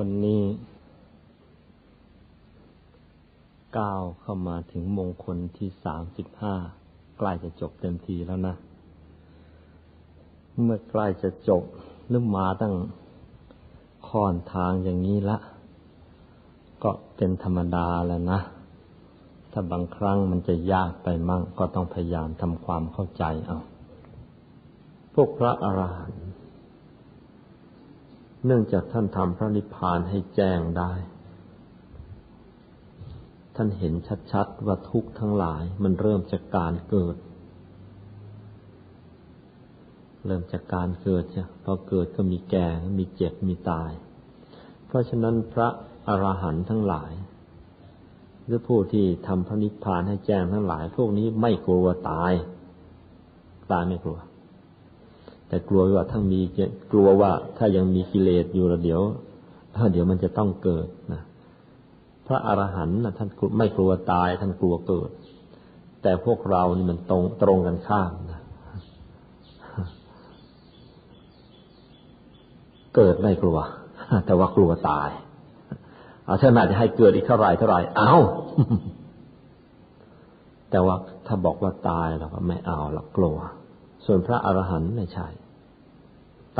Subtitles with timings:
[0.00, 0.42] วันนี้
[3.78, 6.54] ก้าวเข้ามาถึงมงคลที่สามสิบห้า
[7.18, 8.54] ใกล้จะจบเต็มทีแล้วนะ
[10.62, 11.62] เมื่อใกล้จะจบ
[12.08, 12.74] หรือมาตั้ง
[14.08, 15.38] ค่อนทางอย่างนี้ละ
[16.82, 18.40] ก็เป็นธรรมดาแล้วนะ
[19.52, 23.60] ถ้าบางครั้งมันจะยากไปมั่งก็ต้องพยายามทำความเข้าใจเอา
[25.14, 26.24] พวกพระอรหันต์
[28.46, 30.92] เนื่องจากท่านทำพระนิพพานให้แจ้งได้
[33.56, 33.94] ท่านเห็น
[34.32, 37.16] ชัดๆว่าทุกทั้งหลายมันเริ่มจากการเกิด
[40.26, 42.66] เริ่มจากการเกิดจ้ะพอเกิดก็มีแก่
[42.98, 43.90] มีเจ็บ มีตาย
[44.86, 45.68] เพราะฉะนั้นพระ
[46.08, 47.12] อรหันต์ทั้งหลาย
[48.44, 52.32] หรือผู้ที่ทำพระนิพพานให้แจ้งทั้งหลาย พวกนี้ไม่กลัวตาย
[53.72, 54.18] ตายไม่กลัว
[55.54, 56.40] แต่กลัวว่าทั้งมี
[56.92, 59.02] กลัวว่าถ้ายังมีกิเลสอยู่ล้วเดี๋ยว
[59.92, 61.22] เดี๋ยวมันจะต้องเกิดนะ
[62.26, 65.10] พระอรหันต์นะท่านไม่กลัวตาย ท่านกลัวเกิด
[66.02, 68.40] แต่พวกเรานี่มันตรงตรงกันข้ามนะ
[72.96, 73.58] เกิดไม่กลัว
[74.26, 75.10] แต่ว่ากลัวตาย
[76.24, 78.14] เอาถ้านาจะให้เกิดอีกเท่าไรเท่าไรเอา
[80.70, 83.36] แต่ว่าถ้าบอกว่าตายเราก็ไม่เอาหรอกกลัว
[84.06, 85.28] ส่วนพระอรหันต์ไม่ใช่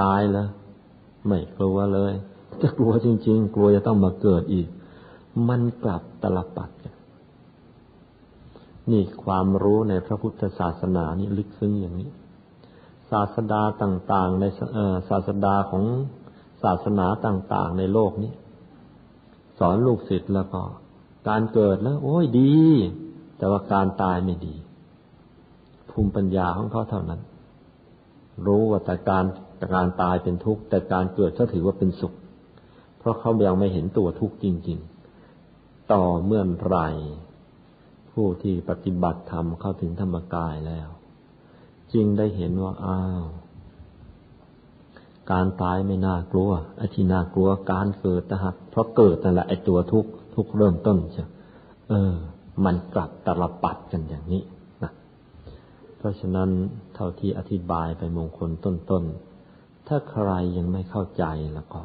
[0.01, 0.49] ตายแล้ว
[1.27, 2.15] ไม่กลัวเลย
[2.63, 4.69] จะกลัวจริง ๆ กลัวจะต้องมาเกิดอีก
[5.49, 6.95] มันกลับตลปัดกัน
[8.91, 12.11] นี่ความรู้ในพระพุทธศาสนานี่ลึกซึ้งอย่างนี้
[13.11, 14.45] ศาสดาต่าง ๆ ใน
[15.09, 15.85] ศาสดาของ
[16.63, 18.33] ศาสนาต่าง ๆ ในโลกนี้
[19.59, 20.63] สอนลูกศิษย์แล้วก็
[21.29, 22.55] การเกิดแล้ว โอ้ยดี
[23.39, 24.55] แต่ว่าการตายไม่ดี
[25.91, 27.21] ภูมิปัญญาของเขาเท่านั้น
[28.47, 29.25] รู้ว่าแต่การ
[29.75, 32.15] การตายเป็นทุกข์ แต่การเกิดเขาถือว่าเป็นสุข
[32.99, 34.79] เพราะเขายังไม่เห็นตัวทุกข์จริง
[35.35, 36.79] ๆ ต่อเมื่อไร
[38.13, 40.89] ผู้ที่ปฏิบัติธรรมเข้าถึงธรรมกายแล้ว
[41.93, 43.25] จึงได้เห็นว่าอ้าว
[45.33, 51.25] การตายไม่น่ากลัวไอ้ที่น่ากลัวการเกิดนะฮะเพราะเกิดนั่นแหละไอ้ตัวทุกข์ทุกเริ่มต้นใช่
[51.89, 52.15] เออ
[52.65, 54.43] มันกลับตลปัดกันอย่างนี้
[54.83, 54.93] นะ
[55.97, 56.49] เพราะฉะนั้น
[56.95, 59.24] เท่าที่อธิบายไปมงคลต้นๆ
[59.87, 61.25] ถ้าใครยังไม่เข้าใจ
[61.55, 61.83] แล้วก็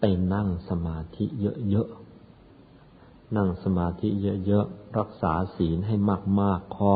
[0.00, 0.04] ไป
[0.34, 1.24] นั่งสมาธิ
[1.70, 4.08] เยอะๆ นั่งสมาธิ
[4.46, 5.94] เยอะๆ รักษาศีลให้
[6.40, 6.94] มากๆข้อ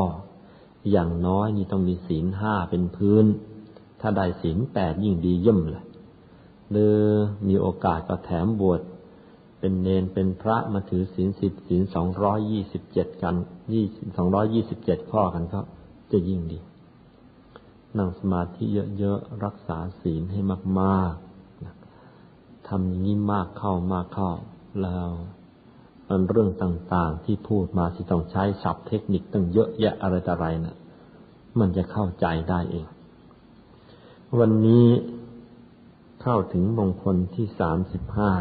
[0.91, 3.25] อย่างน้อยนี่ต้องมีศีลห้าเป็นพื้น
[4.01, 5.85] ถ้าได้ศีลแปดยิ่งดีเยี่ยมเลย
[6.71, 6.97] หรือ
[7.47, 8.81] มีโอกาสก็แถมบวช
[9.59, 13.35] เป็นเนนเป็นพระมาถือศีลสิบศีลสองร้อยยี่สิบเจ็ดกัน
[13.73, 13.85] ยี่
[14.17, 15.59] สองร้อยยี่สิบเจ็ดข้อกันก็
[16.11, 16.59] จะยิ่งดี
[17.97, 18.63] นั่งสมาธิ
[18.99, 20.39] เยอะๆ รักษาศีลให้
[20.79, 24.31] มากๆทำอย่างนี้มากเข้ามากเข้า
[24.81, 25.09] แล้ว
[26.07, 30.77] มันเรื่องต่างๆ ที่พูดมาสิต้องใช้ศัพท์เทคนิคตั้งเยอะแยะอะไรต่ออะไรนะ่ะ
[31.59, 32.87] มันจะเข้าใจได้เอง
[34.39, 34.87] วันนี้
[36.21, 38.31] เข้าถึงมงคลที่สามสิบห้า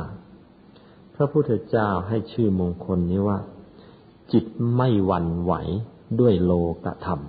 [1.14, 3.38] พระพุทธเจ้าให้ชื่อมงคลนี้ว่า
[4.32, 4.44] จิต
[4.76, 5.52] ไม่หวั่นไหว
[6.20, 6.52] ด้วยโล
[6.84, 7.20] กธรรม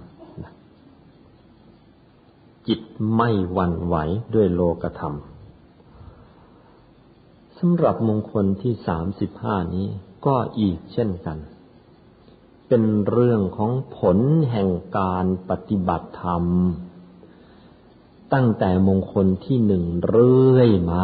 [2.67, 2.81] จิต
[3.16, 3.95] ไม่หวั่นไหว
[4.33, 5.16] ด้วยโลกธรรม
[7.57, 9.88] สำหรับมงคลที่สามสิบห้านี้
[10.25, 11.38] ก็อีกเช่นกัน
[12.67, 14.17] เป็นเรื่องของผล
[14.51, 16.44] แห่งการปฏิบัติธรรม
[18.33, 20.94] ตั้งแต่มงคลที่หนึ่งเรื่อยม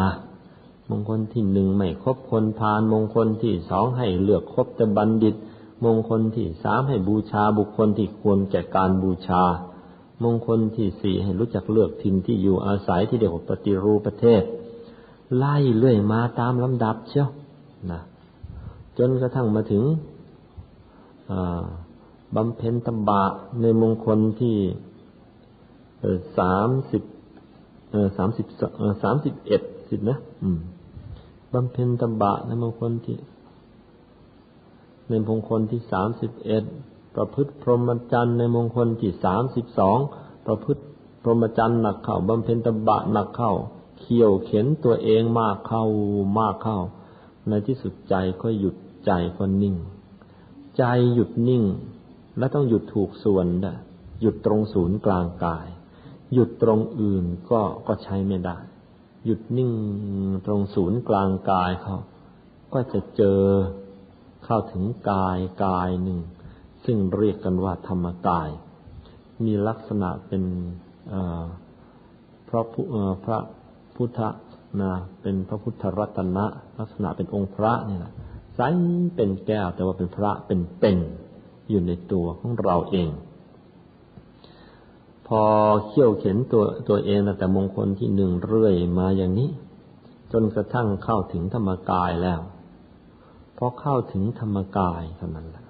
[0.90, 5.34] มงคลที่หนึ่งไม่ครบคนพานมงคลที่สองให้เลือกครบแต่บัณฑิต
[5.84, 9.42] มงคลที่สามให้บูชาบุคคลที่ควรแก่การบูชา
[10.22, 14.42] มงคลที่สี่ให้รู้จักเลือกทินที่อยู่อาศัยที่เดียวปฏิรูปประเทศ
[15.36, 17.28] ไล่เลื่อยมาตามลำดับเชียว
[17.92, 18.00] นะ
[18.98, 19.84] จนกระทั่งมาถึง
[22.36, 23.22] บำเพ็ญตบะ
[23.60, 24.56] ในมงคลที่
[26.38, 27.02] สามสิบ
[28.16, 28.46] สามสิบ
[29.02, 30.18] สามสิบเอ็ดสิบนะ
[31.52, 33.16] บำเพ็ญตบะในมงคลที่
[35.08, 36.64] ในมงคลที่สามสิบเอ็ด
[37.16, 39.98] ประพฤติพรหมจรรย์ในมงคลที่สามสิบสอง
[40.46, 40.82] ประพฤติ
[41.22, 43.52] พรหมจรรย์หนักเข้าบำเพ็ญตบะหนักเข้า
[43.98, 45.84] เขี่ยวเข็นตัวเองมากเข้า
[46.38, 46.78] มากเข้า
[47.48, 48.76] ในที่สุดใจก็หยุด
[49.06, 49.76] ใจก็นิ่ง
[50.76, 50.84] ใจ
[51.14, 51.64] หยุดนิ่ง
[52.38, 53.76] และต้องหยุดถูกส่วนนะ
[54.20, 55.66] หยุดตรงศูนย์กลางกาย
[56.32, 58.58] หยุดตรงอื่นก็ก็ใช้ไม่ได้
[59.24, 59.70] หยุดนิ่ง
[60.46, 61.96] ตรงศูนย์กลางกายเขา
[62.72, 63.40] ก็จะเจอ
[64.44, 66.18] เข้าถึงกายกายหนึ่ง
[66.84, 68.48] ซึ่งเรียกกันว่าธรรมกาย
[69.44, 70.42] มีลักษณะเป็น
[72.48, 72.62] พระ
[73.24, 73.38] พระ
[73.96, 74.20] พุทธ
[74.80, 74.92] นะ
[75.22, 76.46] เป็นพระพุทธรัตนะ
[76.78, 78.12] ลักษณะเป็นองค์พระนี่แหละ
[78.54, 78.60] ใส
[79.16, 80.98] เป็นแก้วแต่ว่าเป็นพระเป็นเป็น
[81.70, 83.10] อยู่ในตัวของเราเอง
[85.26, 85.42] พอ
[85.86, 89.50] เขี่ยวเข็นตัวตัวเองแต่มงคลที่หนึ่งเรื่อยมาอย่างนี้
[90.32, 92.40] จนกระทั่งเข้าถึงธรรมกายแล้ว
[93.56, 95.63] พอเข้าถึงธรรมกายเท่านั้นแหละ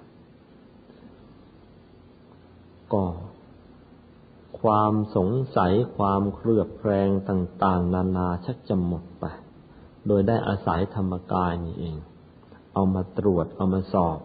[2.95, 3.05] ก็
[4.61, 9.25] ความสงสัยความเครือบแคลงต่าง ๆ นานาชักจะหมดไป
[10.07, 11.97] โดยได้อาศัยธรรมกายนี่เอง
[12.73, 14.19] เอามาตรวจเอามาสอบ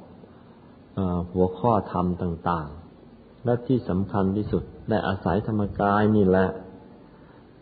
[0.96, 1.00] อ
[1.32, 2.68] หัวข้อธรรมต่าง
[3.06, 6.48] ๆ และที่สำคัญที่สุดได้อาศัยธรรมกายนี่แหละ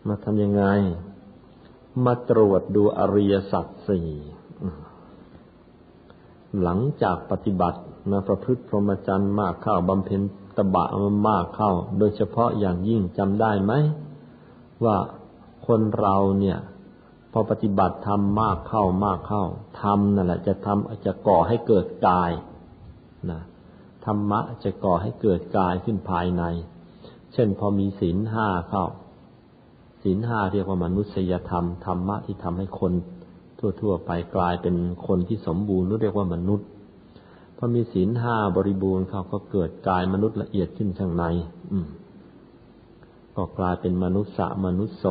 [0.07, 0.63] มาทำยังไง
[2.05, 4.09] มาตรวจดูอริยสัจสี่
[6.61, 7.79] หลังจากปฏิบัติ
[8.11, 10.21] มาประพฤติพรหมจรรย์มากเข้าบำเพ็ญ
[10.59, 13.73] ตบะมันมากเข้า โดยเฉพาะอย่างยิ่งจำได้ไหม
[14.83, 14.97] ว่า
[15.67, 16.57] คนเราเนี่ย
[17.31, 19.43] พอปฏิบัติทำมากเข้ามากเข้า
[19.81, 22.31] ทำนั่นแหละจะทำจะก่อให้เกิดกาย
[23.31, 23.41] นะ
[24.05, 26.43] ธรรมะจะก่อให้เกิดกายขึ้นภายใน
[27.33, 28.85] เช่นพอมีศีลห้าเข้า
[30.03, 32.91] ศีลห้าเรียกว่ามนุษยธรรมธรรมะที่ทำให้คน
[33.81, 34.75] ทั่ว ๆ ไปกลายเป็น
[35.07, 36.67] คนที่สมบูรณ์เรียกว่ามนุษย์
[37.61, 41.25] พอมีศีลห้าบริบูรณ์เขาก็เกิดกายมนุษย์ละเอียดขึ้นข้างใน
[41.71, 41.85] อืม
[43.35, 45.05] ก็กลายเป็นมนุษย์สะมนุษย์โส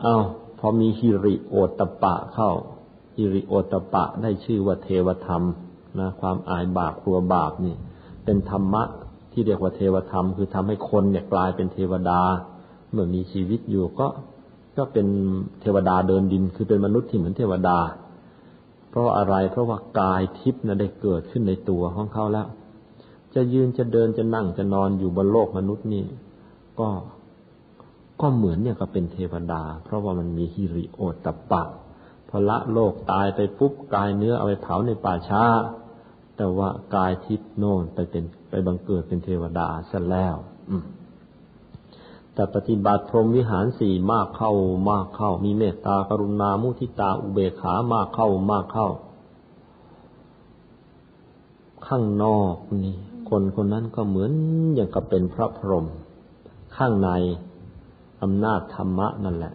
[0.00, 0.16] เอา
[0.58, 2.50] พอมีฮิริโอตปะเข้า
[3.16, 5.42] ฮิริโอตปะได้ชื่อว่าเทวธรรม
[5.98, 7.74] นะความอายบาปครัวบาปนี่
[8.24, 8.82] เป็นธรรมะ
[9.32, 12.20] ที่เรียกว่าเทวธรรม คือทำให้คนเนี่ยกลายเป็นเทวดา
[12.92, 14.06] เมื่อมีชีวิตอยู่ก็
[14.76, 15.06] ก็เป็น
[15.60, 17.78] เทวดาเดินดิน คือเป็นมนุษย์ที่เหมือนเทวดา
[18.98, 22.48] ราะอะไร เพราะว่ากายทิพย์นะได้เกิดขึ้นในตัวของเขาแล้ว
[23.34, 26.04] จะยืนจะเดินจะนั่งจะนอนอยู่บนโลกมนุษย์นี่
[26.80, 26.88] ก็
[28.20, 31.62] ก็เหมือนเนี่ยก็เป็นเทวดา เพราะว่ามันมีฮิริโอตปะ
[32.28, 35.44] พอละโลกตายไปปุ๊บกายเนื้อเอาไปเผาในป่าช้า
[36.36, 40.34] แต่ว่ากายทิพย์โน่นไปเป็นไปบังเกิดเป็นเทวดาซะแล้ว
[40.70, 40.84] อืม
[42.38, 44.52] แต่ปฏิบัติพรหมวิหารสี่มากเข้า
[44.90, 48.88] มากเข้า มีเมตตากรุณามุทิตาอุเบกขามากเข้ามากเข้า
[51.86, 52.54] ข้างนอก
[52.84, 52.96] นี่
[53.30, 54.32] คนคนนั้นก็เหมือน
[54.74, 55.86] อย่างกับเป็นพระพรหม
[56.76, 57.10] ข้างใน
[58.22, 59.54] อำนาจธรรมะนั่นแหละ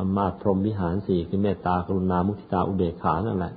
[0.00, 3.52] อำนาจพรหมวิหารสี่คือเมตตากรุณามุทิตาอุเบกขานั่นแหละ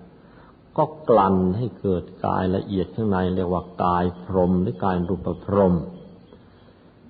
[0.78, 5.76] ก็กลั่นให้เกิดกายละเอียดข้างในเรียกว่ากายพรหมหรือกายรูปพรหม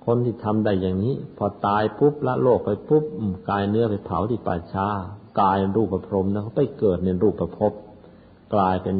[0.06, 3.04] คนที่ทำได้อย่างนี้ พอตายปุ๊บละโลกไปปุ๊บ
[3.50, 4.88] กายเนื้อไปเผาที่ป่าช้า
[5.40, 7.72] กายรูปประพรมนะเขาไปเกิดในรูปประพบ
[8.54, 8.98] กลายเป็น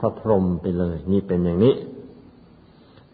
[0.00, 1.74] พระพรหมไปเลย นี่เป็นอย่างนี้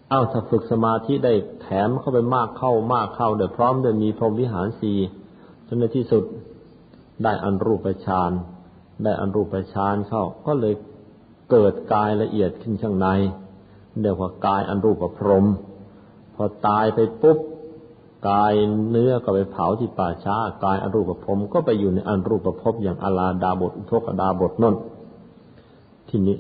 [0.09, 1.33] เอ้าถ้าฝึกสมาธิได้
[1.63, 4.93] แถมเข้าไปมากเข้ามากเข้าเดี๋ยวพร้อมเดี๋ยวมีพรหมวิหารสี
[5.67, 6.25] จนในที่สุด
[7.25, 8.33] ได้อันรูปฌาน
[9.05, 10.75] ได้อันรูปฌานเข้า ก็เลย
[11.51, 13.09] เกิดกายละเอียดขึ้นข้างใน
[14.03, 15.47] เรียกว่ากายอันรูปประพรม
[16.43, 17.39] อตายไปปุ๊บ
[18.29, 18.53] กาย
[18.91, 24.75] เนื้อก็ไปเผาที่ป่าช้ากายอรูปภพก็ไปอยู่ในอันรูปภพอย่างอลาดาบทอุทกดาบทนั่น
[26.09, 26.39] ทีนี้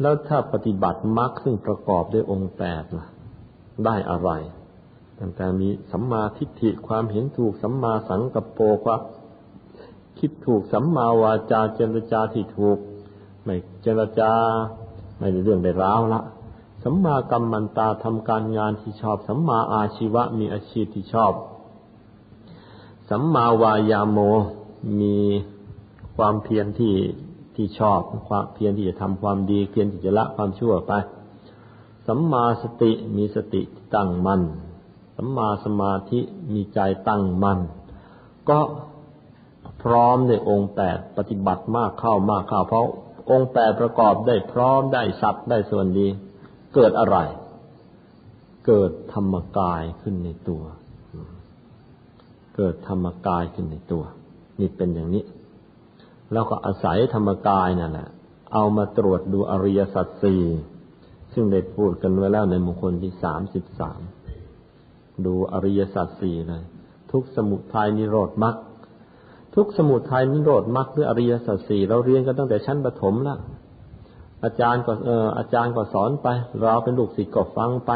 [0.00, 3.06] แล้วถ้าปฏิบัติมรรคซึ่งประกอบด้วยองค์แปดล่ะ
[3.84, 4.30] ได้อะไร
[5.18, 9.00] ตั้งแต่มีสัมมาทิฏฐิความเห็นถูกสัมมาสังกัปโปความ
[10.18, 12.78] คิดถูกสัมมาวาจาเจรจาที่ถูก
[13.44, 14.32] ไม่เจรจา
[15.18, 16.20] ไม่ได้เรื่องได้ร้าวละ
[16.82, 21.32] สัมมากรรมันตาทำการงานที่ชอบ สัมมาอาชีวะมีอาชีพที่ชอบ
[23.10, 24.18] สัมมาวายาโม
[25.00, 25.16] มี
[26.16, 26.94] ความเพียรที่
[27.54, 30.92] ที่ชอบ ความเพียรที่จะทำความดีเพียรที่จะละความชั่วไป
[32.06, 33.62] สัมมาสติมีสติ
[33.94, 34.42] ตั้งมัน่น
[35.16, 36.20] สัมมาสมาธิ
[36.52, 37.58] มีใจตั้งมัน่น
[38.48, 38.58] ก็
[39.82, 42.86] พร้อมในองค์แปดปฏิบัติมากเข้ามากเข้าเพราะ
[43.30, 46.08] องค์แปดประกอบได้พร้อมได้สับได้ส่วนดี
[46.74, 47.16] เกิดอะไร
[48.66, 50.62] เกิดธรรมกายขึ้นในตัว
[52.56, 54.04] เกิดธรรมกายขึ้นในตัว
[54.60, 55.24] นี่เป็นอย่างนี้
[56.32, 58.08] แล้วก็อาศัยธรรมกายนั่นแหละ
[58.52, 60.42] เอามาตรวจดูอริยสัจสี่
[61.34, 64.00] ซึ่งได้พูดกันไว้แล้วในมงคลที่สามสิบสาม
[65.26, 66.62] ดูอริยสัจสี่เลย
[67.12, 68.56] ทุกสมุทัยนิโรธมรรค
[69.54, 73.38] ทุกสมุทัยนิโรธมรรคหรืออริยสัจสี่เราเรียนกันตั้งแต่ชั้นประถมแล้ว
[74.44, 76.28] อาจารย์ก็เอออาจารย์ก็สอนไป
[76.60, 77.90] เราเป็นลูกศิษย์ก็ฟังไป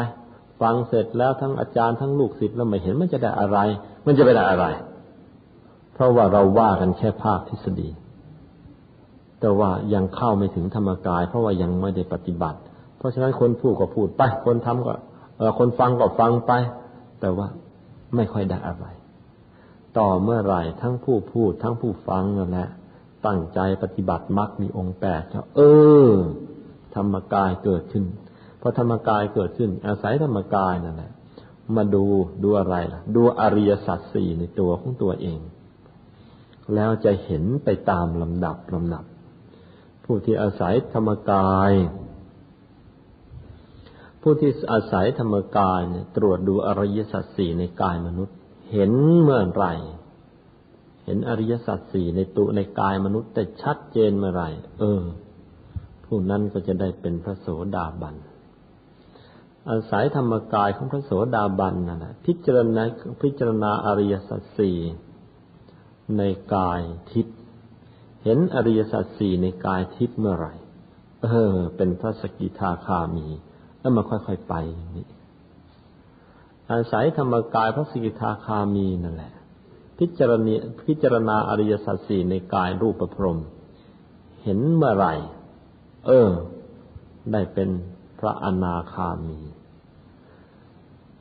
[0.61, 3.57] ฟังเสร็จแล้วทั้งอาจารย์ทั้งลูกศิษย์แล้วไม่เห็นมันจะได้อะไร
[4.05, 4.65] มันจะไปได้อะไร
[5.93, 7.89] เพราะว่าเราว่ากันแค่ภาคทฤษฎี
[9.39, 12.59] แต่ว่ายังเข้าไม่ถึงธรรมกาย เพราะว่ายังไม่ได้ปฏิบัติ
[12.97, 14.93] เพราะฉะนั้นคนพูดก็พูดไป คนทำก็
[15.37, 16.51] เออคนฟังก็ฟังไป
[17.19, 17.47] แต่ว่า
[18.15, 18.85] ไม่ค่อยได้อะไร
[19.97, 22.69] ต่อเมื่อไหร่ทั้งผู้พูดทั้งผู้ฟังนั่นแหละ
[23.25, 25.61] ตั้งใจปฏิบัติมรรคมีองค์แปดก็เอ
[26.07, 26.11] อ
[26.95, 28.05] ธรรมกายเกิดขึ้น
[28.61, 31.11] พอธรรมกายเกิดขึ้น อาศัยธรรมกายนั่นแหละ
[31.75, 32.05] มาดู
[32.43, 35.39] ดูอะไรล่ะ ดูอริยสัจสี่ในตัวของตัวเอง
[36.75, 39.03] แล้วจะเห็นไปตามลำดับลำดับ
[40.05, 41.71] ผู้ที่อาศัยธรรมกาย
[44.21, 48.35] ผู้ที่อาศัยธรรมกายเนี่ยตรวจดูอริยสัจสี่ในกายมนุษย์
[48.71, 49.73] เห็นเมื่อไหร่
[51.07, 54.43] เห็นอริยสัจสี่ในตัวในกายมนุษย์แต่ชัดเจนเมื่อไร
[54.79, 55.03] เออ
[56.05, 58.15] ผู้นั้นก็จะได้เป็นพระโสดาบัน
[59.69, 62.83] อาศัยธรรมกายของพระโสดาบันนั่นแหละพิจารณา
[63.21, 64.77] พิจารณาอริยสัจสี่
[66.17, 66.23] ใน
[66.55, 67.37] กายทิพย์
[68.23, 70.53] เห็นอริยสัจสี่ในกายทิพย์เมื่อไหร่
[71.23, 73.27] เออ เป็นพระสกิทาคามี
[73.79, 75.07] แล้วมาค่อยๆไปอย่างนี้
[76.71, 79.33] อาศัยธรรมกายพระสกิทาคามีนั่นแหละ
[79.99, 80.55] พิจารณา
[80.87, 83.39] พิจารณาอริยสัจสี่ในกายรูปประพรม
[84.43, 85.13] เห็นเมื่อไหร่
[86.07, 86.29] เออ
[87.31, 87.69] ได้เป็น
[88.19, 89.39] พระอนาคามี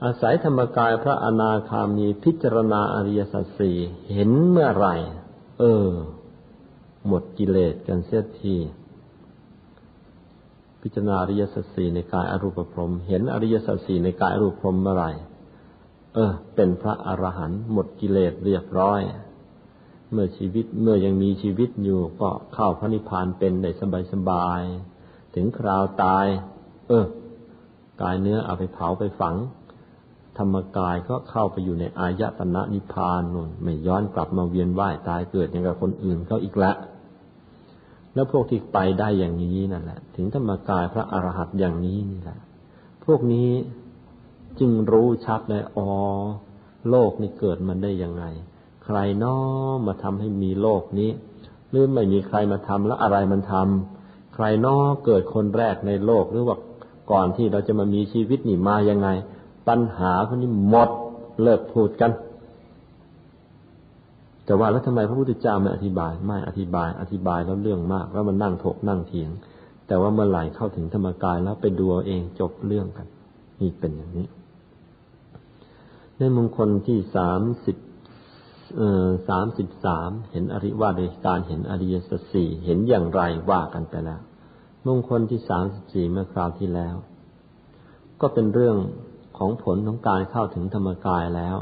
[0.05, 3.77] อาศัยธรรมกายพระอนาคามี พิจารณาอริยสัจสี่
[4.13, 4.87] เห็นเมื่อไร
[5.61, 5.87] เออ
[7.07, 8.57] หมดกิเลสกันเสียที
[10.81, 15.07] พิจารณาอริยสัจสี่ในกายอรูปพรม เห็นอริยสัจสี่ในกายอรูปพรมเมื่อไร
[16.17, 19.01] เออ เป็นพระอรหันต์หมดกิเลสเรียบร้อย
[20.13, 23.71] เมื่อชีวิตเมื่อยังมีชีวิตอยู่ก็เข้าพระนิพพานเป็นได้
[24.13, 26.27] สบายๆถึงคราวตาย
[26.89, 27.07] เออ
[28.03, 29.37] กายเนื้อเอาไปเผาไปฝัง
[30.39, 36.73] ธรรมกายก็เข้าไปอยู่ในอายตนะนิพพานนู่นไม่ย้อนกลับมาเวียนว่ายตายเกิดอย่างกับคนอื่นเขาอีกละ
[38.15, 42.39] แล้วพวกที่ไปได้อย่างนี้นั่นแหละ ถึงธรรมกายพระอรหันต์อย่างนี้นี่แหละ
[43.05, 43.49] พวกนี้
[44.61, 45.91] จึงรู้ชัดเลยอ๋อ
[46.91, 48.25] โลกนี้เกิดมันได้ยังไง
[48.85, 49.37] ใครนอ
[49.87, 51.11] มาทำให้มีโลกนี้
[51.71, 56.57] หรือไม่มีใครมาทำแล้วอะไรมันทำใครนอเกิดคนแรกในโลกหรือว่า
[57.11, 59.09] ก่อนที่เราจะมามีชีวิตนี่มายังไง
[59.69, 60.91] ปัญหาพวกนี้หมด
[61.43, 62.13] เลิกพูดกัน
[64.47, 69.31] แต่ว่าแล้วทำไมพระพุทธเจ้าไม่อธิบายไม่อธิบายอธิบายแล้วเรื่องมาก แล้วมันนั่งถกนั่งเถียง
[69.87, 73.07] แต่ว่าเมื่อไหร่เข้าถึงธรรมกายแล้วไปดูเองจบเรื่องกัน
[73.61, 74.27] นี่เป็นอย่างนี้
[76.19, 77.77] ในมงคลที่สามสิบ
[79.29, 83.21] สามสิบสามเห็นอริว่าโดยการเห็นอริยสัจสี่เห็นอย่างไร
[83.51, 84.21] ว่ากันไปแล้ว
[84.87, 86.97] มงคลที่สามสิบสี่เมื่อคราวที่แล้ว
[88.21, 88.77] ก็เป็นเรื่อง
[89.39, 91.57] ของผลของการเข้าถึงธรรมกายแล้ว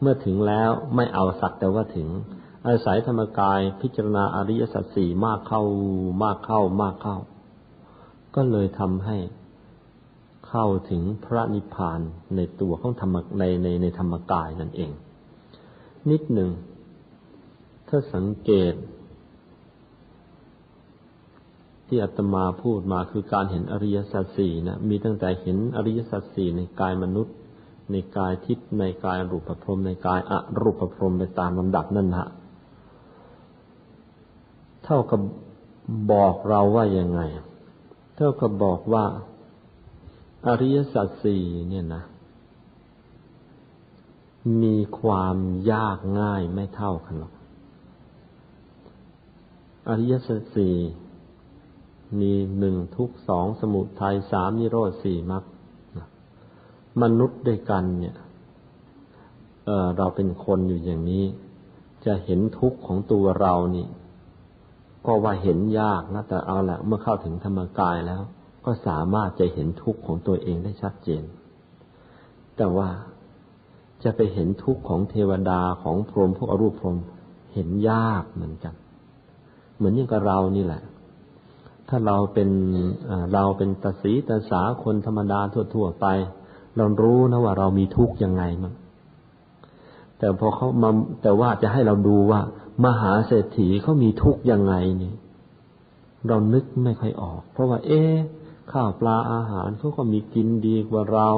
[0.00, 2.08] เมื่อถึงแล้วไม่เอาสักแต่ว่าถึง
[2.66, 5.62] อาศัยธรรมกายพิจารณาอริยสัจสี่มากเข้า
[6.22, 7.16] มากเข้ามากเข้า
[8.34, 9.16] ก็เลยทำให้
[10.50, 12.00] เข้าถึงพระนิพพาน
[12.36, 14.90] ในตัวของธรรมในในในธรรมกายนั่นเอง
[16.10, 16.50] นิดหนึ่ง
[17.88, 18.74] ถ้าสังเกต
[21.86, 27.34] ที่อาตมาพูดมาคือการเห็นอริยสัจสี่นะมีตั้งแต่เห็นอริยสัจสี่ในกายมนุษย์
[27.90, 32.28] ในกายทิพย์ในกายรูปพรมในกายอรูปพรมไปตามลำดับนั่นฮะ
[34.84, 35.20] เท่ากับ
[36.12, 37.20] บอกเราว่ายังไง
[38.16, 39.04] เท่ากับบอกว่า
[40.46, 42.02] อริยสัจสี่เนี่ยนะ
[44.62, 45.36] มีความ
[45.72, 47.32] ยากง่ายไม่เท่ากันหรอก
[49.88, 50.76] อริยสัจสี่
[52.20, 55.44] มีหนึ่งทุกสองสมุทัยสามนิโรธสี่มรรค
[57.02, 58.16] มนุษย์ด้วยกันเนี่ย
[59.64, 61.24] เเราเป็นคนอยู่อย่างนี้
[62.04, 63.86] จะเห็นทุกข์ของตัวเรานี่
[65.06, 68.22] ก็ว่าเห็นยากนะแต่เอาละเมื่อเข้าถึงธรรมกายแล้ว
[68.64, 71.22] ก็สามารถจะเห็นทุกข์ของตัวเองได้ชัดเจน
[72.56, 72.88] แต่ว่า
[74.04, 76.96] จะไปเห็นทุกข์ของเทวดาของพรหมพวกอรูปพรหม
[77.54, 78.74] เห็นยากเหมือนกัน
[79.76, 80.82] เหมือนอย่างกับเรานี่แหละ
[81.88, 82.50] ถ้าเราเป็น
[83.34, 85.40] เราเป็นตาสีตาสาคนธรรมดา
[85.74, 86.06] ทั่วๆไป
[86.76, 88.74] เรารู้นะว่าเรามีทุกข์ยังไงมั้ง
[90.18, 90.90] แต่พอเขามา
[91.22, 92.40] แต่ว่าจะให้เราดูว่า
[92.84, 95.12] มหาเศรษฐีเขามีทุกข์ยังไงนี่
[96.28, 98.02] เรานึกไม่ค่อยออก เพราะว่า เอ๊
[98.72, 101.28] ข้าวปลาอาหารเขาก็มีกินดีกว่าเรา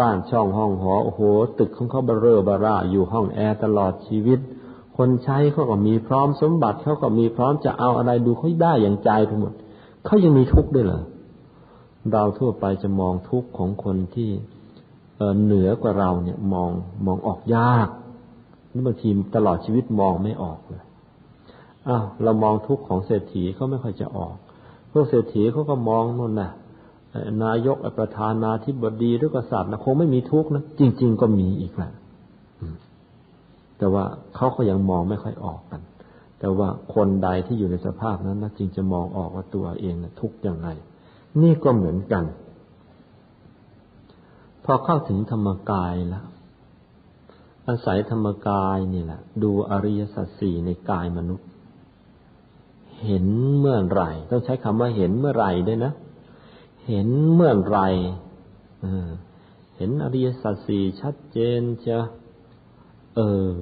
[0.00, 1.20] บ้านช่องห้องหอโอ้โห
[1.58, 4.40] ตึกของเขาเบรอบาร่าอยู่ห้องแอร์ตลอดชีวิต
[4.96, 9.52] คนใช้เขาก็มีพร้อมสมบัติเขาก็มีพร้อมจะเอาอะไรดูเขาได้อย่างใจไปหมด
[10.04, 11.02] เขายังมีทุกข์ด้วยเหรอ
[12.12, 14.30] เราทั่วไปจะมองทุกข์ของคนที่
[15.44, 16.70] เหนือกว่าเราเนี่ยมอง
[17.06, 17.88] มองออกยาก
[18.72, 20.82] นี่บางทีตลอดชีวิตมองไม่ออกเลย
[21.88, 24.36] อ้าวเรามองทุกข์ของเศรษฐีเขาไม่ค่อยจะออก
[24.96, 26.50] พวกเศรษฐีเขาก็มองนั่นนะ
[27.44, 31.92] นายกประธานาธิบดีหรือกษัตริย์นะคงไม่มีทุกข์นะจริง ๆ ก็มีอีกแหละ
[33.78, 35.80] แต่แต่ว่าเขาก็ยังมองไม่ค่อยออกกัน
[36.38, 40.68] แต่ว่าคนใดที่อยู่ในสภาพนั้นนะจึงจะมองออกว่าตัวเองนะทุกข์อย่างไร
[41.42, 42.24] นี่ก็เหมือนกัน
[44.64, 46.24] พอเข้าถึงธรรมกายแล้ว
[47.68, 51.48] อาศัยธรรมกายนี่แหละ ดูอริยสัจสี่ในกายมนุษย์
[53.06, 53.24] เห็น
[53.58, 55.92] เมื่อไหร่ต้องใช้คำว่าเห็นเมื่อไหร่ด้วยนะ
[56.88, 57.88] เห็นเมื่อไหร่
[59.76, 61.98] เห็นอริยสัจสี่ชัดเจนจะ
[63.16, 63.20] เอ
[63.52, 63.58] อ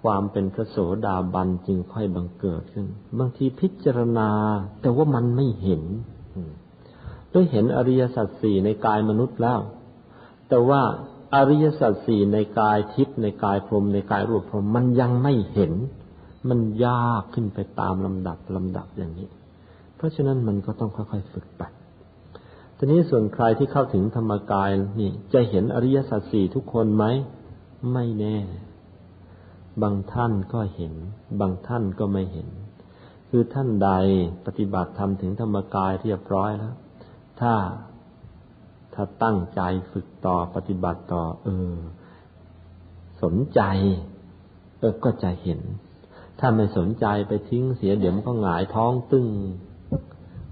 [0.00, 0.76] ความเป็นพระโส
[1.06, 2.86] ดาบันจึงค่อยบังเกิดขึ้น
[3.18, 4.30] บางทีพิจารณา
[4.80, 5.82] แต่ว่ามันไม่เห็น
[7.32, 9.60] ด้วยเห็นอริยสัจสี่ในกายมนุษย์แล้ว
[10.48, 10.82] แต่ว่า
[11.34, 15.72] อริยสัจสี่ในกายทิพย์ในกายพรหมในกายรูปพรหมมันยังไม่เห็น
[16.48, 19.28] มันยากขึ้นไปตามลำดับลำดับอย่างนี้
[19.96, 21.62] เพราะฉะนั้นมันก็ต้องค่อยๆฝึกไป
[22.76, 27.04] ทีนี้ส่วนใครที่เข้าถึงธรรมกายนี่ จะเห็นอริยสัจสี่ทุกคนไหม
[27.92, 28.36] ไม่แน่
[29.82, 30.94] บางท่านก็เห็น
[31.40, 32.48] บางท่านก็ไม่เห็น
[33.28, 33.90] คือท่านใด
[34.46, 36.74] ปฏิบัติธรรมถึงธรรมกายเรียบร้อยแล้ว
[37.40, 37.54] ถ้า
[38.94, 39.60] ถ้าตั้งใจ
[39.92, 41.74] ฝึกต่อปฏิบัติต่อ เออ
[43.22, 43.60] สนใจ
[44.78, 45.60] เออก็จะเห็น
[46.38, 49.26] ถ้าไม่สนใจไปทิ้งเสียเดี๋ยวมันก็หงายท้องตึง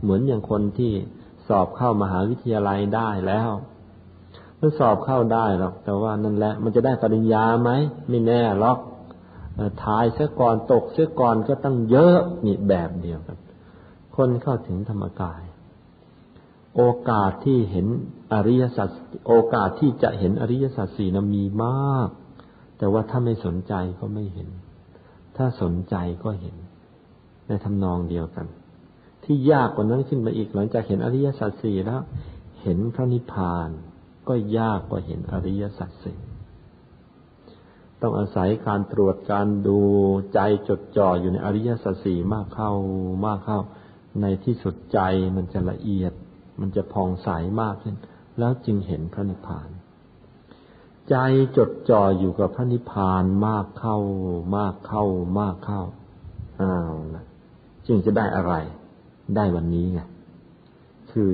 [0.02, 0.92] เหมือนอย่างคนที่
[1.48, 3.50] สอบเข้ามหาวิทยาลัยได้แล้ว
[4.60, 7.70] มันสอบเข้าได้หรอก แต่ว่านั่นแหละ มันจะได้ปริญญาไหม
[8.08, 8.78] ไม่แน่หรอก
[9.84, 13.38] ทายเสียก่อนตกเสียก่อนก็ตั้งเยอะนี่แบบเดียวกัน
[14.16, 15.42] คนเข้าถึงธรรมกาย
[16.76, 17.86] โอกาสที่เห็น
[18.32, 18.88] อริยสัจ
[19.26, 22.08] โอกาสที่จะเห็นอริยสัจสี่นะมีมาก
[22.78, 24.48] แต่ว่าถ้าไม่สนใจก็ไม่เห็น
[25.36, 26.56] ถ้าสนใจก็เห็น
[27.46, 28.46] ในทำนองเดียวกัน
[29.24, 32.00] ที่ยากกว่านั้นขึ้นมาอีกหลังจากเห็นอริยสัจสี่แล้ว
[32.62, 33.68] เห็นพระนิพพาน
[34.28, 36.18] ก็ยากกว่าเห็นอริยสัจสี่
[38.02, 39.80] ต้องอาศัยการตรวจการดู
[40.34, 42.72] ใจจดจ่ออยู่ในอริยสัจสี่มากเข้า
[43.26, 43.60] มากเข้า
[44.20, 44.98] ในที่สุดใจ
[45.36, 46.12] มันจะละเอียด
[46.60, 47.28] มันจะพองใส
[47.62, 47.94] มากขึ้น
[48.38, 49.68] แล้วจึงเห็นพระนิพพาน
[51.10, 51.16] ใจ
[51.56, 53.98] จดจ่ออยู่กับพระนิพพานมากเข้า
[54.56, 55.04] มากเข้า
[55.38, 55.82] มากเข้า
[56.60, 57.24] อ้าวนะ
[57.86, 58.54] จึงจะได้อะไร
[59.36, 60.00] ได้วันนี้ไง
[61.10, 61.30] คือ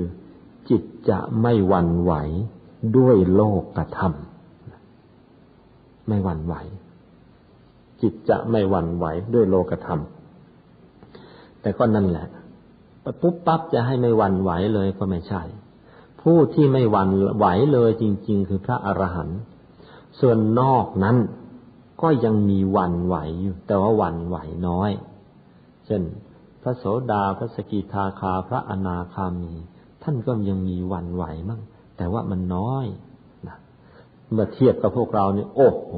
[0.69, 2.13] จิตจะไม่หวั่นไหว
[2.97, 6.55] ด้วยโลกกระทำไม่หวั่นไหว
[8.01, 9.99] จิตจะไม่หวั่นไหวด้วยโลกธรรม
[11.61, 12.27] แต่ก็นั่นแหละ
[13.21, 15.41] ปุ๊บปั๊บจะให้ไม่หวั่นไหวเลยก็ไม่ใช่
[16.21, 19.39] ผู้ที่ไม่หวั่นไหวเลยจริง ๆ คือพระอรหันต์
[20.19, 21.17] ส่วนนอกนั้น
[22.01, 24.91] ก็ยังมีวันไหวอยู่ แต่ว่าวันไหวน้อย
[25.85, 26.01] เช่น
[26.61, 29.53] พระโสดาพระสกิทาคาพระอนาคามี
[30.03, 31.61] ท่านก็ยังมีวันไหวมั่ง
[31.97, 32.85] แต่ว่ามันน้อย
[33.47, 33.57] นะ
[34.33, 35.93] เมื่อเทียบกับพวกเราเนี่ยโอ้โห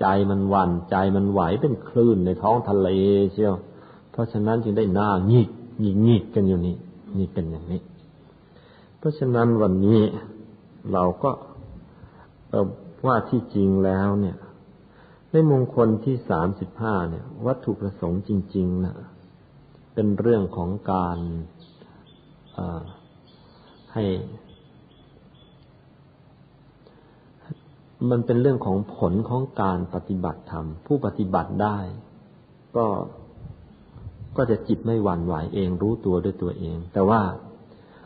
[0.00, 2.88] ใจมันวันใจมันไหวเป็นคลื่นในท้องทะเล
[3.32, 3.54] เชียว
[4.12, 5.48] เพราะฉะนั้นจึงได้หน้างีก
[5.82, 6.76] งีกงีกกันอยู่นี่
[7.18, 7.80] นี่เป็นอย่างนี้
[8.98, 10.00] เพราะฉะนั้นวันนี้
[10.92, 11.30] เราก็
[13.06, 14.36] ว่าที่จริงแล้วเนี่ย
[15.30, 18.96] ในมงคลที่สามสิบห้าเนี่ย วัตถุประสงค์จริง ๆนะ
[19.94, 21.18] เป็นเรื่องของการ
[23.94, 24.04] ให้
[28.10, 31.78] มันเป็นเรื่องของผลของการปฏิบัติธรรม ผู้ปฏิบัติได้
[32.76, 32.86] ก็
[34.36, 37.20] ก็จะจิตไม่หวั่นไหวเองรู้ตัวด้วยตัวเอง แต่ว่า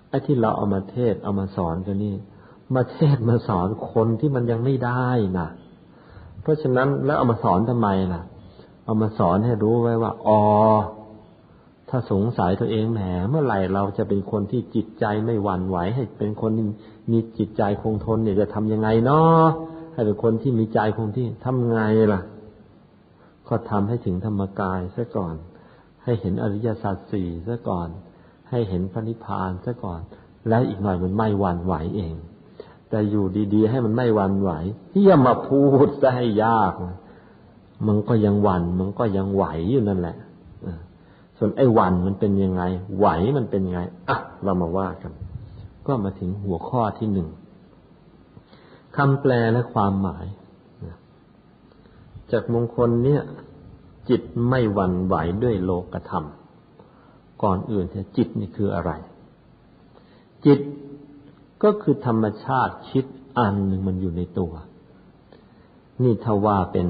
[0.09, 2.15] ไอ้ที่เราเอามาเทศเอามาสอนกันนี่
[2.75, 5.07] มาเทศมาสอนคนที่มันยังไม่ได้
[5.39, 5.49] นะ
[6.43, 8.23] เพราะฉะนั้นแล้วเอามาสอนทำไมล่ะ
[8.85, 10.41] เอามาสอนให้รู้ไว้ว่าอ๋อ
[11.89, 16.51] ถ้าสงสัยตัวเองแหมเมื่อไหร่เราจะเป็นคนที่จิตใจไม่หวั่นไหว ให้เป็นคน
[17.13, 19.45] มีจิตใจคงทนเนี่ยจะทำยังไงเนาะ
[19.93, 21.83] ให้เป็นคนที่มีใจคงที่ทำไง
[22.13, 22.21] ล่ะ
[23.49, 25.35] ก็ทำให้ถึงธรรมกายซะก่อน
[26.05, 27.89] ให้เห็นอริยสัจสี่ซะก่อน
[28.51, 30.01] ให้เห็นพระนิพพานซะก่อน
[30.49, 32.15] แล้วอีกหน่อยมันไม่หวั่นไหวเอง
[32.93, 33.25] แต่อยู่
[33.55, 34.51] ดีๆ ให้มันไม่หวั่นไหว
[34.93, 36.73] ที่จะมาพูดซะให้ยาก
[37.87, 40.17] มันก็ยังหวั่นมันก็ยังไหวอยู่นั่นแหละ
[41.39, 42.63] ส่วนไอ้วันมันเป็นยังไง
[42.99, 45.13] ไหวมันเป็นยังไงอะเรามาว่ากัน
[45.87, 47.29] ก็มาถึงหัวข้อที่หนึ่ง
[48.97, 50.27] คำแปลและความหมาย
[52.33, 53.23] จากมงคลเนี่ย
[54.09, 56.25] จิตไม่หวั่นไหวด้วยโลกธรรม
[57.43, 58.93] ก่อนอื่นเนี่ยจิตนี่คืออะไร
[60.47, 60.61] จิต
[61.63, 63.05] ก็คือธรรมชาติคิด
[63.39, 64.53] อันหนึ่งมันอยู่ในตัว
[66.03, 66.89] นี่ถ้าว่าเป็น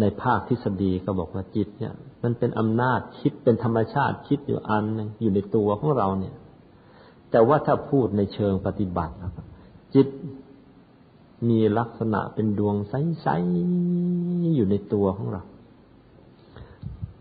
[0.00, 6.34] ในภาคทฤษฎีก็บอกว่าจิต เนี่ย มันเป็นอำนาจคิดเป็นธรรมชาติคิดอยู่อันนึงอยู่ในตัวของเราเนี่ย
[7.30, 9.46] แต่ว่าถ้าพูดในเชิงปฏิบัติครับ
[9.94, 10.06] จิต
[11.48, 15.42] มีลักษณะเป็นดวงใสๆอยู่ในตัวของเรา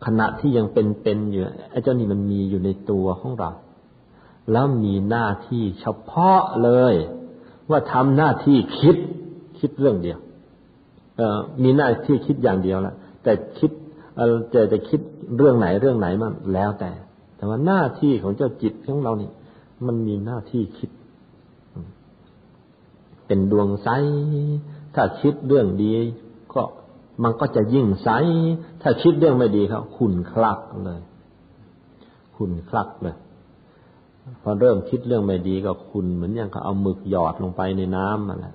[0.06, 3.52] ขณะที่ยังเป็นๆอยู่ไอ้เจ้านี่มันมีอยู่ในตัวของเรา
[4.52, 6.96] แล้วมีหน้าที่เฉพาะเลย
[7.70, 8.98] ว่าทำหน้าที่คิด
[9.60, 10.20] คิดเรื่องเดียว
[11.18, 13.72] เออมีหน้าที่คิดอย่างเดียวละแต่คิด
[14.54, 15.00] จะจะคิด
[15.38, 16.92] เรื่องไหนเรื่องไหนมันแล้วแต่
[17.36, 19.32] แต่ว่าหน้าที่ของเจ้าจิตของเรานี่
[19.86, 20.90] มันมีหน้าที่คิด
[23.26, 23.90] เป็นดวงใส
[24.96, 25.92] ถ้าคิดเรื่องดี
[26.54, 26.62] ก็
[27.24, 28.10] มันก็จะยิ่งใส
[28.82, 31.02] ถ้าคิดเรื่องไม่ดีครับขุนคลักเลย
[32.36, 33.16] ขุนคลักเลย
[34.44, 38.48] พอเริ่มคิดเรื่องไม่ดีก็ขุนเหมือนอย่างเขาเอาหมึกหยอดลงไปในน้ำอะไร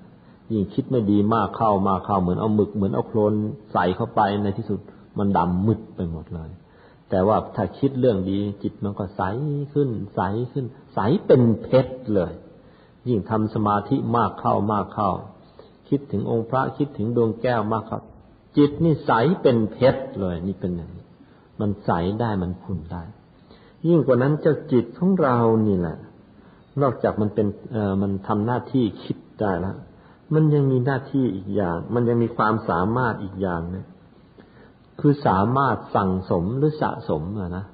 [0.51, 3.33] ยิ่งคิดไม่ดีมากเข้ามากเข้าเหมือนเอาหมึกเหมือนเอาโคลน
[3.73, 4.79] ใส่เข้าไปในที่สุด
[5.17, 6.49] มันดำมืดไปหมดเลย
[7.09, 9.21] แต่ว่าถ้าคิดเรื่องดีจิตมันก็ใส
[9.73, 12.33] ขึ้น ใสขึ้น ใสเป็นเพชรเลย
[13.07, 15.11] ยิ่งทำสมาธิมากเข้ามากเข้า
[15.89, 18.03] คิดถึงองค์พระคิดถึงดวงแก้วมากครับ
[18.57, 19.11] จิตนี่ใส
[19.41, 21.05] เป็นเพชรเลย นี่เป็นอย่างนี้
[21.59, 23.03] มันใสได้มันขุ่นได้
[23.87, 25.97] ยิ่งกว่านั้นเจ้าจิตของเรานี่แหละ
[26.81, 29.75] นอกจากมันเป็นเอ่อมันทำหน้าที่คิดได้แล้ว
[30.33, 33.85] มันยังมีหน้าที่อีกอย่าง มันยังมีความสามารถอีกอย่างนะ
[34.99, 37.23] คือสามารถสั่งสมหรือสะสม
[37.57, 37.65] นะ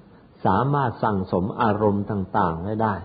[0.45, 2.95] สามารถสั่งสมอารมณ์ต่างๆได้ได้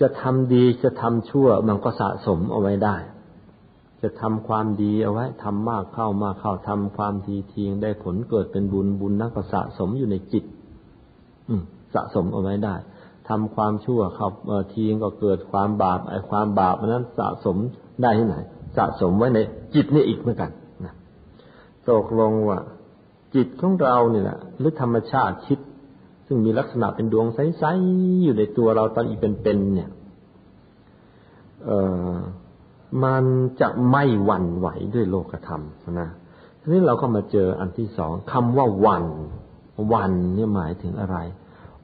[0.00, 2.96] จะทำดีจะทำชั่วมันก็สะสมเอาไว้ได้
[4.02, 10.44] จะทำความดีเอาไว้ทำมากเข้ามากเข้าทำความดีทีงได้ผลเกิดเป็นบุญบุญนั้นก็สะสมอยู่ในจิต
[11.48, 11.54] อื
[11.94, 12.74] สะสมเอาไว้ได้
[13.28, 14.28] ทำความชั่วเข้า
[14.72, 17.56] ทีงก็เกิดความบาปไอ้ความบาปนั้นสะสม
[18.02, 18.36] ได้ที่ไหน
[18.76, 19.38] สะสมไว้ใน
[19.74, 20.50] จิตนี่อีกเหมือนกัน
[20.84, 20.94] นะ
[21.90, 22.58] ตกลงว่า
[23.34, 25.58] จิตของเราเนี่ยแหละหรือธรรมชาติคิด
[26.26, 29.90] ซึ่งมีลักษณะเป็นดวงใสๆอยู่ในตัวเราตอนอีกเป็นๆเนี่ย
[31.64, 31.70] เอ
[32.12, 32.16] อ
[33.04, 33.24] มัน
[33.60, 35.62] จะไม่หวั่นไหวด้วยโลกธรรม
[36.00, 36.08] นะ
[36.60, 39.04] ทีนี้เราก็มาเจออันที่สองคำว่าวัน
[39.92, 41.18] วันเนี่ยหมายถึงอะไร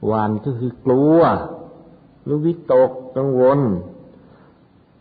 [0.09, 1.19] วานก็คือกลัว
[2.23, 3.59] หรือวิตกกังวล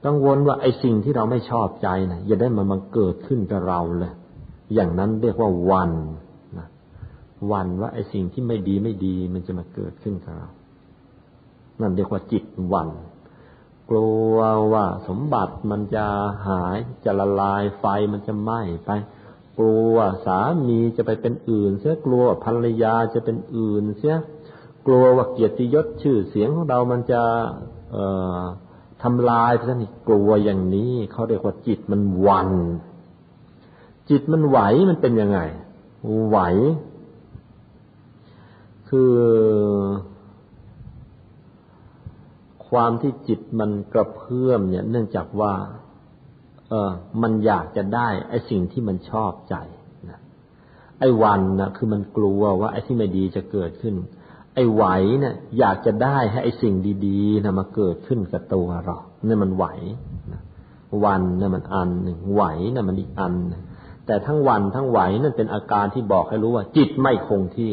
[0.05, 4.13] กังวลว่าไอ้สิ่งที่เราไม่ชอบใจนะอย่าได้มันมาเกิดขึ้นกับเราเลย
[4.75, 5.91] อย่างนั้นเรียกว่าวัน
[6.59, 6.67] นะ
[7.53, 10.49] วันว่าไอ้สิ่งที่ไม่ดีไม่ดี มันจะมาเกิดขึ้นกับเรา
[11.81, 12.89] นั่นเรียกว่าจิตวัน
[13.91, 14.37] กลัว
[14.73, 16.07] ว่าสมบัติมันจะ
[16.49, 18.91] หายจะละลายไฟมันจะไหม้ไป
[19.59, 19.95] กลัว
[20.27, 24.17] สามีจะไปเป็นอื่น เสียกลัวภรรยาจะเป็นอื่น เสีย
[24.87, 27.23] กลัวว่าเกียรติยศชื่อเสียงของเรามันจะ
[27.91, 28.05] เอ่
[28.39, 28.41] อ
[29.03, 32.51] ทำลายเพราะฉะนั้นกลัวอย่างนี้เขาเรียกว่าจิตมันวัน
[34.11, 34.59] จิตมันไหว
[34.91, 35.41] มันเป็นยังไง
[36.29, 36.39] ไหว
[38.89, 39.13] คือ
[42.75, 45.53] ความที่จิตมันกระเพื่อมเนี่ย เนื่องจากว่า
[46.71, 46.91] เออ
[47.23, 49.55] มันอยากจะได้ ไอ้สิ่งที่มันชอบใจ
[50.09, 50.19] นะ
[50.99, 53.95] ไอ้วันนะคือมันกลัวว่าไอ้ที่ไม่ดีจะเกิดขึ้น
[54.55, 54.85] ไอ้ไหว
[55.21, 56.75] เนี่ย อยากจะได้ให้ไอ้สิ่ง
[57.07, 59.67] ดีๆนะมาเกิดขึ้นกับตัวเราเนี่ยมันไหว
[61.05, 63.35] วันเนี่ยมันอันหนึ่งไหวเนี่ยมันอีกอัน
[64.07, 67.73] แต่ทั้งวันทั้งไหวนั่นเป็นอาการที่บอกให้รู้ว่า จิตไม่คงที่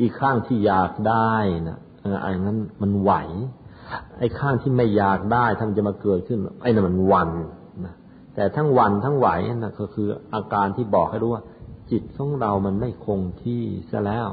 [0.00, 1.34] อีกข้างที่อยากได้
[1.68, 1.78] นะ
[2.24, 3.12] อ้นั้นมันไหว
[4.18, 7.30] ไอ้ข้างที่ไม่อยากได้ทำจะมาเกิดขึ้น ไอ้นั่นมันวัน
[7.84, 7.94] นะ
[8.34, 11.42] แต่ทั้งวันทั้งไหวนั่นก็คืออาการที่บอกให้รู้ว่า
[11.90, 14.28] จิตของเรามันไม่คงที่ซะแล้ว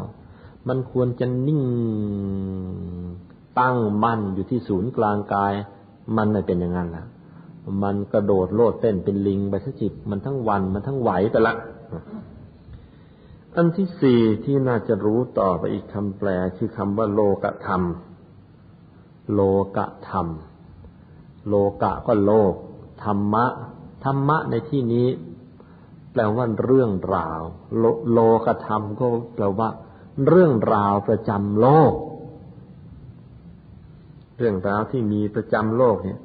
[0.68, 1.64] มันควรจะนิ่ง
[3.60, 5.54] ตั้งมั่นอยู่ที่ศูนย์กลางกาย
[6.18, 7.06] มันไม่เป็นอย่างนั้นละ
[7.84, 11.54] มันกระโดดโลดเต้นเป็นลิงไปซะจิตมันทั้งวันมันทั้งไหวไปละ
[13.60, 17.82] อันที่สี่ที่น่าจะรู้ต่อไปอีกคำแปลคือคำว่าโลกธรรม
[19.34, 19.41] โล
[19.76, 20.28] กธรรม
[21.48, 22.54] โลกะก็โลก
[23.04, 23.46] ธรรมะ
[24.06, 25.08] ธรรมะในที่นี้
[26.12, 27.41] แปลว่าเรื่องราว
[27.78, 29.70] โลโลกธรรมก็แปลว่า
[30.28, 31.93] เรื่องราวประจำโลก
[34.38, 36.20] เรื่องราวที่มีประจำโลกเนี่ย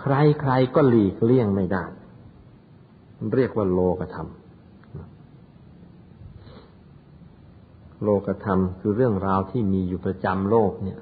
[0.00, 1.84] ใครใครก็หลีกเลี่ยงไม่ได้
[3.34, 4.28] เรียกว่าโลกธรรม
[8.04, 10.98] โลกธรรม คือเรื่องราวที่มีอยู่ประจำโลกเนี่ย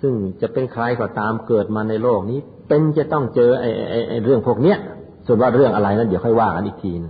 [0.00, 4.78] ซึ่งจะเป็นใครก็ตามเกิดมาในโลกนี้ เป็นจะต้องเจอไอ้ไอ้ไอ้เรื่องพวกเนี้ย
[5.26, 7.06] ส่วนว่าเรื่องอะไรนั้นเดี๋ยวค่อยว่ากันอีกทีน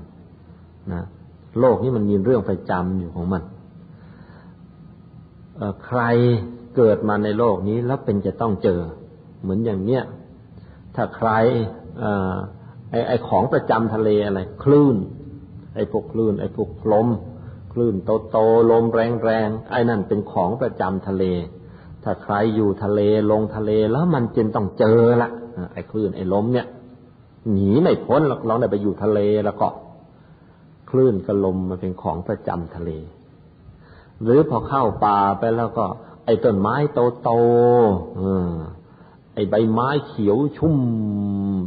[0.93, 1.03] นะ
[1.61, 3.43] โลกนี้มันมีเรื่องประจำอยู่ของมัน
[5.87, 6.01] ใคร
[6.77, 8.81] เกิดมาในโลกนี้แล้วเป็นจะต้องเจอ
[9.43, 10.03] เหมือนอย่างเนี้ย
[10.95, 11.31] ถ้าใคร
[12.91, 14.97] ไอ้ไอของประจำทะเลอะไร คลื่น
[15.75, 17.09] ไอ้พวกคลื่น ไอ้พวกลม
[17.73, 18.39] คลื่นโตโต
[18.71, 21.25] ลมแรงแรงไอ้นั่นเป็นของประจำทะเล
[22.03, 25.31] ถ้าใครอยู่ทะเลลงทะเลแล้วมันจึงต้องเจอละ
[25.73, 26.67] ไอ้คลื่นไอ้ลมเนี่ย
[27.53, 29.69] หนีไม่พ้นหรอกลองได้ไปอยู่ทะเลแล้วก็
[30.91, 32.91] คลื่นกับลมมันเป็นของประจำทะเล
[34.23, 35.87] หรือพอเข้าป่าไปแล้วก็
[36.25, 37.31] ไอ้ต้นไม้โตโต
[39.35, 40.79] ไอ้ใบไม้เขียวชุ่ม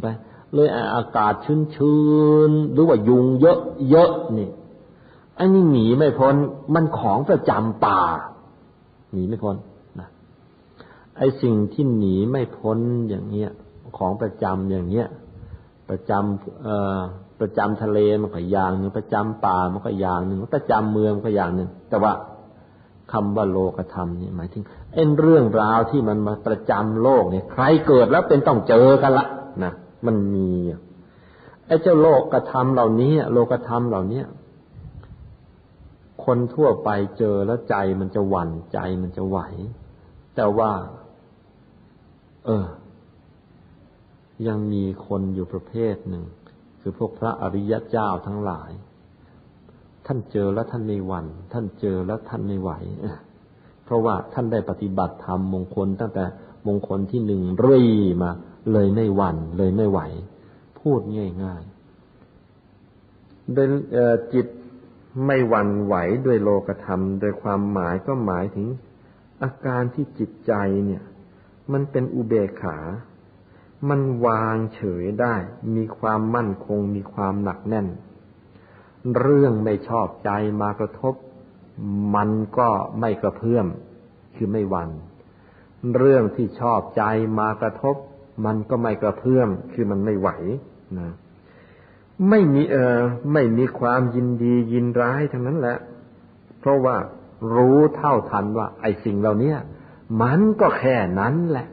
[0.02, 0.06] ไป
[0.54, 2.02] เลยอากาศชื้
[2.50, 3.96] นๆหรือว่ายุงเยอะเย
[5.40, 6.36] อะนี่ไอ้นี่หนีไม่พ้น
[6.74, 8.02] มันของประจำป่า
[9.14, 9.56] หนีไม่พ้น
[10.00, 10.08] นะ
[11.18, 13.52] ไอ้สิ่งที่หนีไม่พ้นอย่างเงี้ย
[13.98, 15.08] ของประจำอย่างเงี้ย
[15.90, 17.00] ประจำเอ่อ
[17.40, 22.14] ประจำทะเลมันก็อย่างหนึ่งประจำป่ามันก็อย่างหนึ่งประจำเมืองก็อย่างหนึ่งแต่ว่า
[23.12, 29.28] คำว่าโลกธรรมเนี่ยหมายถึงเอ็นเรื่องราวที่มันมาประจำโลกเนี่ย ใครเกิดแล้วเป็นต้องเจอกันละ
[29.64, 29.74] นะ
[30.06, 30.50] มันมี
[31.68, 34.22] ไอ้เจ้าโลกกระทำเหล่านี้โลกธรรมเหล่านี้
[36.24, 39.40] คนทั่วไปเจอแล้วใจมันจะหวั่นใจมันจะไหว
[40.36, 40.72] แต่ว่า
[42.46, 42.66] เออ
[44.48, 46.24] ยังมีคนอยู่ประเภทหนึ่ง
[46.82, 48.72] คือพวกพระอริยเจ้าทั้งหลาย
[50.06, 52.72] ท่านเจอแล้วท่านไม่หวัน่นท่านเจอแล้วท่านไม่ไหว
[53.84, 56.24] เพราะว่าท่านได้ปฏิบัติธรรมมงคลตั้งแต่
[56.68, 57.88] มงคลที่หนึ่งรื่ย
[58.22, 58.32] มา
[58.72, 60.00] เลยไม่หวัน่นเลยไม่ไหว
[60.80, 61.00] พูด
[61.44, 63.68] ง่ายๆโดย
[64.34, 64.46] จิต
[65.26, 68.68] ไม่หวั่นไหวด้วยโลกธรรม โดยความหมายก็หมายถึง
[69.44, 70.54] อาการที่จิตใจ
[70.86, 71.04] เนี่ย
[71.72, 72.78] มันเป็นอุเบกขา
[73.90, 75.36] มันวางเฉยได้
[75.76, 77.88] มีความมั่นคง มีความหนักแน่น
[79.20, 81.16] เรื่องไม่ชอบใจมากระทบ
[82.16, 83.68] มันก็ไม่กระเพื่อม
[84.36, 84.90] คือไม่หวัน่น
[85.98, 87.04] เรื่องที่ชอบใจ
[87.40, 87.96] มากระทบ
[88.46, 90.30] มันก็ไม่กระเพื่อม คือมันไม่ไหว
[91.00, 91.12] นะ
[92.30, 93.02] ไม่มีเออ
[93.34, 95.78] ไม่มีความยินดียินร้ายทั้งนั้นแหละ
[96.60, 96.96] เพราะว่า
[97.54, 99.54] รู้เท่าทันว่า ไอ้สิ่งเหล่านี้
[100.22, 101.68] มันก็แค่นั้นแหละ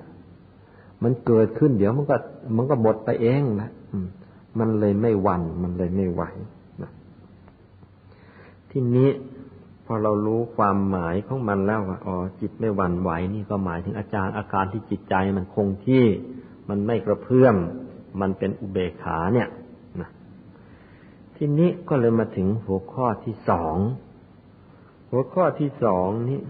[1.02, 2.16] มันเกิดขึ้นเดี๋ยวมันก็
[2.56, 3.70] มันก็หมดไปเองนะ
[4.58, 6.22] มันเลยไม่หวัน่นมันเลยไม่ไหว
[6.82, 6.90] นะ
[8.70, 9.10] ทีนี้
[9.86, 16.04] พอเรารู้ความหมายของมันแล้วว่าอ๋อจิตไม่หวั่นไหวนี่ก็หมายถึงอาจารย์อาการที่จิตใจมันคงที่
[16.68, 17.56] มันไม่กระเพื่อม
[18.20, 19.48] มันเป็นอุเบกขาเนี่ย
[21.44, 23.76] ทีนี้ก็เลยมาถึงหัวข้อที่สอง
[25.10, 26.40] หัวข้อที่สองนี้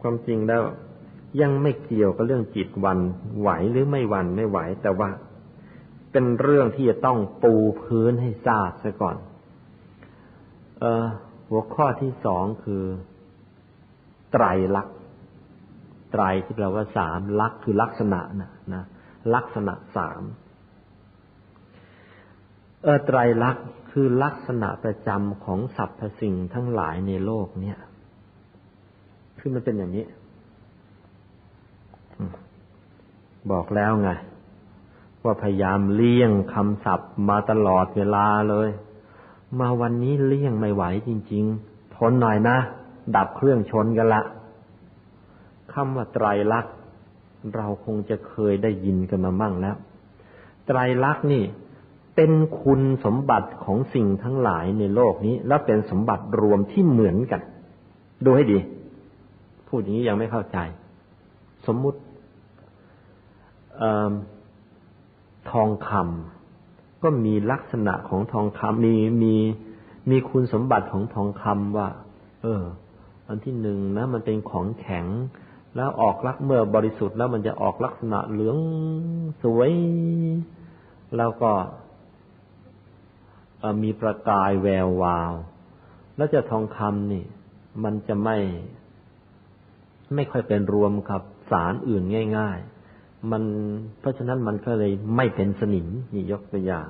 [0.00, 0.62] ความจริงแล้ว
[1.40, 2.98] ยังไม่เกี่ยวกับเรื่องจิตวัน
[3.38, 5.10] ไหวหรือไม่วันไม่ไหว แต่ว่า
[6.12, 9.16] เป็นเรื่องที่จะต้องปูพื้นให้ทราบซะก่อน
[10.80, 11.06] เออ
[11.48, 12.84] หัวข้อที่สองคือ
[14.32, 14.44] ไตร
[14.76, 14.96] ลักษณ์
[16.12, 18.84] ไตรที่แปลว่าสามลักษณ์คือลักษณะนะนะ
[19.34, 20.22] ลักษณะสาม
[22.86, 27.78] เออไตรลักษณ์คือลักษณะประจำของสรรพสิ่งทั้งหลายในโลกเนี่ย
[29.38, 30.06] คือมันเป็นอย่างนี้
[33.50, 34.10] บอกแล้วไง
[35.24, 38.68] ว่าพยายามเลี่ยงคำศัพท์มาตลอดเวลาเลย
[39.58, 42.56] มาวันนี้เลี่ยงไม่ไหวจริง ๆ ทนหน่อยนะ
[43.16, 44.22] ดับเครื่องชนกันละ
[45.72, 46.74] คำว่าไตรลักษณ์
[47.54, 49.76] เราคงจะเคยได้ยินกันมามั่งแล้ว
[50.66, 51.44] ไตรลักษณ์นี่
[52.16, 57.40] เป็นคุณสมบัติของสิ่งทั้งหลายในโลกนี้ และเป็นสมบัติรวมที่เหมือนกัน
[58.24, 58.58] ดูให้ดี
[59.68, 60.58] พูดอย่างนี้ยังไม่เข้าใจ
[61.66, 62.00] สมมุติ
[65.50, 69.34] ทองคำก็มีลักษณะของทองคำมีมี
[70.10, 71.88] มีคุณสมบัติของทองคำว่า
[72.42, 72.62] เออ
[73.28, 75.06] อันที่หนึ่งนะ มันเป็นของแข็ง
[75.76, 78.56] แล้วออกลักเมื่อบริสุทธิ์แล้วมันจะออกลักษณะเหลือง
[79.42, 79.72] สวย
[81.16, 81.50] แล้วก็
[83.82, 85.32] มีประกายแวววาว
[86.16, 87.24] แล้วจะทองคำนี่
[87.84, 88.36] มันจะไม่
[90.14, 92.02] ไม่ค่อยเป็นรวมกับสารอื่น
[92.38, 92.58] ง่าย
[92.92, 93.42] ๆ มัน
[94.00, 96.88] เพราะฉะนั้นมันก็เลยไม่เป็นสนิมนี่ยกตัวอย่าง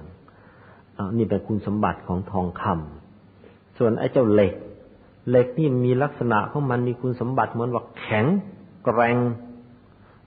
[1.19, 4.55] นี่เป็นคุณสมบัติของทองคำส่วนไอ้เจ้าเหล็ก
[5.31, 8.27] เหล็กนี่มีลักษณะของมันมีคุณสมบัติเหมือนว่าแข็ง
[8.85, 9.19] แกร่ง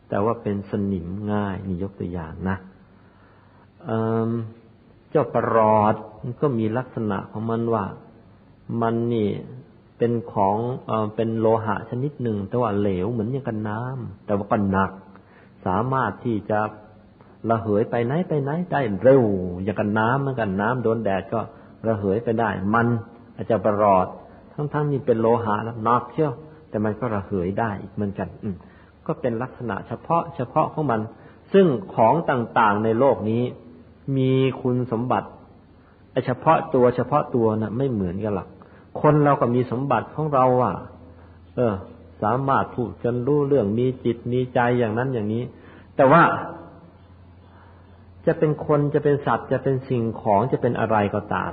[0.10, 2.58] แต่ว่าเป็นสนิมง่ายนี่ยกตัวอย่างนะ
[5.10, 7.86] เจ้าประหลอดมันก็มีลักษณะของมันว่า
[8.82, 9.30] มันนี่
[9.98, 10.56] เป็นของ
[10.88, 14.92] เอเป็นโลหะชนิดหนึ่ง แต่ว่าเหลวเหมือนอย่างกันน้ำแต่ว่าก็หนัก
[15.66, 16.60] สามารถที่จะ
[17.50, 19.24] ระเหยไปไหนไปไหนได้เร็ว
[19.64, 21.40] อย่างกันน้ำเหมือนกันน้ำโดนแดดก็
[21.88, 22.88] ระเหยไปได้ มัน
[23.36, 24.08] อาจจะประหลอด
[24.54, 26.34] ทั้งๆนี่เป็นโลหะแล้วนักเชียว
[26.70, 28.50] แต่มันก็ระเหยได้อีกเหมือนกัน อื
[29.08, 31.02] ก็เป็นลักษณะเฉพาะเฉพาะของมัน
[31.54, 33.44] ซึ่งของต่างๆในโลกนี้
[34.18, 35.28] มีคุณสมบัติ
[36.26, 38.48] เฉพาะตัวเฉพาะตัวนะ่ะ ไม่เหมือนกันหรอก
[39.02, 40.74] คนเราก็มีสมบัติของเราอะ
[41.56, 41.74] เออ
[42.24, 45.44] สามารถพูดกันรู้เรื่องมีจิตมีใจอย่างนั้นอย่างนี้
[45.96, 46.24] แต่ว่า
[48.26, 51.52] จะเป็นคนจะเป็นสัตว์จะเป็นสิ่งของจะเป็นอะไรก็ตาม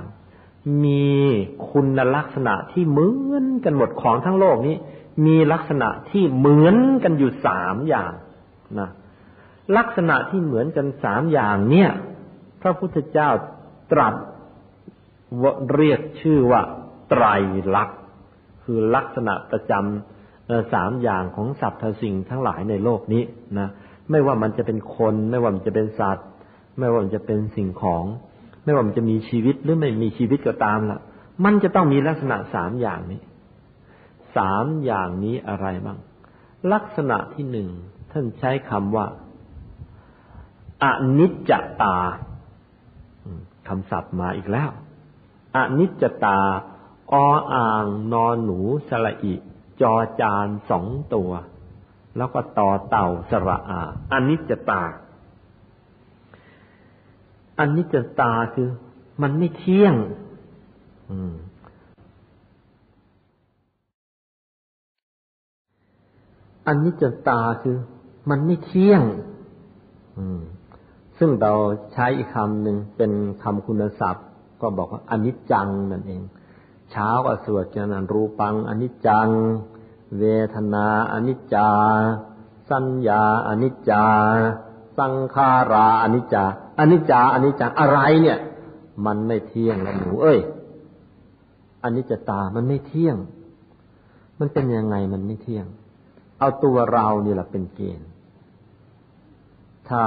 [0.83, 1.07] มี
[1.69, 4.75] คุณลักษณะที่เหมือนกันหมดของทั้งโลกนี้
[5.25, 8.11] มีลักษณะที่เหมือนกันอยู่สามอย่าง
[8.79, 8.89] นะ
[9.77, 11.89] ลักษณะที่เหมือนกันสามอย่างเนี่ย
[12.61, 13.29] พระพุทธเจ้า
[13.91, 14.15] ตรัส
[15.73, 16.61] เรียกชื่อว่า
[17.09, 17.25] ไตร
[17.75, 17.99] ลักษณ์
[18.63, 23.23] คือลักษณะประจำสามอย่างของสรรพสิ่งทั้งหลายในโลกนี้
[23.59, 23.69] นะ
[24.11, 26.27] ไม่ว่ามันจะเป็นคน ไม่ว่ามันจะเป็นสัตว์
[26.79, 28.05] ไม่ว่ามันจะเป็นสิ่งของ
[28.63, 30.99] ไม่ว่ามันจะมีชีวิตหรือไม่มีชีวิตก็ตามละ
[31.45, 33.21] มันจะต้องมีลักษณะสามอย่างนี้
[34.37, 35.97] สามอย่างนี้อะไรบ้าง
[36.73, 37.69] ลักษณะที่หนึ่ง
[38.11, 39.05] ท่านใช้คำว่า
[40.83, 40.85] อ
[41.17, 41.97] นิจจตา
[43.67, 44.69] คำศัพท์มาอีกแล้ว
[45.55, 46.39] อนิจจตา
[47.13, 47.15] อ
[47.53, 49.35] อ่างนอนหนูสระอิ
[49.81, 51.31] จอจานสองตัว
[52.17, 53.81] แล้วก็ต่อเต่าสระอา
[54.13, 54.83] อนิจจตา
[57.59, 58.69] อนิจจตาคือ
[59.21, 59.93] มันไม่เที่ยง
[66.67, 67.77] อันนิจจตาคือ
[68.29, 69.01] มันไม่เที่ยง
[71.19, 71.53] ซึ่งเรา
[71.93, 73.11] ใช้อีกคำหนึ่งเป็น
[73.43, 74.25] คำคุณศัพท์
[74.61, 76.21] ก็บอกว่าอนิจจังนั่นเอง
[76.91, 79.29] เช้าก็สวดกันนั้นรูปังอนิจจัง
[80.19, 80.23] เว
[80.55, 81.69] ทนาอนิจจา
[82.69, 84.05] สัญญาอนิจจา
[84.97, 86.43] สังขาราอนิจจา
[86.79, 88.39] อนิจจาอนิจจังอะไรเนี่ย
[89.05, 90.39] มันไม่เที่ยงแล้วหนูเอ้ย
[91.83, 93.17] อนิจจตามันไม่เที่ยง
[94.39, 95.65] มันเป็นยังไงมันไม่เที่ยง
[96.39, 98.06] เอาตัวเรานี่แหละเป็นเกณฑ์
[99.89, 100.03] ถ้า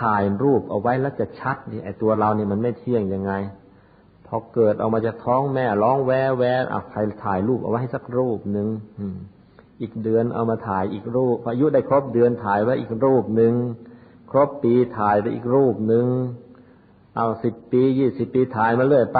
[0.00, 3.32] ถ่ายรูปเอาไว้แล้วจะชัดนี่ไอตัวเราเนี่ยมันไม่เที่ยงยังไง
[4.26, 8.68] พอเกิดออกมาจากท้องแม่ร้องแวแวอะใครถ่ายรูปเอาไว้ให้สักรูปหนึ่ง
[9.80, 13.54] อีกเดือนเอามาถ่ายอีกรูปอายุได้ครบเดือนถ่ายไว้อีกรูปหนึ่ง
[14.30, 16.06] ครบปีถ่ายไปอีกรูปหนึ่ง
[17.16, 19.18] เอาสิบปียี่สิบปีถ่ายมาเรื่อยไป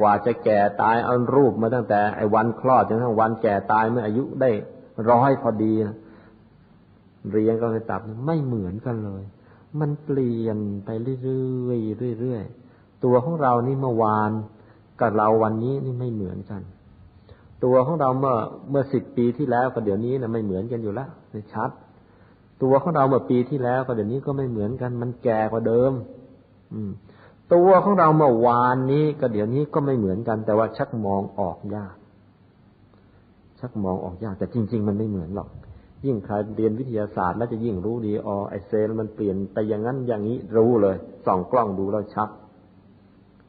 [0.00, 4.50] กว่าจะแก่ตายเอารูปมาตั้งแต่ไอ้วันคลอดจนถึงวันแก่ตายเมื่ออายุได้
[5.10, 5.74] ร้อยพอดี
[7.30, 9.22] เรียงก็ไปตับไม่เหมือนกันเลย
[9.80, 11.12] มันเปลี่ยนไปเรื่
[12.10, 14.30] อยๆเรื่อยๆตัวของเรานี่เมื่อวาน
[15.00, 16.62] กับเราวันนี้นี่ไม่เหมือนกัน
[17.64, 18.34] ตัวของเราเมื่อ
[18.70, 21.08] เมื่อสิบปีที่แล้วกับเดี๋ยวนี้นะไม่เหมือนกันอยู่แล้ว
[21.52, 21.70] ชัด
[22.62, 25.92] ตัวของเราเมื่อปีที่แล้วกับเดี๋ยวนี้ก็ไม่เหมือนกัน มันแก่กว่าเดิม
[26.72, 26.90] อืม
[27.54, 31.94] ตัวของเราเมื่อวานนี้กับเดี๋ยวนี้ก็ไม่เหมือนกัน แต่ว่าชักมองออกยาก
[33.60, 35.48] ชักมองออกยากแต่จริง ๆ มันไม่เหมือนหรอก
[36.06, 42.28] ยิ่งใครเรียนวิทยาศาสตร์แล้วจะยิ่งรู้ดีอ๋อไอเซลมันเปลี่ยนไปอย่างนั้นอย่างนี้รู้เลยส่องกล้องดูแล้วชัด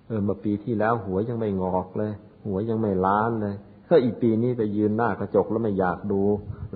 [0.07, 2.12] เออมื่อปีที่แล้วหัวยังไม่งอกเลย
[2.45, 3.55] หัวยังไม่ล้านเลย
[3.88, 6.21] ถ้าอีกปีนี้ไปยืนหน้ากระจกแล้วไม่อยากดู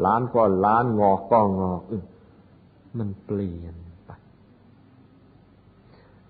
[0.06, 1.94] ล้านก็ล้านงอกก็งอกอ
[2.98, 4.10] มันเปลี่ยนไป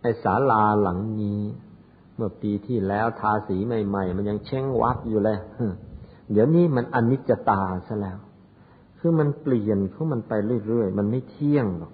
[0.02, 1.42] ไอศาลาหลังนี้
[2.16, 5.38] เมื่อปีที่แล้วทาสีใหม่ ๆ มันยังเช่งวัดอยู่เลย
[6.32, 8.18] เดี๋ยวนี้มันอนิจจตาซะแล้ว
[9.06, 10.34] คือมันเปลี่ยนเพราะมันไป
[10.68, 11.94] เรื่อยๆ มันไม่เที่ยงหรอก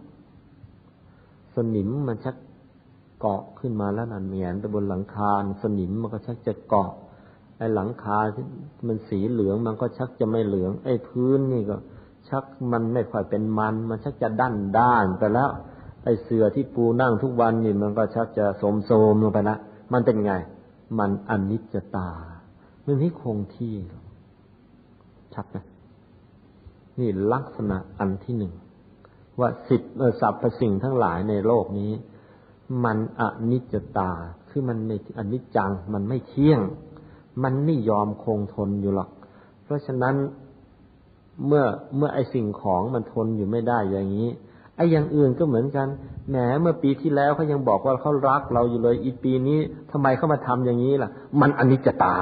[1.56, 2.36] สนิมมันชัก
[3.20, 6.92] เกาะขึ้นมาแล้วนั่นเหมียนไปบนหลังคาสนิมมันก็ชักจะเกาะ
[7.58, 8.46] ไอ้หลังคาที่
[8.88, 11.76] มันสีเหลืองมันก็ชักจะไม่เหลือง ไอ้พื้นนี่ก็
[12.30, 15.50] ชักมันไม่ค่อยเป็นมัน มันชักจะด้านด้านไปแล้ว
[16.04, 19.58] ไอ้เสือที่ปูนั่งทุกวันนี่มันก็ชักจะโสมโสมลงไปละ
[19.94, 20.34] มันเป็นไง
[21.00, 22.10] มันอนิจจตา
[22.86, 23.76] มันไม่คงที่
[25.36, 25.58] ชัดไหม
[27.00, 28.54] นี่ลักษณะอันที่หนึ่ง
[29.40, 29.90] ว่าสิทธิ
[30.22, 31.92] สรรพสิ่งทั้งหลายในโลกนี้
[32.86, 34.12] มันอนิจจตา
[34.50, 36.62] คือมันไม่อนิจจัง มันไม่เที่ยง
[37.44, 39.10] มันไม่ยอมคงทนอยู่หรอก
[39.64, 40.16] เพราะฉะนั้น
[41.46, 41.64] เมื่อ
[41.98, 44.30] เมื่อไอสิ่งของมันทนอยู่ไม่ได้อย่างนี้
[44.76, 45.88] ไออย่างอื่นก็เหมือนกัน
[46.30, 49.60] แหม เมื่อปีที่แล้วเขายังบอกว่าเขารักเราอยู่เลย อีปีนี้
[49.92, 51.10] ทำไมเขามาทำอย่างนี้ล่ะ
[51.42, 52.16] มันอนิจจตา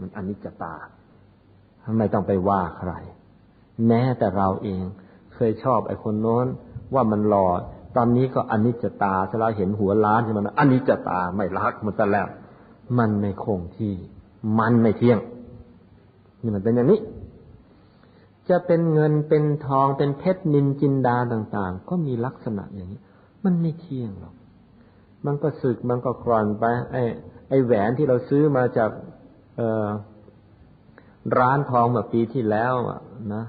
[0.00, 0.74] มันอนิจจตา
[1.84, 2.92] ทำไมต้องไปว่าใคร
[3.86, 4.82] แม้แต่เราเอง
[5.34, 6.46] เคยชอบไอคนโน้น
[6.94, 7.46] ว่ามันหล่อ
[7.96, 12.26] ตอนนี้ก็อนิจจตาถ้าเราเห็นหัวล้านใช่ไหมอนิจจตาไม่รักมันแต่แล้ว
[12.98, 13.94] มันไม่คงที่
[14.58, 15.18] มันไม่เที่ยง
[16.42, 17.00] นี่มันเป็นอย่างนี้
[18.48, 23.00] จะเป็นเงินเป็นทองเป็นเพชรนินจินดาต่าง ๆ ก็มีลักษณะอย่างนี้
[23.44, 24.34] มันไม่เที่ยงหรอก
[25.26, 27.02] มันก็สึกมันก็คลอนไป ไอ้
[27.48, 28.90] ไอ้แหวนที่เราซื้อมาจาก
[29.56, 29.86] เออ
[31.38, 32.74] ร้านทองเมื่อปีที่แล้ว
[33.34, 33.44] นะ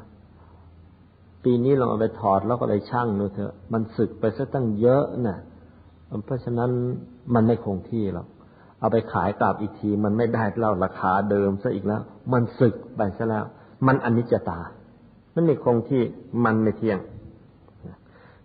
[1.44, 5.38] ปีนี้ลองเอาไปถอดแล้วก็เลยช่างดูเถอะ มันสึกไปซะตั้งเยอะนะ่ะ
[6.26, 6.72] เพราะฉะนั้น
[7.34, 8.28] มันไม่คงที่หรอก
[8.80, 12.02] เอาไปขายกลับอีกที มันไม่ได้เล่าราคาเดิมซะอีกแล้ว
[12.34, 13.46] มันสึกไปซะแล้ว
[13.88, 14.60] มันอนิจจตา
[15.34, 16.04] มันไม่คงที่
[16.46, 17.00] มันไม่เที่ยง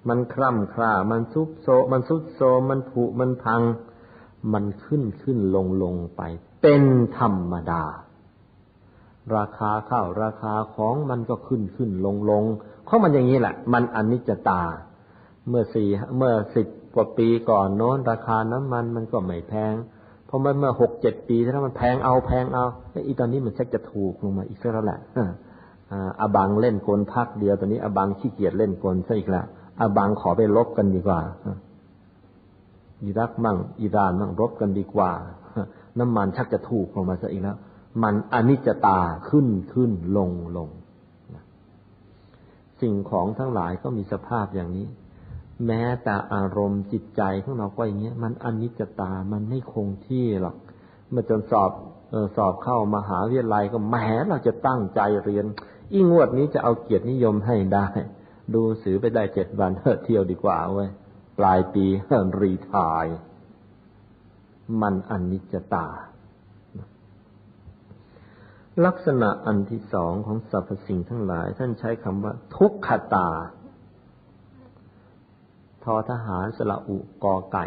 [0.09, 2.40] มันคล่ำคร่า มันซุบโซ มันซุดโซ
[2.70, 3.62] มันผุ มันพัง
[4.53, 6.22] มันขึ้นขึ้นลงลงไป
[6.62, 6.84] เป็น
[7.18, 7.82] ธรรมดา
[9.37, 12.45] ราคาข้าวราคาของมันก็ขึ้นขึ้นลงลง
[12.85, 14.62] เพราะมันอย่างนี้แหละ มันอนิจจตา
[15.49, 19.74] เมื่อสี่เมื่อสิบกว่าปีก่อนโน้น ราคาน้ำมันมันก็ไม่แพง
[20.29, 22.64] พอมันเมื่อหกเจ็ดปีถ้ามันแพงเอาแพงเอา
[23.05, 25.01] ไอ้ตอนนี้มันชักจะถูกลงมาอีกแล้วแหละ
[26.20, 29.45] อาบังเล่นกลพักเดียวตอนนี้อาบังขี้เกียจเล่นกลซะอีกแล้ว
[29.81, 31.20] อาบังขอไปลบกันดีกว่า
[33.03, 35.11] อิรักมั่งอิรานมั่งรบกันดีกว่า
[35.99, 37.57] น้ำมันชักจะถูกลงมาซะอีกแล้ว
[38.03, 40.68] มันอนิจจตาขึ้นขึ้นลงลง
[42.80, 44.86] สิ่งของทั้งหลายก็มีสภาพอย่างนี้
[45.66, 50.57] แม้แต่อารมณ์จิตใจของเราก็อย่างเงี้ย มันอนิจจตามันไม่คงที่หรอก
[51.11, 51.70] เมื่อจนสอบ
[52.12, 53.96] ออสอบเข้ามหาวิทยาลัยก็แหม
[54.28, 55.44] เราจะตั้งใจเรียน
[55.92, 57.88] อีงวดนี้จะเอาเกียรตินิยมให้ได้
[58.55, 59.70] ดูสือไปได้เจ็ดวัน
[60.05, 60.90] เที่ยวดีกว่าเว้ย
[61.38, 61.84] ปลายปี
[62.40, 63.07] รีทาย
[64.82, 65.86] มันอนิจจตา
[68.87, 73.29] ลักษณะอันที่สองของสรรพสิ่งทั้งหลาย ท่านใช้คำว่า ทุกขตา
[75.85, 77.66] ทอทหารสละอุกอไก่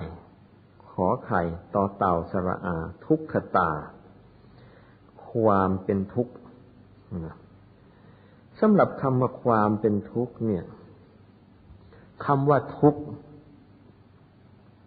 [0.92, 1.42] ขอไข่
[1.76, 3.70] ต่อเต่าสระอา ทุกขตา
[5.30, 6.34] ความเป็นทุกข์
[8.60, 10.66] สำหรับคำว่าความเป็นทุกข์เนี่ย
[12.26, 13.02] คำว่าทุกข์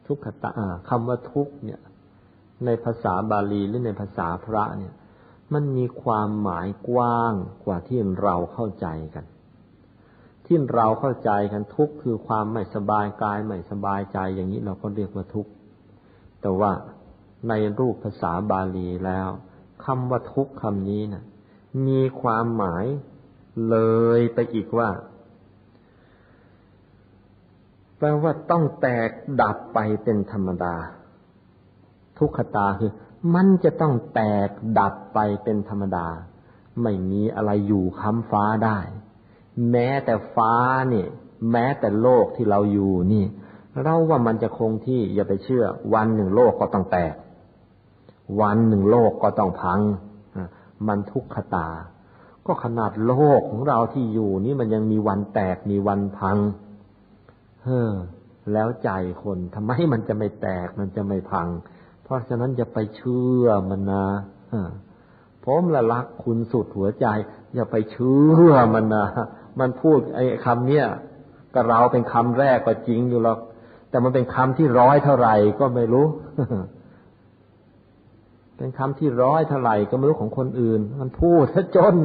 [0.06, 0.52] ทุกขตา
[0.88, 1.80] คำว่าทุกข์เนี่ย
[2.64, 4.94] ในภาษาบาลีหรือในภาษาพระเนี่ย
[5.54, 7.32] มันมีความหมายกว้าง
[7.64, 9.24] กว่าที่เราเข้าใจกัน
[10.46, 15.50] ที่เราเข้าใจกันทุกคือความไม่สบายกายไม่สบายใจอย่างนี้เราก็เรียกว่าทุกข์
[16.40, 16.72] แต่ว่า
[17.48, 19.28] ในรูปภาษาบาลีแล้ว
[19.84, 21.24] คำว่าทุกคำนี้นะ
[21.86, 22.84] มีความหมาย
[23.68, 23.76] เล
[24.18, 24.88] ยไปอีกว่า
[27.98, 30.76] แปลว่าต้องแตกดับไปเป็นธรรมดา
[32.18, 32.92] ทุกขตาคือ
[33.34, 36.08] มันจะต้องแตกดับไปเป็นธรรมดา
[36.82, 38.78] ไม่มีอะไรอยู่ค้ำฟ้าได้
[39.70, 40.54] แม้แต่ฟ้า
[40.90, 41.08] เนี่ย
[41.50, 43.24] แม้แต่โลกที่เราอยู่นี่
[43.82, 45.64] เราว่ามันจะคงที่อย่าไปเชื่อ
[45.94, 47.14] วันหนึ่งโลกก็ต้องแตก
[48.40, 49.80] วันหนึ่งโลกก็ต้องพัง
[50.86, 51.68] มันทุกขตา
[52.46, 56.36] ก็ขนาดโลกของเราที่อยู่นี่มันยังมีวันแตกมีวันพัง
[57.62, 57.92] เฮ้อ
[58.52, 58.90] แล้วใจ
[59.22, 61.48] คนทำไมมันจะไม่แตกมันจะไม่พัง
[62.04, 64.06] เพราะฉะนั้นอย่าไปเชื่อมันนะ
[65.44, 67.06] ผมละรักคุณสุดหัวใจ
[67.54, 69.04] อย่าไปเชื่อมันนะ
[69.60, 70.86] มันพูดไอ้คำเนี้ย
[71.54, 73.38] กับเราเป็นคำแรกก็จริงอยู่หรอก
[73.90, 76.06] แต่มันเป็นคำที่ร้อยเท่าไหร่ก็ไม่รู้
[78.56, 81.96] เป็นคำที่ร้อยเท่าไหร่ก็ไม่รู้ของคนอื่น มันพูดถ้าจน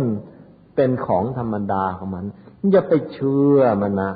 [0.75, 2.25] เป็นของธรรมดาของมัน
[2.71, 4.11] อย่าไปเชื่อมันนะ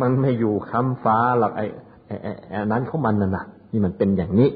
[0.00, 1.66] มันไม่อยู่คำฟ้าหรอกไอ้
[2.50, 4.50] ไอ้นั้นของมันน่ะนะนี่มันเป็นอย่างนี้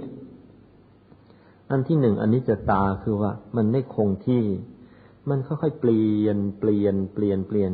[1.70, 4.44] อันที่หนึ่งอันนี้จะตาคือว่า มันไม่คงที่
[5.28, 7.72] มันค่อยๆเปลี่ยนเปลี่ยนเปลี่ยนเปลี่ยน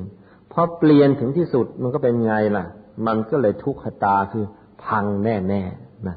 [0.53, 2.65] พอเปลี่ยนถึงที่สุดมันก็เป็นไงล่ะ
[3.07, 4.45] มันก็เลยทุกขตาคือ
[4.85, 6.17] พังแน่ๆนะ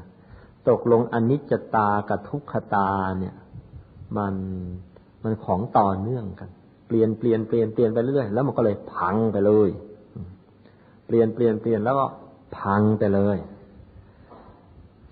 [0.68, 3.34] ตกลงอนิจจตากับทุกขตาเนี่ย
[4.16, 4.34] มัน
[5.22, 6.50] มันของต่อเนื่องกัน
[6.86, 9.70] เปลี่ยนเปลี่ยนเปลี่ยนเปลี่ยนไปเรื่อยแล้วมันก็เลยพังไปเลย
[11.06, 12.06] เปลี่ยนเปลี่ยนเปลี่ยนแล้วก็
[12.58, 13.38] พังไปเลย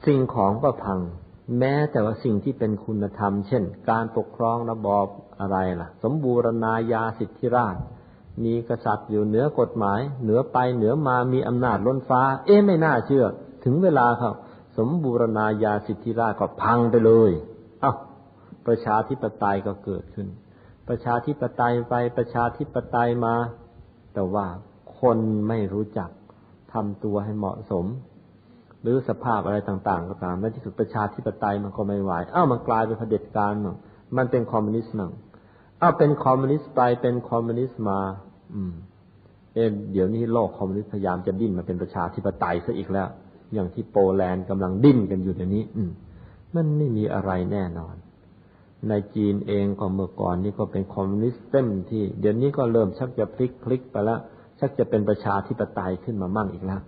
[0.07, 0.99] สิ่งของก็พัง
[1.59, 5.07] แม้แต่ว่าสิ่งที่เป็นคุณธรรม เช่น การปกครองระบอบ
[5.41, 7.77] อะไรล่ะ สมบูรณาญาสิทธิราช
[8.45, 13.25] มีกษัตริย์อยู่เหนือกฎหมาย เหนือไปเหนือมามีอำนาจล้นฟ้า เอ๊ะไม่น่าเชื่อ
[13.65, 14.35] ถึงเวลาครับ
[14.79, 17.31] สมบูรณาญาสิทธิราชก็พังไปเลย
[17.81, 17.93] เอา้า
[18.67, 20.29] ประชาธิปไตยก็เกิดขึ้น
[20.89, 23.35] ประชาธิปไตยไปประชาธิปไตยมา
[24.15, 24.47] แต่ว่า
[25.01, 25.19] คน
[25.49, 26.11] ไม่รู้จัก
[26.73, 27.87] ทำตัวให้เหมาะสม
[28.83, 33.77] หรือสภาพอะไรต่างๆก็ตามในที่สุดประชาธิปไตยมันก็ไม่ไหวอ้าวมันกลายเป็นเผด็จการหนึ่ง
[34.17, 35.13] มันเป็นคอมมิวนิสต์หนึ่ง
[35.81, 38.01] อ้าวเป็นคอมมิวนิสต์ไปเป็นคอมมิวนิสต์มา
[38.55, 38.73] อืม
[39.55, 43.09] เอ๊ เดี๋ยวนี้โลกคอมมิวนิสต์พยายามจะดิ้นมาเป็นประชาธิปไตยซะอีกแล้ว
[43.55, 45.83] อย่างที่โปแลนด์กำลังดิ้นกันอยู่ในนี้ อืม
[46.55, 47.95] มันไม่มีอะไรแน่นอน
[48.89, 54.21] ในจีนเองก็เมื่อก่อนนี่ก็เป็นคอมมิวนิสต์เต็มที่ เดี๋ยวนี้ก็เริ่มชักจะพลิกพลิกไปแล้ว
[54.61, 56.81] ชักจะเป็นประชาธิปไตยขึ้นมามั่งอีกแล้ว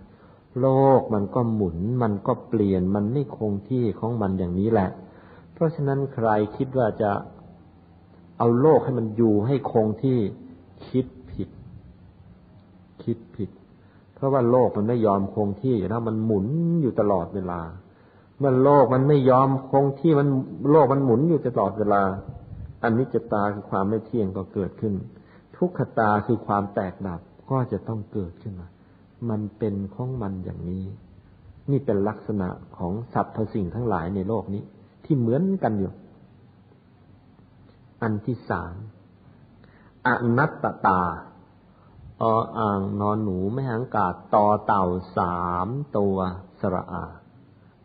[0.59, 0.67] โล
[0.99, 4.89] กมันก็หมุน มันก็เปลี่ยนมันไม่คงที่ของมันอย่างนี้แหละ
[5.53, 7.11] เพราะฉะนั้นใครคิดว่าจะ
[8.37, 10.17] เอาโลกให้มันอยู่ให้คงที่
[10.87, 11.49] คิดผิด
[13.03, 13.49] คิดผิด
[14.13, 16.45] เพราะว่าโลกมันไม่ยอมคงที่อยู่แล้วมันหมุน
[16.81, 17.61] อยู่ตลอดเวลา
[18.37, 20.27] เมื่อโลกมันไม่ยอมคงที่มัน
[20.71, 22.01] โลกมันหมุนอยู่ตลอดเวลา
[22.83, 24.93] อันนี้จะตาคือความไม่เที่ยงก็เกิดขึ้น
[25.55, 28.67] ททุกขตาคือความแตกดับก็จะต้องเกิดขึ้นมา
[29.29, 30.85] มันเป็นของมันอย่างนี้
[31.71, 32.47] นี่เป็นลักษณะ
[32.77, 34.63] ของสรรพสิ่งทั้งหลายในโลกนี้
[35.05, 35.93] ที่เหมือนกันอยู่
[38.01, 38.75] อันที่สาม
[40.07, 41.01] อนัตตตา
[42.21, 42.23] อ
[42.59, 44.85] อ่างนอนหนูไม่หังกาดต่อเต่า
[45.17, 46.17] สามตัว
[46.59, 47.05] สระอา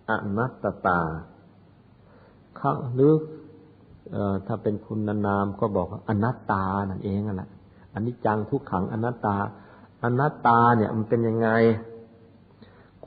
[0.08, 1.00] อนัตตา
[2.56, 3.12] เขาหรือ
[4.46, 7.50] ถ้าเป็นคุณนามก็บอกว่าอนัตตานั่นเองแหละ
[7.94, 9.36] อันนี้จังทุกขังอนัตตา
[10.04, 11.48] อนัตตาเนี่ยมันเป็นยังไง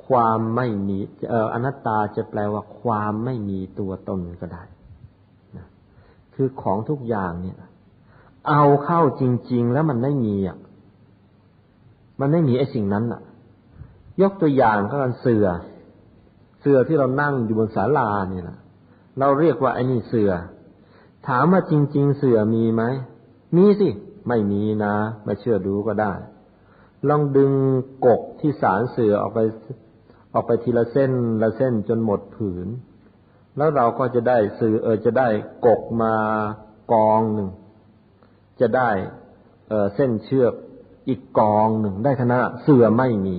[0.05, 0.97] ความไม่มี
[1.29, 4.63] เอ่ออนัตตาจะแปลว่าความไม่มีตัวตนก็ได้
[5.57, 5.67] นะ
[6.33, 7.57] คือของทุกอย่างเนี่ย
[8.49, 10.57] เอาเข้าจริง ๆ แล้วมันไม่มีอะ
[12.19, 13.21] มันไม่มีไอ้สิ่งนั้นอะ
[14.21, 15.47] ยกตัวอย่างก็กันเสือ
[16.61, 18.57] เสือที่เรานั่งอยู่บนศาลาเนี่ยนะ
[19.19, 20.31] เราเรียกว่าไอ้นี่เสือ
[21.27, 22.83] ถามว่าจริง ๆ เสือมีไหม
[23.55, 23.89] มีสิ
[24.27, 26.13] ไม่มีนะ ไม่เชื่อดูก็ได้
[27.09, 27.51] ลองดึง
[28.05, 29.39] กกที่สารเสือออกไป
[30.33, 31.11] ออกไปทีละเส้น
[31.43, 32.67] ละเส้นจนหมดผืน
[33.57, 35.27] แล้วเราก็จะได้เสือเออจะได้
[35.65, 36.13] กกมา
[36.93, 37.49] กองหนึ่ง
[38.61, 38.89] จะได้
[39.69, 40.53] เออเส้นเชือก
[41.09, 43.37] อีกกองหนึ่งได้ขนาดเสือไม่มี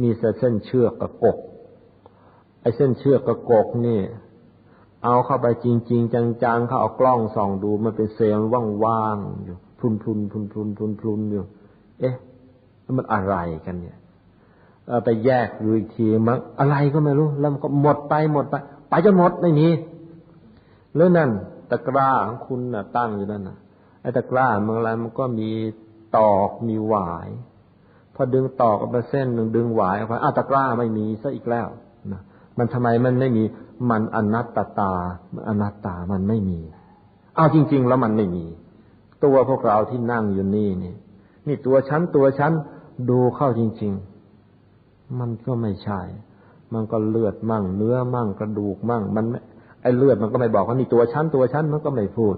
[0.00, 1.38] มีแต่เส้นเชือกกับกก
[2.60, 4.00] ไอ้เส้นเชือกกับกกนี่
[5.04, 8.48] เอาเข้าไปจริง ๆ จังๆเขาเอากล้องส่องดูมันเป็นเซลล์
[8.84, 11.44] ว่างๆอยู่พลุนพลุนพลุนพลุนพลุนพลุนอยู่
[12.00, 12.14] เอ๊ะ
[12.98, 13.36] มันอะไร
[13.66, 13.96] กันเนี่ย
[15.04, 18.54] ไปแยกดูอีกทีมันอะไรก็ไม่รู้ แล้วมันก็หมดไปหมดไป
[18.88, 19.68] ไปจนหมดไม่มี
[20.96, 21.30] แล้วนั่น
[21.70, 23.56] ตะกร้าของคุณน่ะ ตั้งอยู่นั่นน่ะ
[24.02, 25.50] ไอ้ตะกร้ามันอะไรมันก็มี
[26.16, 27.28] ตอกมีหวาย
[28.14, 31.68] พอดึงตอกออกมาเส้นหนึ่งดึงหวายออกไปอ้าตะกร้าไม่มีซะอีกแล้ว
[32.12, 32.20] นะ
[32.58, 33.44] มันทำไมมันไม่มี
[33.90, 34.92] มันอนัตตตา
[35.48, 36.60] อนัตตามันไม่มี
[37.36, 38.44] เอาจริง ๆ แล้วมันไม่มี
[39.24, 40.94] ตัวพวกเราที่นั่งอยู่นี่นี่
[41.46, 42.52] นี่ตัวฉันตัวฉัน
[43.10, 43.92] ดูเข้าจริง
[44.56, 46.00] ๆ มันก็ไม่ใช่
[46.74, 49.24] มันก็เลือดมั่ง เนื้อมั่งกระดูกมั่ง มัน
[49.82, 52.36] ไอ้เลือดมันก็ไม่บอกว่านี่ตัวฉันตัวฉันมันก็ไม่พูด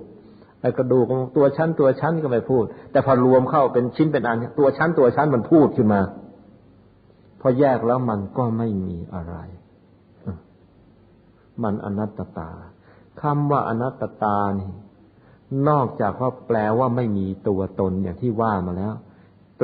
[0.61, 1.05] ไอ้กระดูก
[1.37, 6.01] ตัวฉันตัวฉันก็ไม่พูด แต่พอรวมเข้าเป็นชิ้นเป็นอันตัวฉันตัวฉันมันพูดขึ้นมา
[7.41, 9.37] พอแยกแล้วมันก็ไม่มีอะไร
[11.63, 12.51] มันอนัตตา
[13.21, 14.71] คำว่าอนัตตานี่
[15.69, 18.95] นอกจากว่าแปลว่าไม่มีตัวตนอย่างที่ว่ามาแล้ว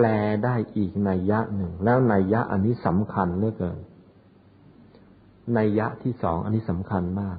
[0.00, 0.12] แปล
[0.44, 3.78] ได้อีกนัยยะหนึ่ง แล้วนัยยะอันนี้สำคัญเหลือเกิน
[5.58, 7.38] นัยยะที่สองอันนี้สำคัญมาก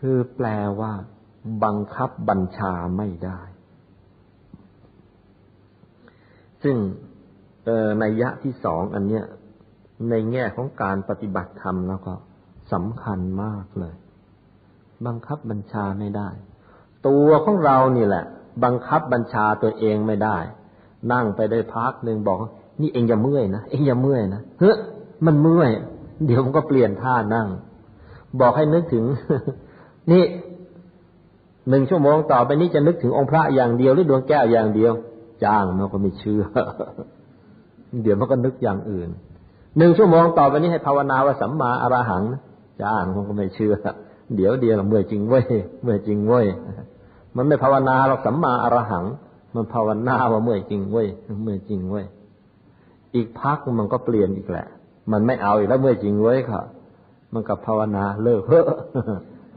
[0.00, 0.46] คือแปล
[0.80, 0.92] ว่า
[1.64, 3.40] บังคับบัญชาไม่ได้
[6.62, 6.76] ซึ่ง
[8.02, 9.24] นัยยะที่สองอันเนี้ย
[10.10, 12.14] ในแง่ของการปฏิบัติธรรมแล้วก็
[12.72, 13.94] สำคัญมากเลย
[15.06, 16.28] บังคับบัญชาไม่ได้
[17.06, 18.24] ตัวของเรานี่แหละ
[18.64, 20.38] บังคับบัญชาตัวเองไม่ได้
[21.12, 22.38] นั่งไปได้พักหนึ่งบอก
[22.80, 24.76] นี่เองอย่าเมื่อยนะเองอย่าเมื่อยนะเฮ้ย
[25.26, 25.70] มันเมื่อย
[26.26, 27.48] เดี๋ยวมันก็เปลี่ยนท่านั่ง
[28.40, 29.04] บอกให้นึกถึง
[30.12, 30.24] นี่
[31.68, 34.92] หนึ่งชั่วโมงต่อไปนี้จะนึกถึงองค์พระอย่างเดียวหรือดวงแก้วอย่างเดียว
[35.44, 36.42] จ้างมันก็ไม่เชื่อ
[38.02, 39.08] เดี๋ยวมันก็นึกอย่างอื่น
[39.78, 42.22] หนึ่งชั่วโมงต่อไปนี้ให้ภาวนาว่าสัมมาอรหัง
[42.82, 43.74] จ้างมันก็ไม่เชื่อ
[44.36, 45.44] เดี๋ยวเดียวเมื่อยจริงเว้ย
[45.82, 46.46] เมื่อยจริงเว้ย
[47.36, 49.04] มันไม่ภาวนาเราสัมมาอรหัง
[49.54, 51.08] มันภาวนาว่าเมื่อยจริงเว้ย
[51.42, 52.06] เมื่อยจริงเว้ย
[53.14, 54.66] อีกพักมันก็เปลี่ยนอีกแหละ
[55.12, 56.62] มันไม่เอาอีกแล้วเมื่อยจริงเว้ยค่ะ
[57.32, 58.64] มันกับภาวนาเลิกเฮ้อ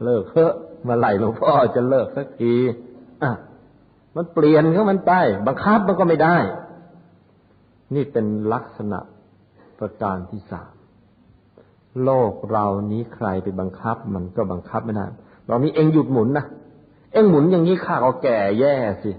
[0.04, 0.52] เลิกเฮ้อ
[0.88, 2.54] มาไหลหลวงพ่อจะเลิกสักที
[3.22, 3.30] อะ
[4.16, 5.12] มันเปลี่ยนของมันไป
[5.46, 6.36] บังคับมันก็ไม่ได้
[7.94, 8.98] นี่เป็นลักษณะ
[9.78, 10.72] ประการที่สาม
[12.04, 15.06] โลกเรานี้ใครไปบังคับ มันก็บังคับไม่ได้
[15.46, 16.46] เรานี้เองหยุดหมุนนะ
[17.12, 19.10] เองหมุนอย่างนี้ข้าก็แก่แย่สิ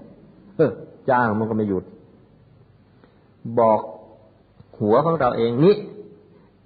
[1.10, 1.84] จ้างมันก็ไม่หยุด
[3.58, 3.80] บอก
[4.78, 5.76] หัวของเราเองนี่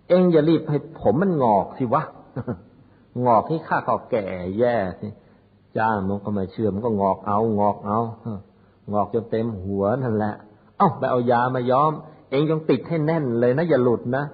[0.09, 2.03] เองอย่ารีบให้ผมมันงอกสิวะ
[3.25, 4.25] งอกให้ข้าก็แก่
[4.59, 5.09] แย่สิ
[5.79, 7.99] จ้างมันก็ไม่เชื่อมันก็งอกเอางอกเอา
[8.93, 10.35] งอกจนเต็มหัวนั่นแหละ
[10.77, 11.93] เอ้าไปเอายามาย้อม
[12.31, 14.25] เองต้องติดให้แน่นเลยนะอย่าหลุดนะ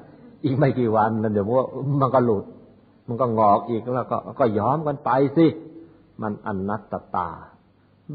[0.44, 1.66] อีกไม่กี่วันนั่นเดี๋ยวว่า
[2.00, 2.44] มันก็หลุด
[3.08, 5.46] มันก็งอกอีกแล้วก็ก็ย้อมกันไปสิ
[6.22, 7.28] มันอนัตตา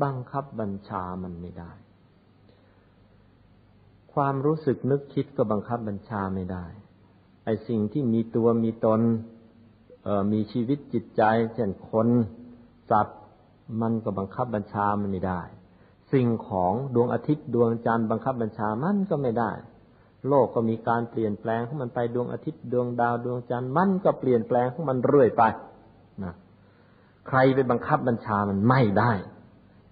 [0.04, 1.72] บังคับบัญชามันไม่ได้
[4.14, 6.66] ความรู้สึกนึกคิดก็บังคับบัญชาไม่ได้
[7.46, 9.02] ไอสิ่งที่มีตัวมีตน
[10.32, 11.22] มีชีวิตจิตใจ
[11.54, 12.08] เช่นคน
[12.92, 13.20] สัตว์
[13.82, 15.42] มันก็บังคับบัญชามันไม่ได้
[16.14, 19.52] สิ่งของดวงอาทิตย์ดวงจันทร์บังคับบัญชามันก็ไม่ได้
[20.28, 25.44] โลกก็มีการเปลี่ยนแปลงของมันไปดวงอาทิตย์ดวงดาวดวงจันทร์มันก็เปลี่ยนแปลงของมันเรื่อยไป
[26.24, 26.34] นะ
[27.28, 29.12] ใครไปบังคับบัญชามันไม่ได้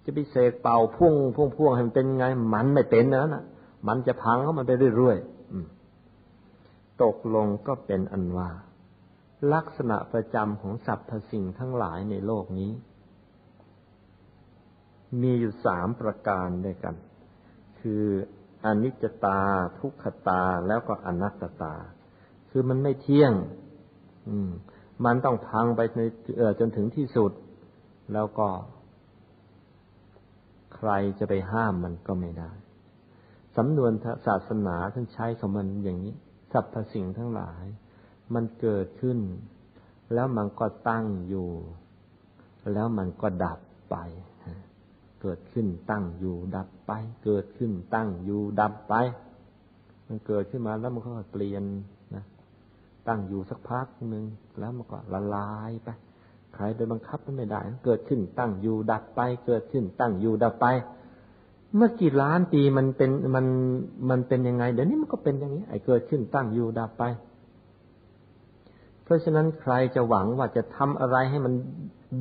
[0.06, 3.44] จะไปเสกเป่าพุ่งพุ่งพุ่งให้มันเป็นไง มันไม่เป็นนะนะ
[3.88, 8.50] มันจะพังเข้ามันไปเรื่อยๆตกลงก็เป็นอันว่า
[9.54, 12.72] ลักษณะประจำของสรรพสิ่งทั้งหลายในโลกนี้
[15.22, 16.94] มีอยู่สามประการด้วยกัน
[17.80, 18.04] คือ
[18.64, 19.40] อนิจจตา
[19.78, 21.74] ทุกขตาแล้วก็อนัตตา
[22.50, 23.32] คือมันไม่เที่ยง
[24.28, 24.50] อืม
[25.04, 26.00] มันต้องพังไปใน
[26.60, 27.32] จนถึงที่สุด
[28.12, 28.48] แล้วก็
[30.76, 32.50] ใครจะไปห้ามมันก็ไม่ได้
[33.56, 33.92] สำนวน
[34.26, 36.14] ศาสนาท่านใช้ของมันอย่างนี้
[36.52, 37.64] สรรพสิ่งทั้งหลาย
[38.34, 39.18] มันเกิดขึ้น
[40.14, 41.48] แล้วมันก็ตั้งอยู่
[42.72, 43.58] แล้วมันก็ดับ
[43.90, 43.96] ไป
[45.22, 46.92] เกิดขึ้นตั้งอยู่ดับไป
[47.24, 48.94] เกิดขึ้นตั้งอยู่ดับไป
[50.08, 51.64] มันเกิดขึ้นมาแล้วมันก็เปลี่ยน
[52.14, 52.24] นะ
[53.08, 54.24] ตั้งอยู่สักพักหนึ่ง
[54.58, 55.88] แล้วมันก็ละลายไป
[56.56, 60.66] ใครไปบังคับมันไม่ได้ เกิดขึ้นตั้งอยู่ดับไป เกิดขึ้นตั้งอยู่ดับไป
[61.76, 63.46] เมื่อกี่ล้านปีมันเป็นมัน
[64.10, 67.04] มันเป็นยังไง เดี๋ยวนี้มันก็เป็นอย่างนี้ ไอ้เกิดขึ้นตั้งอยู่ดับไป
[69.02, 71.54] เพราะฉะนั้นใครจะหวังว่าจะทำอะไรให้มัน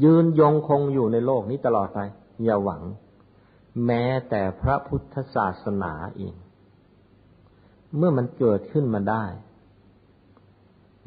[0.04, 2.00] ยืนยงคงอยู่ในโลกนี้ตลอดไป
[2.44, 2.82] อย่าหวัง
[3.86, 6.36] แม้แต่พระพุทธศาสนาเอง
[7.98, 9.26] เมื่อมันเกิดขึ้นมาได้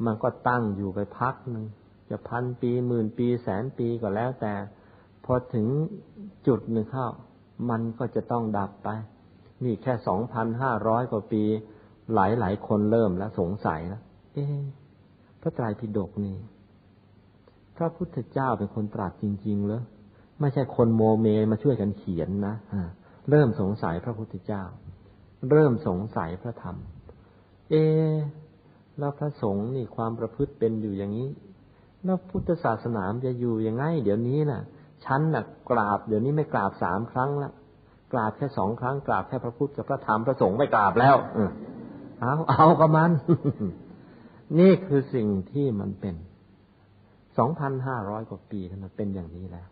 [0.05, 1.65] มันก็ตั้งอยู่ไปพักหนึ่ง
[2.09, 4.53] จะพันปีหมื่นปีแสนปีก็แล้วแต่
[5.25, 5.67] พอถึง
[6.47, 7.07] จุดหนึ่งเข้า
[7.69, 8.89] มันก็จะต้องดับไป
[9.63, 11.43] นี่แค่สองพันห้าร้อยกว่าปี
[12.13, 14.03] หลายหลายคนเริ่มแล้วสงสัยแล้ว
[14.33, 14.45] เอ๊
[15.41, 16.35] พระไตรปิฎกนี่
[17.77, 19.83] พระพุทธเจ้าเป็นคนตรัสจริง ๆ เหรอ
[20.39, 22.55] ไม่ใช่คนโมเมมาช่วยกันเขียนนะ
[23.29, 24.63] เริ่มสงสัยพระพุทธเจ้า
[25.51, 26.75] เริ่มสงสัยพระธรรม
[27.69, 27.75] เอ
[28.99, 31.27] แล้วพระสงฆ์นี่ความประพฤติเป็นอยู่อย่างนี้
[32.05, 34.61] แล้วพุทธศาสนาจะอยู่ยังไง เดี๋ยวนี้นะ่ะ
[35.05, 37.51] ฉันน่ะ กราบ เดี๋ยวนี้ไม่กราบสามครั้งละ
[38.13, 41.15] กราบแค่สองครั้ง กราบแค่พระพุทธกับพระธรรมพระสงฆ์ไม่กราบแล้ว
[42.19, 43.11] เอาเอากับมัน
[44.59, 46.15] นี่คือสิ่งที่มันเป็น
[47.37, 49.67] สองพันห้าร้อยกว่าปีมันเป็นอย่างนี้แล้ว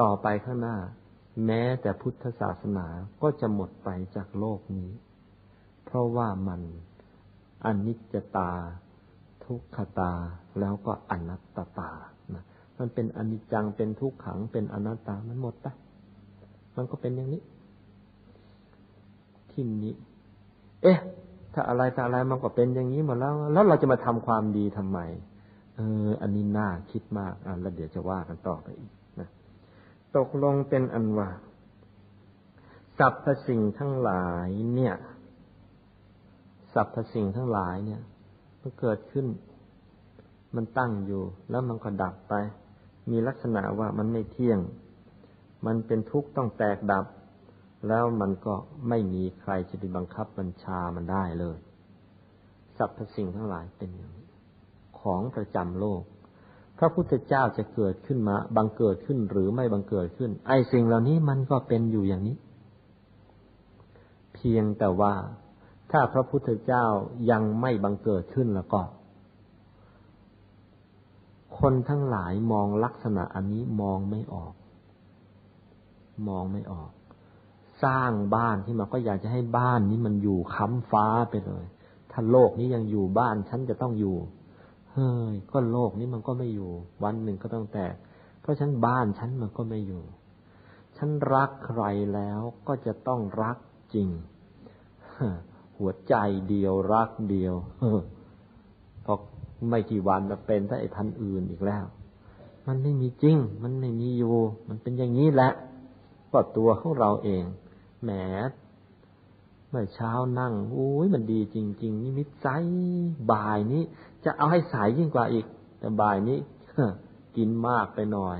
[0.00, 0.76] ต่อไปข้างหน้า
[1.46, 2.86] แม้แต่พุทธศาสนา
[3.22, 4.90] ก็จะหมดไปจากโลกนี้
[5.84, 6.60] เพราะว่ามัน
[7.64, 8.52] อนิจจตา
[9.46, 10.12] ทุกขตา
[10.60, 11.90] แล้วก็อนัตตตา
[12.34, 12.44] นะ
[12.78, 15.66] มันเป็นอนิจจังเป็นทุกขังเป็นอนัตตามันหมดไป
[16.76, 17.42] มันก็เป็นอย่างนี้
[19.50, 19.94] ที่นี้
[20.82, 20.98] เอ๊ะ
[21.52, 24.98] ถ้าอะไรถ้าอะไรมันก็เป็นอย่างนี้หมดแล้ว แล้วเราจะมาทำความดีทำไม
[25.76, 28.92] เออ อันนี้น่าคิดมากอะแล้วเดี๋ยวจะว่ากันต่อไปอีก
[30.16, 31.28] ตกลงเป็นอันว่า
[32.98, 34.94] สรรพสิ่งทั้งหลายเนี่ย
[36.74, 38.00] สรรพสิ่งทั้งหลายเนี่ย
[38.66, 39.26] มันเกิดขึ้น
[40.56, 42.34] มันตั้งอยู่ แล้วมันก็ดับไป
[43.10, 44.58] มีลักษณะว่ามันไม่เที่ยง
[45.66, 47.06] มันเป็นทุกข์ต้องแตกดับ
[47.88, 48.54] แล้วมันก็
[48.88, 51.58] ไม่มีใครจะไปบังคับบัญชามันได้เลย
[52.76, 54.28] สรรพสิ่งทั้งหลายเป็นอย่างนี้
[55.00, 56.02] ของประจำโลก
[56.78, 62.36] พระพุทธเจ้าจะเกิดขึ้นมา บังเกิดขึ้นหรือไม่บังเกิดขึ้น ไอ้สิ่งเหล่านี้มันก็เป็นอยู่อย่างนี้
[64.34, 65.14] เพียงแต่ว่า
[65.96, 66.86] ถ้าพระพุทธเจ้า
[67.30, 68.80] ยังไม่บังเกิดขึ้นแล้วก็
[71.58, 74.54] คนทั้งหลายมองลักษณะอันนี้มองไม่ออก
[76.28, 76.90] มองไม่ออก
[77.84, 81.64] สร้างบ้านที่มาก็อยากจะให้บ้านนี้มันอยู่ค้ำฟ้าไปเลย
[82.10, 84.16] ถ้าโลกนี้ยังอยู่บ้านฉันจะต้องอยู่
[84.92, 86.70] เฮ้ย ก็โลกนี้มันก็ไม่อยู่
[87.04, 87.94] วันหนึ่งก็ต้องแตก
[88.40, 90.02] เพราะฉันบ้านฉันมันก็ไม่อยู่
[90.96, 91.82] ฉันรักใคร
[92.14, 93.56] แล้วก็จะต้องรัก
[93.94, 94.08] จริง
[95.78, 96.14] หัวใจ
[96.48, 97.54] เดียวรักเดียว
[99.04, 99.14] พอ
[99.68, 101.84] ไม่กี่วันจะเป็นถ้าไอ้พันอื่นอีกแล้ว
[102.66, 104.36] มันไม่มีจริง มันไม่มีอยู่
[104.68, 105.50] มันเป็นอย่างนี้แหละ
[106.32, 107.44] ก็ตัวของเราเอง
[108.04, 108.10] แหม
[109.74, 112.48] มื่อเช้านั่งอุ้ยมันดีจริง ๆ นี่มิตรใจ
[113.32, 113.82] บ่ายนี้
[114.24, 115.46] จะเอาให้สายยิ่งกว่าอีก
[115.78, 116.38] แต่บ่ายนี้
[117.36, 118.38] กินมากไปหน่อย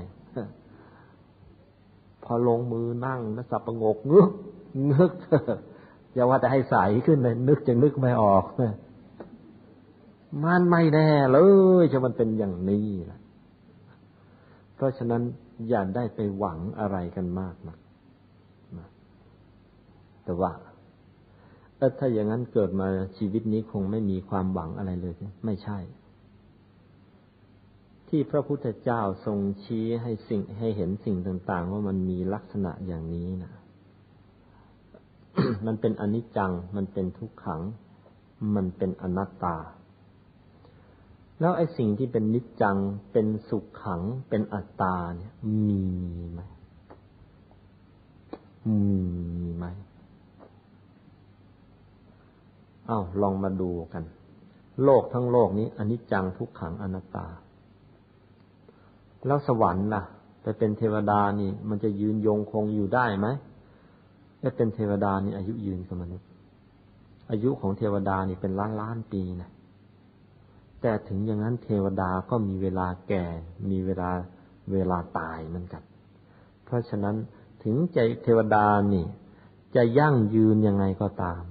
[2.23, 4.31] พอลงมือนั่งนะสับประงกงึก
[4.91, 5.11] งึก
[6.15, 8.43] อย่าว่าแต่ให้ใสขึ้นเลยนึกจะนึกไม่ออก
[10.43, 11.39] มันไม่แน่เล
[11.81, 13.19] ยจะมันเป็นอย่างนี้แหละ
[14.75, 15.21] เพราะฉะนั้น
[15.69, 17.77] อย่าได้ไปหวังอะไรกันมากนะ
[20.23, 20.51] แต่ว่า
[21.77, 22.87] เออถ้าอย่างนั้นเกิดมา
[23.17, 25.13] ชีวิตนี้คงไม่มีความหวังอะไรเลย
[25.45, 25.79] ไม่ใช่
[28.09, 33.53] ที่พระพุทธเจ้าทรงชี้ให้สิ่งให้เห็นสิ่งต่าง ๆ ว่ามันมีลักษณะอย่างนี้นะ
[35.65, 37.61] มันเป็นอนิจจัง มันเป็นทุกขัง
[38.55, 39.55] มันเป็นอนัตตา
[41.39, 42.77] แล้วไอ้สิ่งที่เป็นนิจจัง
[43.11, 45.33] เป็นสุขขัง เป็นอัตตาเนี่ย
[45.67, 45.83] มี
[46.31, 46.41] ไหม
[48.67, 49.65] มีไหม
[52.89, 54.03] อ้าวลองมาดูกัน
[54.83, 57.27] โลกทั้งโลกนี้อนิจจังทุกขังอนัตตา
[59.27, 60.03] แล้วสวรรค์ล่ะ
[60.41, 63.27] ไปเป็นเทวดานี่ มันจะยืนยงคงอยู่ได้ไหม
[64.47, 66.27] ถ้าเป็นเทวดานี่อายุยืนกับมนุษย์
[67.31, 69.49] อายุของเทวดานี่เป็นล้านล้านปีนะ
[70.81, 73.23] แต่ถึงอย่างนั้นเทวดาก็มีเวลาแก่
[73.69, 74.09] มีเวลา
[74.71, 75.83] เวลาตายเหมือนกัน
[76.65, 77.15] เพราะฉะนั้น
[77.63, 79.05] ถึงใจเทวดานี่
[79.75, 81.41] จะยั่งยืนยังไงก็ตาม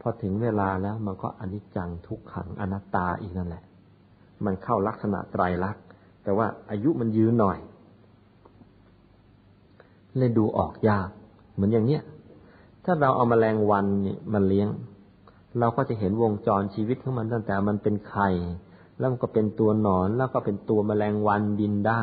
[0.00, 3.64] พอถึงเวลาแล้วมันก็อนิจจังทุกขังอนัตตาอีกนั่นแหละ
[4.44, 5.84] มันเข้าลักษณะไตรลักษณ์
[6.22, 7.58] แต่ว่าอายุมันยืนหน่อย
[10.16, 11.08] เลยดูออกยาก
[11.58, 12.02] เหมือนอย่างเนี้ย
[12.84, 14.68] ถ้าเราเอามาแมลงวันเนี่ยมาเลี้ยง
[15.58, 18.28] เราก็จะเห็นวงจรชีวิตของมันตั้งแต่มันเป็นไข่
[18.98, 22.02] แล้วมันก็เป็นตัวหนอนแล้วก็เป็นตัวแมลงวันบินได้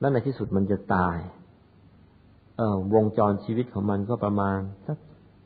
[0.00, 1.16] แล้วในที่สุดมันจะตาย
[2.56, 4.98] เออวงจรชีวิตของมันก็ประมาณสัก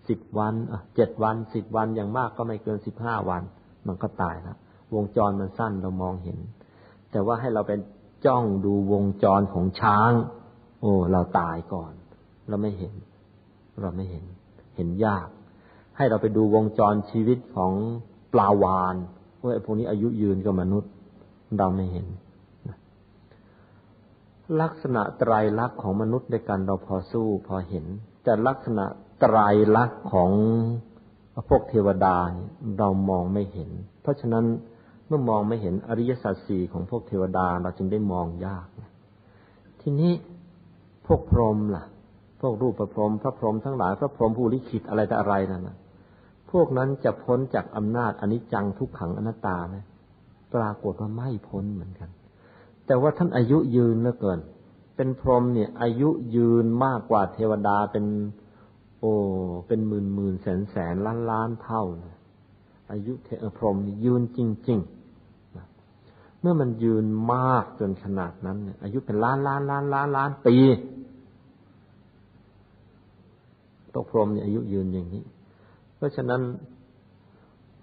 [0.09, 0.55] สิบวัน
[0.97, 3.43] เจ็ดวันสิบวันอย่างมากก็ไม่เกินสิบห้าวัน
[3.87, 4.57] มันก็ตายแล้ว
[4.95, 6.39] วงจรมันสั้นเรามองเห็น
[7.11, 7.81] แต่ว่าให้เราเป็น
[8.27, 10.13] จ้องดูวงจรของช้าง
[10.81, 11.93] โอ้ เราตายก่อน
[12.49, 12.95] เราไม่เห็น
[13.81, 14.25] เราไม่เห็น
[14.77, 15.29] เห็นยาก
[15.97, 17.73] ให้เราไปดูวงจรชีวิตของ
[18.33, 18.97] ปลาวาน
[19.41, 20.93] ว่าไอ้พวกนี้อายุยืนกับมนุษย์
[21.59, 22.07] เราไม่เห็น
[24.61, 27.85] ลักษณะไตรลักษณ์ของมนุษย์ในการเราพอสู้พอเห็น
[28.25, 28.85] แต่ลักษณะ
[29.21, 29.37] ไตร
[29.77, 30.31] ลักษณ์ของ
[31.49, 32.17] พวกเทวดา
[32.79, 33.71] เรามองไม่เห็น
[34.03, 34.45] เพราะฉะนั้น
[35.07, 38.67] เมื่อมองไม่เห็นอริยสัจสี่ของพวกเทวดาเราจึงได้มองยาก
[39.81, 40.13] ทีนี้
[41.07, 41.85] พวกพรหมล่ะ
[42.47, 45.77] วกรูปประพรหมพระพรหมทั้งหลายพระพรหมผู้ลิขิตอะไรแต่อะไรนั่นนะ
[46.51, 49.77] พวกนั้นจะพ้นจากอำนาจอนิจจังทุกขังอนัตตาไหม
[50.55, 52.11] ปรากฏว่าไม่พ้นเหมือนกัน
[52.87, 54.41] แต่ว่าท่านอายุยืนเหลือเกิน
[54.97, 58.05] เป็นพรหมเนี่ย อายุยืนมากกว่าเทวดาเป็น
[59.01, 59.13] โอ้
[59.67, 62.19] เป็นหมื่นหมื่นแสนแสนล้านล้านเท่านะ
[62.93, 64.39] อายุเทพรหมยืนจ
[64.69, 70.57] ริงๆเมื่อมันยืนมากจนขนาดนั้นเนี่ยอายุเป็นล้านล้านล้านล้านล้านปี
[73.95, 75.25] ตกพรหมเนี่ยอายุยืนอย่างนี้
[75.97, 76.43] เพราะฉะนั้น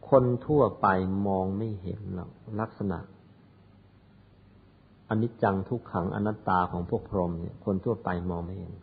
[0.10, 0.88] คนทั่วไป
[1.28, 3.00] มองไม่เห็นหรอกลักษณะ
[5.10, 8.74] อนิจจังทุกขังอนัตตาของพวกพรหมเนี่ย คนทั่วไปมองไม่เห็น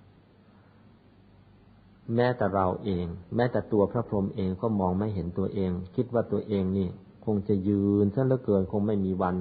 [2.15, 6.89] แม้แต่เราเอง แม้แต่ตัวพระพรหมเองก็มองไม่เห็นตัวเอง คิดว่าตัวเองนี่
[7.25, 9.37] คงจะยืนซะเหลือเกินคงไม่มีวัน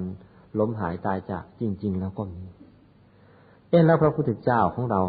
[0.58, 2.44] ล้มหายตายจากจริง ๆ แล้วก็มี
[3.68, 5.02] เอ๊ะแล้วพระพุทธเจ้าของเรา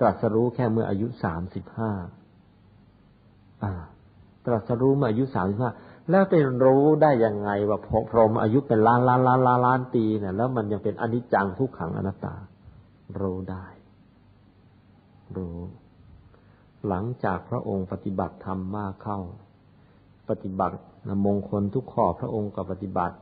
[0.00, 1.90] ตรัสรู้แค่เมื่ออายุสามสิบห้า
[4.44, 5.70] ตรัสรู้เมื่ออายุสามสิบห้า
[6.10, 6.34] แล้วไป
[6.64, 7.78] รู้ได้ยังไงว่า
[8.10, 12.34] พรหมอายุเป็นล้านล้านล้านล้านล้านปีเนี่ยแล้วมันยังเป็นอนิจจังทุกขังอนัตตา
[13.20, 13.66] รู้ได้
[15.36, 15.58] รู้
[16.88, 19.20] หลังจากพระองค์ปฏิบัติธรรมมากเข้า
[20.28, 20.76] ปฏิบัติ
[21.26, 23.16] มงคลทุกข้อพระองค์ก็ปฏิบัติ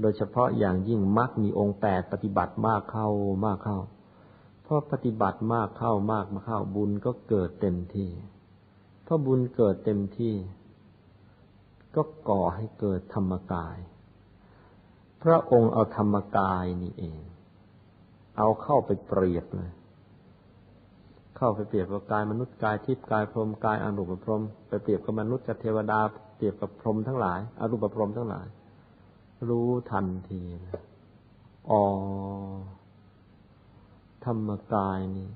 [0.00, 3.08] โดยเฉพาะอย่างยิ่งมักมีองค์แปดปฏิบัติมากเข้า
[3.44, 3.78] มากเข้า
[4.62, 8.10] เพราะปฏิบัติมากเข้ามากมาเข้าบุญก็เกิดเต็มที่
[9.10, 10.34] ราะบุญเกิดเต็มที่
[11.94, 13.76] ก็ก่อให้เกิดธรรมกาย
[15.22, 17.20] พระองค์เอาธรรมกายนี่เอง
[18.38, 19.70] เอาเข้าไปเปรียบเลย
[21.36, 26.00] เข้าไปเปรียบกับกายมนุษย์กายทิพย์กายพรหมกายอรูปพรหมไปเปรียบกับมนุษย์กับเทวดา
[26.36, 28.46] เปรียบกับพรหมทั้งหลายอรูปพรหมทั้งหลาย
[29.48, 30.82] รู้ทันทีนะ
[31.70, 31.82] อ๋อ
[34.24, 35.28] ธรรมกายนี่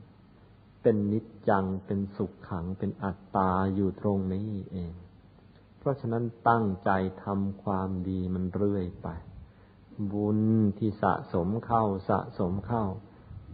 [0.85, 4.93] เป็นนิจจังเป็นสุขขังเป็นอัตตาอยู่ตรงนี้เอง
[5.79, 6.91] เพราะฉะนั้นตั้งใจ
[7.25, 9.09] ทำความดีมันเรื่อยไป
[10.13, 10.41] บุญ
[10.79, 12.85] ที่สะสมเข้าสะสมเข้า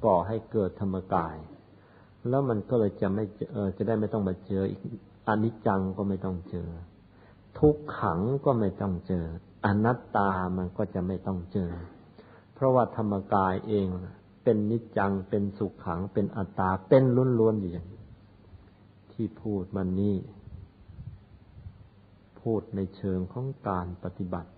[0.05, 1.37] ก่อให้เกิดธรรมกาย
[2.29, 4.81] แล้วมันก็เลยจะไม่เออจะได้ไม่ต้องมาเจออีก
[5.29, 6.69] อนิจจังก็ไม่ต้องเจอ
[7.59, 9.25] ทุกขังก็ไม่ต้องเจอ
[9.65, 11.71] อนัตตามันก็จะไม่ต้องเจอ
[12.55, 13.89] เพราะว่าธรรมกายเอง
[14.51, 17.05] เป็นนิจจัง เป็นสุขขัง เป็นอัตตา เป็น
[17.39, 17.87] ล้วนๆอยู่อย่าง
[19.13, 20.17] ที่พูดมันนี่
[22.41, 24.51] พูดในเชิงของการปฏิบัติ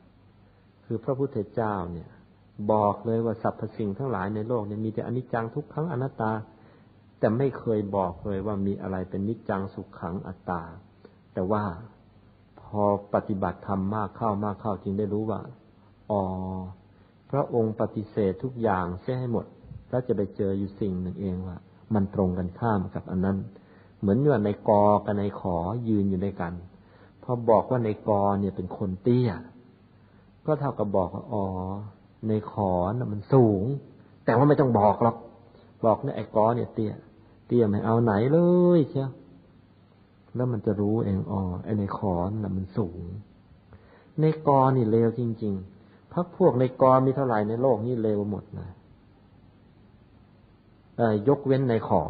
[0.84, 2.08] คือพระพุทธเจ้าเนี่ย
[2.72, 6.32] บอกเลยว่าสรรพสิ่งทั้งหลายในโลกเนี่ยมีแต่อนิจจังทุกขังอนัตตา
[7.18, 10.62] แต่ไม่เคยบอกเลยว่ามีอะไรเป็นนิจจังสุขขังอัตตา
[11.34, 11.64] แต่ว่า
[12.60, 12.82] พอ
[13.14, 15.40] ปฏิบัติธรรมมากเข้ามากเข้าจึงได้รู้ว่า
[16.10, 16.22] อ๋อ
[17.30, 19.46] พระองค์ปฏิเสธทุกอย่างเสียให้หมด
[19.92, 21.56] แล้วจะไปเจออยู่สิ่งหนึ่งเองว่า
[21.94, 23.36] มันตรงกันข้ามกับอันนั้น
[24.00, 25.56] เหมือนว่าในกอกับในขอ
[25.88, 26.54] ยืนอยู่ในกัน
[27.22, 29.30] พอบอกว่าในกอเนี่ยเป็นคนเตี้ย
[30.46, 31.44] ก็เท่ากับบอกว่าอ๋อ
[32.28, 33.62] ในขอน่ะมันสูง
[34.24, 35.16] แต่ว่าไม่ต้องบอกหรอก
[35.84, 36.92] บอกเนี่ยไอ้กอเนี่ยเตี้ย
[37.46, 38.38] เตี้ยไม่เอาไหนเล
[38.78, 39.10] ยเชียว
[40.34, 43.02] แล้วมันจะรู้เองอ๋อไอ้ในคอน่ะมันสูง
[44.20, 48.68] ในกอนี่เลวจริง ๆพักพวกในกอมีเท่าไหร่ในโลกนี้เลวหมดนะ
[51.28, 52.02] ยกเว้นในขอ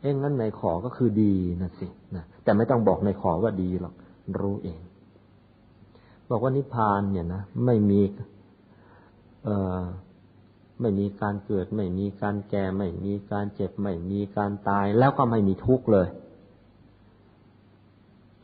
[0.00, 3.94] เอ้งั้นในขอก็คือดีนะสินะแต่ไม่ต้องบอกในขอว่าดีหรอก
[4.40, 4.80] รู้เอง
[6.30, 8.00] บอกว่านิพพานเนี่ยนะไม่มี
[9.44, 9.48] เอ
[9.80, 9.82] อ
[10.80, 16.08] ไม่มีการเกิด ไม่มีการแก่ไม่มีการเจ็บ ไม่มีการตาย แล้วก็ไม่มีทุกข์เลย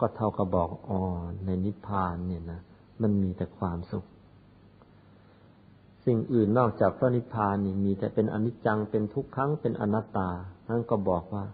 [0.01, 0.99] ก็เท่ากับบอกอ๋อ
[1.45, 2.61] ในนิพพานเนี่ยนะ
[3.03, 4.05] มันมีแต่ความสุข
[6.07, 10.29] สิ่งอื่นนอกจากพระนิพพานนี่มีแต่เป็นอนิจจังเป็นทุกขังเป็นอนัตตา
[10.69, 11.45] นั่นก็บอกว่า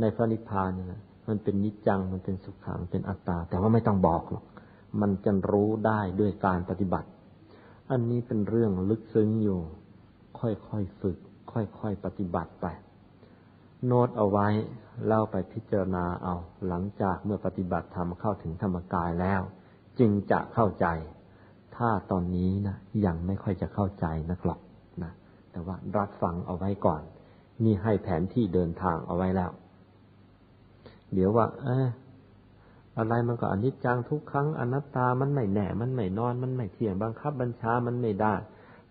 [0.00, 4.44] ในพระนิพพานเนี่ยนะมันเป็นนิจจังมันเป็นสุขขังเป็นอัตตา แต่ว่าไม่ต้องบอกหรอก
[5.00, 7.08] มันจะรู้ได้ด้วยการปฏิบัติ
[7.90, 9.60] อันนี้เป็นเรื่องลึกซึ้งอยู่
[10.40, 11.16] ค่อยๆฝึก
[11.52, 12.66] ค่อยๆปฏิบัติไป
[13.86, 14.48] โน้ตเอาไว้
[15.06, 16.34] เล่าไปพิจารณาเอา
[16.68, 19.40] หลังจากเมื่อปฏิบัติธรรมเข้าถึงธรรมกายแล้ว
[19.98, 22.76] จึงจะเข้าใจาตอนนี้นะ
[23.06, 24.60] ยังไม่ค่อยจะเข้าใจนักหรอก
[25.02, 25.12] นะ
[25.52, 27.02] แต่ว่ารับฟังเอาไว้ก่อน
[27.64, 29.50] นี่ให้แผนที่เดินทางเอาไว้แล้ว
[31.14, 31.86] เดี๋ยวว่า เออ
[32.98, 38.34] อะไรมันก็อนิจจังทุกครั้งอนัตตามันไม่แน่มันไม่นอนมันไม่เที่ยงบังคับบัญชามันไม่ได้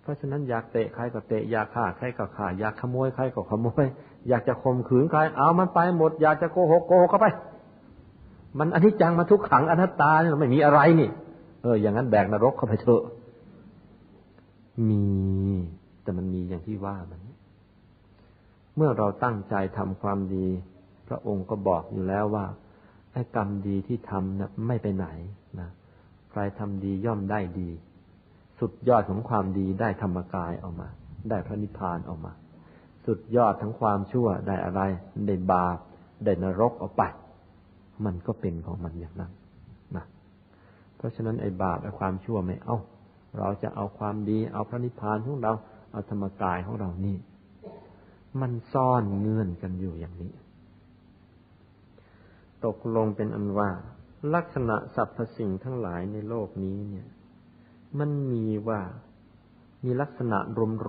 [0.02, 3.86] เพราะฉะนั้นอยากเตะใครก็เตะอยากฆ่าใครก็ฆ่าอยากขโมยใครก็ขโมย
[4.30, 7.28] อยากจะข่มขืนใครเอามันไปหมด อยากจะโกหกโกหกเข้าไป
[8.60, 11.10] มันอนิจจังมาทุกขังอนัตตาเนี่ยไม่มีอะไรนี่
[11.62, 13.04] เออ อย่างนั้นแบกนรกเข้าไปเถอะ
[14.90, 15.04] มี
[16.04, 17.20] แต่มันมีอย่างที่ว่ามัน
[18.76, 20.48] เมื่อเราตั้งใจทำความดี
[21.08, 22.46] พระองค์ก็บอกอยู่แล้วว่า
[23.14, 25.08] ไอ้กรรมดีที่ทำนะไม่ไปไหน
[25.60, 25.70] นะ
[26.32, 27.70] ใครทำดีย่อมได้ดี
[28.60, 30.90] สุดยอดของความดีได้ธรรมกายออกมา
[31.30, 32.34] ได้พระนิพพานออกมา
[33.06, 34.82] สุดยอดทั้งความชั่วได้อะไร
[35.28, 35.78] ได้บาป
[36.26, 37.04] ได้นรกออกไป
[38.06, 39.32] มันก็เป็นของมันอย่างนั้น
[41.02, 42.78] เพราะฉะนั้นไอ้บาปไอ้ความชั่วไม่เอา
[43.40, 45.54] เราจะเอาความดี เอาพระนิพพานของเรา
[45.92, 47.18] เอาธรรมกายของเรานี่
[48.42, 50.34] มันซ่อนเงื่อนกันอยู่อย่างนี้
[52.66, 53.70] ตกลงเป็นอันว่า
[54.36, 57.08] ลักษณะสรรพสิ่งทั้งหลายในโลกนี้เนี่ย
[58.00, 58.80] มันมีว่า
[59.86, 60.38] มีลักษณะ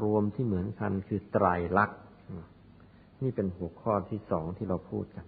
[0.03, 1.47] รวมๆที่เหมือนกันคือไตร
[1.79, 2.01] ลักษณ์
[3.23, 5.27] นี่เป็นหัวข้อที่สองที่เราพูดกัน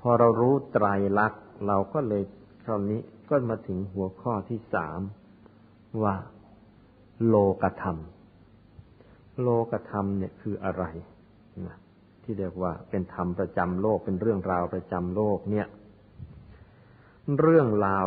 [0.00, 0.86] พอเรารู้ไตร
[1.18, 2.22] ลักษณ์เราก็เลย
[2.64, 5.00] คราวนี้ก็มาถึงหัวข้อที่สาม
[6.02, 6.14] ว่า
[7.28, 7.98] โลกธรรม
[9.42, 10.84] โลกธรรมเนี่ยคืออะไร
[11.66, 11.76] นะ
[12.22, 15.66] ที่เรียกว่าเป็นธรรมประจำโลกเป็นเรื่องราวประจำโลกเนี่ย
[17.40, 18.04] เรื่องราว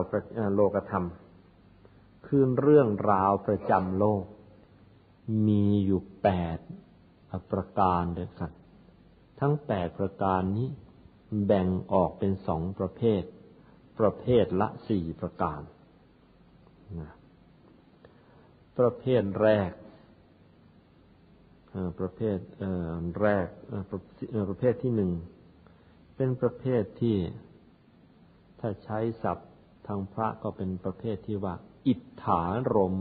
[0.56, 1.06] โลกธรรม
[2.28, 4.24] คือเรื่องราวประจำโลก
[5.47, 6.58] มีอยู่แปด
[7.51, 8.51] ประการเด้วยกัน
[9.39, 10.70] ทั้งแปดประการนี้
[11.45, 13.22] แบ่งออกเป็นสองประเภท
[14.00, 15.62] ประเภทละสี่ประการ
[17.00, 17.12] นะ
[18.78, 19.72] ประเภทแรก
[22.00, 22.38] ประเภท
[23.22, 23.48] แรก
[24.50, 25.12] ประเภทที่หนึ่ง
[26.16, 27.18] เป็นประเภทที่
[28.60, 29.52] ถ้าใช้ศัพท์
[29.88, 31.56] ทางพระก็เป็นประเภทที่ว่า
[31.88, 32.41] อิทธา
[32.76, 32.96] รม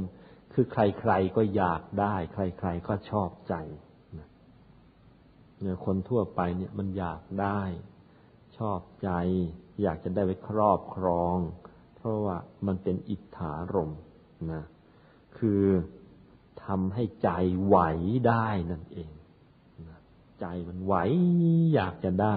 [0.52, 3.54] คือใครๆก็อยากได้ ใครๆก็ชอบใจ
[4.14, 7.62] เนี่ยคนทั่วไปเนี่ยมันอยากได้
[8.58, 9.10] ชอบใจ
[9.82, 11.36] อยากจะได้ไว้ครอบครอง
[11.96, 13.92] เพราะว่ามันเป็นอิทธารม
[14.52, 14.62] นะ
[15.38, 15.62] คือ
[16.64, 17.30] ทำให้ใจ
[17.64, 17.78] ไหว
[18.28, 19.12] ได้นั่นเอง
[19.88, 19.98] นะ
[20.40, 20.94] ใจมันไหว
[21.74, 22.36] อยากจะได้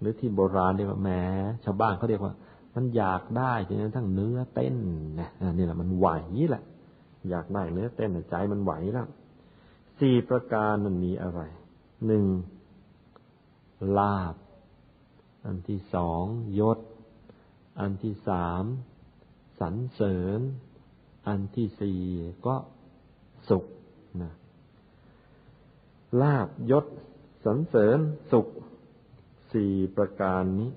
[0.00, 1.22] หรือที่โบราณเรียกว่าแม้
[1.64, 2.34] ชาวบ้านเขาเรียกว่า
[2.74, 4.76] มันอยากได้จนกระทั่งเนื้อเต้น
[5.20, 6.08] นะนี่แหละมันไหว
[6.50, 6.62] แหละ
[7.30, 9.08] อยากได้เนื้อเต้นใจมันไหวแล้ว
[9.98, 11.40] สี่ประการมันมีอะไร
[12.06, 12.24] หนึ่ง
[13.98, 14.34] ลาบ
[15.46, 16.24] อันที่สอง
[16.60, 16.78] ยศ
[17.80, 18.64] อันที่สาม
[19.60, 20.40] สรรเสริญ
[21.26, 22.00] อันที่สี่
[22.46, 22.56] ก็
[23.48, 23.64] สุข
[24.22, 24.32] นะ
[26.20, 26.86] ลาบยศ
[27.44, 27.98] สรรเสริญ
[28.32, 28.48] สุข
[29.52, 30.70] สี่ประการนี้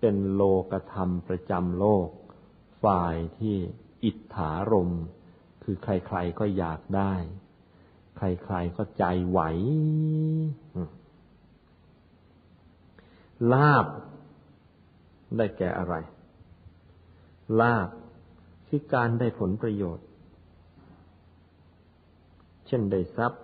[0.00, 2.08] เป็นโลกธรรมประจำโลก
[2.84, 3.56] ฝ่ายที่
[4.04, 4.92] อิทธารม
[5.62, 7.14] คือใครๆก็อยากได้
[8.16, 9.40] ใครๆก็ใจไหว
[13.52, 13.86] ลาบ
[15.36, 15.94] ได้แก่อะไร
[17.60, 17.88] ลาบ
[18.68, 20.06] คือการได้ผลประโยชน์
[22.66, 23.42] เช่นได้ทรัพย์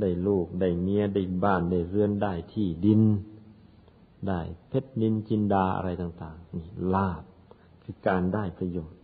[0.00, 3.02] ได้ลูก ได้เมีย ได้บ้าน ได้เรือน ได้ที่ดิน
[4.28, 7.22] ได้เพชรนินจินดาอะไรต่าง ๆ นี่ลาบ
[7.82, 8.98] คือการได้ประโยชน์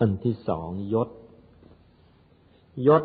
[0.00, 1.08] อันที่สองยศ
[2.86, 3.04] ยศ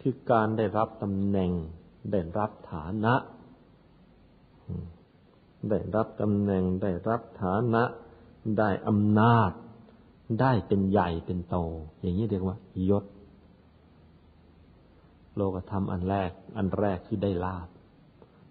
[0.00, 1.50] คือการได้รับตำแหน่ง
[2.12, 3.14] ได้รับฐานะ
[5.70, 7.82] ได้รับตำแหน่ง ได้รับฐานะ
[8.58, 9.50] ได้อำนาจ
[10.40, 11.56] ได้เป็นใหญ่เป็นโต
[12.00, 12.56] อย่างนี้เรียกว่า
[12.90, 13.04] ยศ
[15.36, 17.68] โลกธรรมอันแรก อันแรกคือได้ลาบ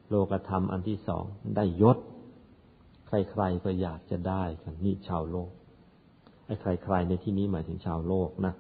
[0.10, 1.26] โลกธรรมอันที่สอง
[1.56, 1.98] ได้ยศ
[3.08, 5.52] ใครๆก็อยากจะได้กันนี่ชาวโลก
[6.46, 8.54] ไอ้ใครๆในที่นี้หมายถึงชาวโลกนะ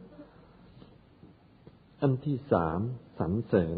[2.02, 2.80] อันที่สาม
[3.20, 3.78] สรรเสริญ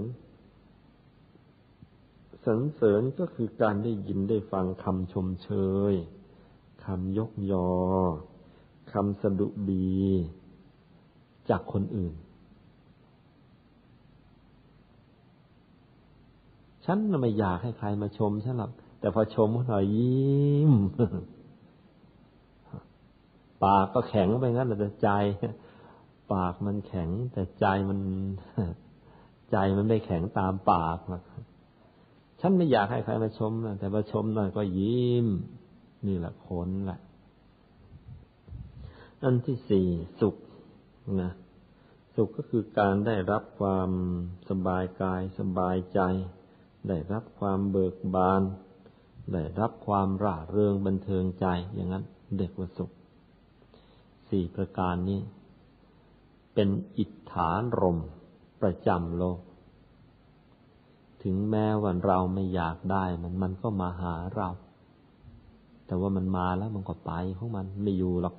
[2.46, 5.50] สรรเสริญก็คือการได้ยินได้ฟังคำชมเช
[5.92, 5.94] ย
[6.86, 7.70] คำยกยอ
[8.94, 10.00] คำสดุดี
[11.50, 12.14] จากคนอื่น
[16.86, 20.72] ฉันไม่อยากให้ใครมาชมฉันหรอกแต่พอชมเขาหน่อยยิ้ม
[23.64, 25.10] ปากก็แข็งไปงั้นแต่ใจ
[26.34, 28.00] ปากมันแข็ง แต่ใจมัน
[29.52, 31.24] ใจมันไม่แข็งตามปากหรอก
[32.42, 35.28] ฉันไม่อยากให้ใครมาชมนะแต่มาชมหน่อยก็ยิ้ม
[36.08, 37.00] นี่แหละคนแหละ
[39.24, 39.88] อันที่สี่
[40.22, 40.36] สุข
[41.22, 41.32] นะ
[42.16, 43.90] สุขก็คือการได้รับความ
[44.50, 46.00] สบายกายสบายใจ
[46.90, 48.42] ได้รับความเบิกบาน
[49.34, 52.04] ได้รับความร่าเริงบันเทิงใจ อย่างนั้น
[52.38, 52.92] เด็กว่าสุข
[54.30, 55.20] สี่ประการนี้
[56.54, 57.98] เป็นอิทธานรม
[58.62, 59.40] ประจำโลก
[61.24, 64.50] ถึงแม้วันเราไม่อยากได้มันมันก็มาหาเรา
[65.86, 68.36] แต่ว่ามันมาแล้วมันก็ไปของมันไม่อยู่หรอก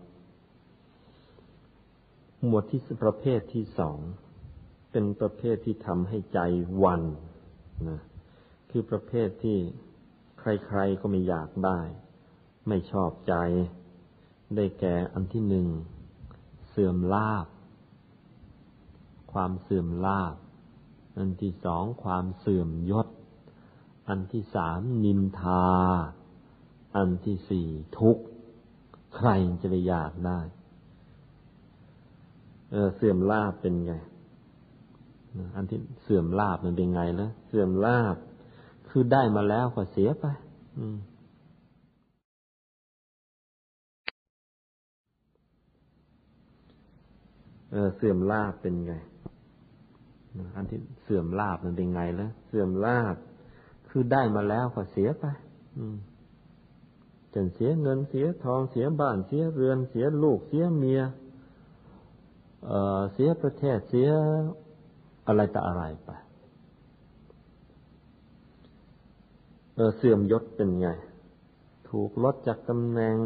[2.46, 3.98] หมวดที่ประเภทที่สอง
[4.90, 6.38] เป็นประเภทที่ทำให้ใจ
[6.84, 7.02] วัน
[7.88, 8.00] นะ
[8.70, 9.58] คือประเภทที่
[10.38, 11.80] ใครๆก็ไม่อยากได้
[12.68, 13.34] ไม่ชอบใจ
[14.56, 15.66] ได้แก่อันที่หนึ่ง
[16.68, 17.46] เสื่อมลาบ
[19.32, 20.34] ความเสื่อมลาบ
[21.16, 23.08] อันที่สองความเสื่อมยศ
[24.08, 25.66] อันที่สามนินทา
[26.96, 27.68] อันที่สี่
[27.98, 28.24] ทุกข์
[29.16, 29.28] ใคร
[29.60, 30.40] จะไปอยากได้
[32.70, 33.94] เออเสื่อมลาบเป็นไง
[35.56, 38.16] อันที่เสื่อมลาบมันเป็นไงนะเสื่อมลาบ
[38.88, 40.24] คือได้มาแล้วก็เสียไป
[40.78, 40.96] อืม
[47.70, 48.94] เออเสื่อมลาบเป็นไง
[50.56, 53.16] อันที่เสื่อมลาบมันเป็นไงแล้วเสื่อมลาบ
[53.88, 55.24] คือได้มาแล้วก็เสียไป
[57.34, 61.00] จนเสียเงินเสียทองเสียบ้านเสียเรือนเสียลูกเสียเมีย
[63.12, 64.08] เสียประเทศเสีย
[65.26, 66.10] อะไรต่ออะไรไป
[69.74, 70.88] เเสื่อมยศเป็นไง
[71.90, 73.16] ถูกลดจากตำแหน่ง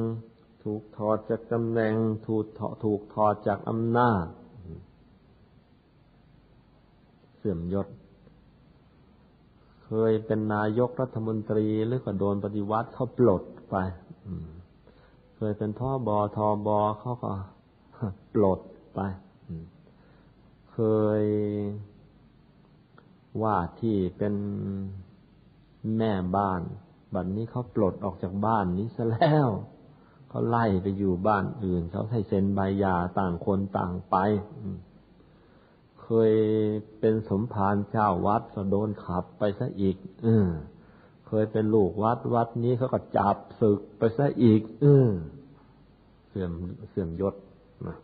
[0.64, 1.94] ถูกถอดจากตำแหน่ง
[2.26, 2.44] ถูก
[2.84, 4.26] ถูกถอดจากอำนาจ
[7.35, 7.88] เสื่อมยศ
[9.84, 13.76] เคยเป็นนายกรัฐมนตรีหรือก็โดนปฏิวัติเขาปลดไป
[15.36, 17.32] เคยเป็นท่อบอทอบอเขาก็
[18.34, 18.60] ปลด
[18.94, 19.00] ไป
[20.72, 20.78] เค
[21.20, 21.22] ย
[23.42, 24.34] ว่าที่เป็น
[25.98, 26.60] แม่บ้าน
[27.14, 29.48] บัดนนี้เขาปลดออกจากบ้านนี้ซะแล้ว
[30.28, 34.16] เขาไล่ไปอยู่บ้านอื่นเขาให้เซ็นใบหย่าต่างคนต่างไป
[36.06, 36.32] เคย
[37.00, 40.48] เป็นสมภารเจ้าวัดก็โดนขับไปซะอีกเออ
[41.26, 45.08] เคยเป็นลูกวัดวัดนี้เขาก็จับศึกไปซะอีกเออ
[46.28, 46.52] เสื่อม
[46.88, 47.34] เสื่อมยศ
[47.86, 47.96] นะ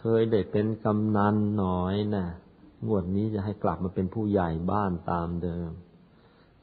[0.00, 2.24] เคยได้เป็นกำนันหน้อยนะ
[2.86, 5.70] งวดนี้จะให้กลับมาเป็นผู้ใหญ่บ้านตามเดิม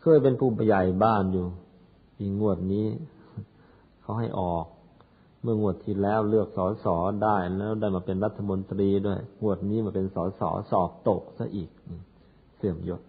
[0.02, 1.48] เคยเป็นผู้ใหญ่บ้านอยู่
[2.20, 2.88] อีกงวดนี้
[4.02, 4.66] เขาให้ออก
[5.42, 11.70] เมื่องวดที่แล้วเลือกสอสอได้แล้วได้มาเป็นรัฐมนตรีด้วยงวดนี้มาเป็นสอสอสอบตกซะอีก
[12.58, 13.02] เสื่อมยศ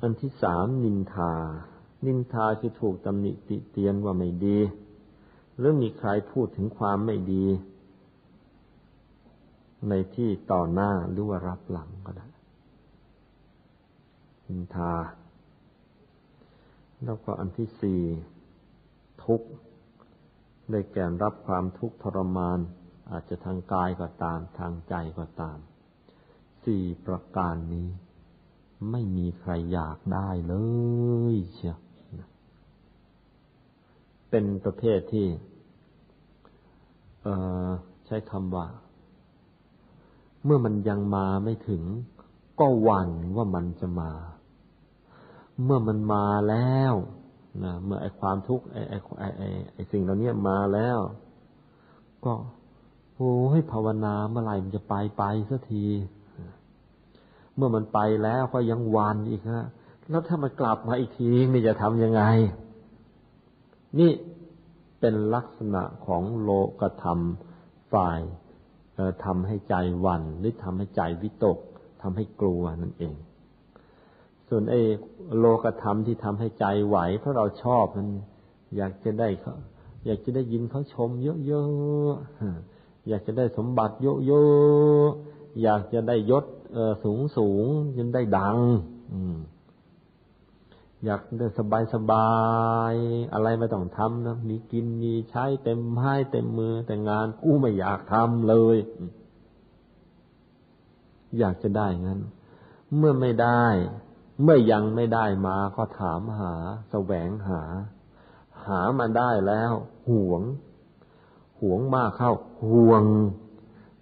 [0.00, 1.32] อันที่สามนินทา
[2.06, 4.58] นินทาคือถูกตำหนิติเตียนว่าไม่ดี
[5.56, 7.44] หรือมีใครพูดถึงความไม่ดี
[9.88, 12.28] ในที่ต่อหน้าหรือว่ารับหลังก็ได้
[14.48, 14.92] นินทา
[17.04, 18.00] แล้วก็อันที่สี่
[19.24, 19.48] ทุกข์
[20.72, 22.58] ได้แก่รับความทุกข์ทรมาน
[23.10, 25.58] อาจจะทางกายก็ตามทางใจก็ตาม
[26.64, 27.88] สี่ประการนี้
[28.90, 30.54] ไม่มีใครอยากได้เล
[31.34, 31.78] ยเชียว
[34.30, 35.26] เป็นประเภทที่
[38.06, 38.66] ใช้คำว่า
[40.44, 41.82] เมื่อมันยังมาไม่ถึง
[42.60, 44.12] ก็หวั่นว่ามันจะมา
[45.64, 46.94] เมื่อมันมาแล้ว
[47.64, 49.42] นะเมื่อไอความทุกข์ไอไอไอไอ
[49.74, 50.98] ไอสิ่งเหล่านี้มาแล้ว
[52.24, 52.32] ก็
[53.14, 55.86] โอ้ให้ภาวนาเมื่อไหร่มันจะไปไปสักที
[57.56, 59.66] เมื่อมันไปแล้วก็ยังวันอีกฮะ
[60.10, 62.22] แล้วถ้ามันกลับมาอีกทีนี่จะทำยังไง
[63.98, 64.10] นี่
[65.00, 67.18] เป็นลักษณะของโลกธรรม
[67.92, 68.20] ฝ่าย
[69.24, 69.74] ทำให้ใจ
[70.04, 71.58] วันหรือทำให้ใจวิตก
[72.02, 73.14] ทำให้กลัวนั่นเอง
[74.50, 74.80] ส่วนไอ้
[75.38, 78.08] โลกธรรมที่ทำให้ใจไหว เพราะเราชอบมัน
[78.76, 79.56] อยากจะได้เขา
[80.06, 81.10] อยากจะได้ยินเขาชม
[81.46, 86.44] เยอะๆอยากจะได้สมบัติเยอะๆอยากจะได้ยศ
[87.04, 87.64] สูงสูง
[87.96, 88.56] จนได้ดัง
[89.12, 89.36] อืม
[91.04, 92.30] อยากได้สบายสบา
[92.92, 92.94] ย
[93.32, 98.76] อะไรไม่ต้องทำนะมีกินมีใช้เต็มให้เต็มมือ แต่งานกู้ไม่อยากทำเลย
[101.38, 102.20] อยากจะได้งั้น
[102.96, 103.64] เมื่อไม่ได้
[104.42, 106.54] เมื่อยังไม่ได้มาก็ถามหา
[106.90, 107.62] แสวงหา
[108.66, 109.72] หามาได้แล้ว
[110.08, 110.42] ห่วง
[111.60, 112.32] ห่วงมากเข้า
[112.70, 113.02] ห่วง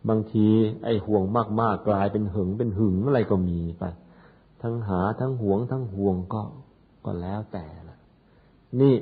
[0.08, 0.48] บางที
[0.84, 1.22] ไอ้ห่วง
[1.60, 3.84] มากๆกลายเป็นหึงเป็นหึงอะไรก็มีไป
[4.62, 6.42] ทั้งหาทั้งห่วง ทั้งห่วงก็
[7.04, 7.96] ก็แล้วแต่ละ
[8.80, 8.96] นี่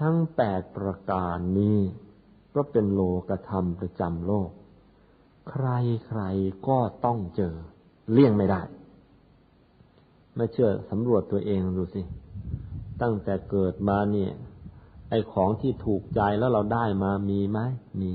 [0.00, 1.78] ทั้งแปดประการนี้
[2.54, 4.50] ก็เป็นโลกธรรมประจำโลก
[5.50, 5.66] ใคร
[6.06, 6.22] ใคร
[6.68, 7.54] ก็ต้องเจอ
[8.12, 8.60] เลี่ยงไม่ได้
[10.38, 12.02] ไม่เชื่อสำรวจตัวเองดูสิ
[13.02, 14.32] ตั้งแต่เกิดมาเนี่ย
[15.10, 17.58] ไอของที่ถูกใจแล้วเราได้มามีไหม
[18.02, 18.14] มี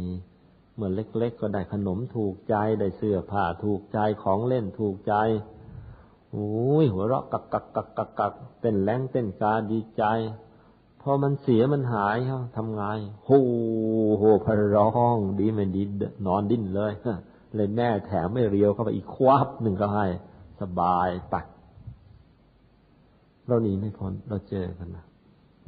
[0.73, 5.15] เหมือนเล็กๆก็ได้ขนมถูกใจได้เสื้อผ้าถูกใจของเล่นถูกใจ
[6.31, 10.03] โอ้ยหัวเราะกักกักกักกักกักเต้นแรงเต้นกาดีใจ
[11.01, 12.83] พอมันเสียมันหายเขาทำไง
[13.25, 13.31] โห
[14.17, 15.83] โหพร้องดีไม่ดี
[16.25, 16.93] นอนดิ้นเลย
[17.55, 20.05] เลยแม่แถมไม่เรียวเข้าไปอีกควับหนึ่งก็ให้
[20.61, 21.45] สบายตัด
[23.47, 25.05] เราหนีไม่พ้นเราเจอกันนะ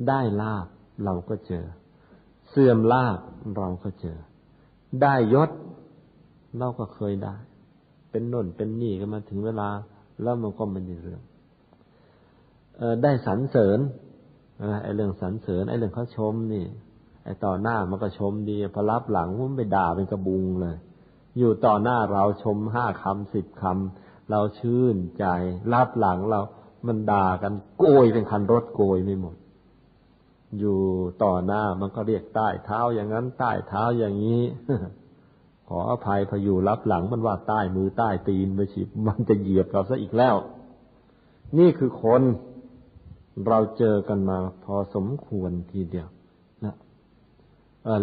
[0.08, 0.68] ได้ลาบ
[1.04, 1.66] เราก็เจอ
[2.50, 3.20] เสื่อมลาบ
[3.58, 4.18] เราก็เจอ
[5.02, 5.50] ได้ยศ
[6.58, 7.36] เราก็เคยได้
[8.10, 9.70] เป็นน่นเป็นนี่ก็มาถึงเวลา
[10.22, 11.22] แล้วมันก็ไม่ได้เรื่อง
[12.80, 13.80] ออได้สรรเสริญ
[14.84, 16.66] ไอ้เรื่องสรรเสริญไอ้เรื่องเขาชมนี่
[17.24, 20.78] ไอ้ต่อหน้ามันก็ชมดีพอรับหลังมันไปด่าเป็นกระบุงเลย
[21.38, 25.26] อยู่ต่อหน้าเราชมห้าคำสิบคำเราชื่นใจ
[25.74, 26.42] รับหลังเรา
[26.88, 29.36] มันด่ากันโกยเป็นคันรถโกยไม่หมด
[30.60, 30.78] อยู่
[31.24, 34.42] ต่อหน้ามันก็เรียกใต้เท้าอย่างนั้นใต้เท้าอย่างนี้
[35.68, 40.36] ขออภัยพอยู่รับหลังมันว่าใต้มือใต้ตีนไปฉิบมันจะเหยียบเราซะอีกแล้ว
[41.58, 42.22] นี่คือคน
[43.48, 46.08] เราเจอกันมาพอสมควรทีเดียว
[46.66, 46.76] นะ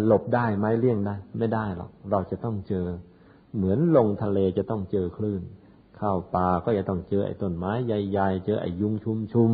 [0.07, 2.85] หลบได้ไหมเลี่ยงได้ ไม่ได้หรอก เราจะต้องเจอ
[3.55, 5.41] เหมือนลงทะเลจะต้องเจอคลื่น
[5.97, 9.51] เข้าป่าก็จะต้องเจอไอ้ต้นไม้ใหญ่ๆ เจอไอ้ยุงชุมชุม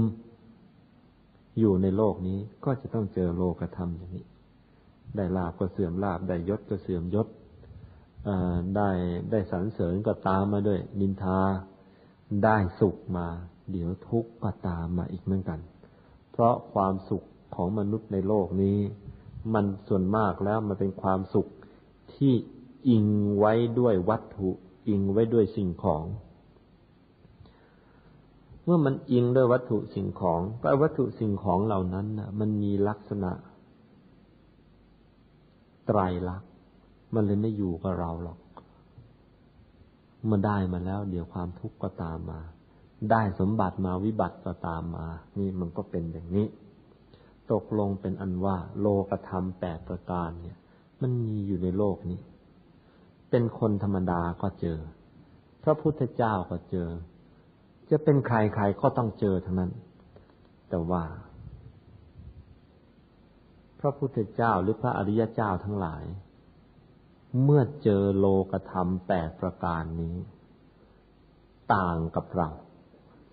[1.59, 4.25] อยู่ในโลกนี้ก็จะต้องเจอโลกธรรมอย่างนี้
[5.15, 7.27] ได้ลาบก็เสื่อมลาบ ได้ยศก็เสื่อมยศ
[8.75, 8.89] ได้
[9.31, 11.39] ได้สรรเสริญก็ตามมาด้วย นินทา
[12.43, 13.27] ได้สุขมา
[13.71, 15.59] เดี๋ยวทุกข์ก็ตามมาอีกเหมือนกัน
[16.31, 17.23] เพราะความสุข
[17.55, 18.77] ของมนุษย์ในโลกนี้
[19.53, 21.47] มันส่วนมากแล้วมันเป็นความสุข
[22.15, 22.33] ที่
[22.89, 23.05] อิง
[23.37, 24.49] ไว้ด้วยวัตถุ
[24.89, 26.03] อิงไว้ด้วยสิ่งของ
[28.71, 33.31] มื่อมันอิงด้วยวัตถุสิ่งของก็วัตถุสิ่งของเหล่านั้นนะมันมีลักษณะ
[35.87, 36.49] ไตรลักษณ์
[37.13, 38.39] มันเลยไม่อยู่กับเราหรอก
[40.25, 42.39] เมื่อได้มาแล้ว เดี๋ยวความทุกข์ก็ตามมา
[43.11, 46.47] ได้สมบัติมาวิบัติก็ตามมา นี่มันก็เป็นอย่างนี้
[47.51, 50.57] ตกลงเป็นอันว่า โลกธรรมแปดประการเนี่ย
[51.01, 52.19] มันมีอยู่ในโลกนี้
[53.29, 54.79] เป็นคนธรรมดาก็เจอ
[55.63, 56.89] พระพุทธเจ้าก็เจอ
[57.91, 59.71] จะเป็นใครใครก็ต้องเจอทั้งนั้น
[60.69, 61.03] แต่ว่า
[63.79, 66.03] พระพุทธเจ้าหรือพระอริยเจ้าทั้งหลาย
[67.43, 70.15] เมื่อเจอโลกธรรมแปดประการนี้
[71.73, 72.49] ต่างกับเรา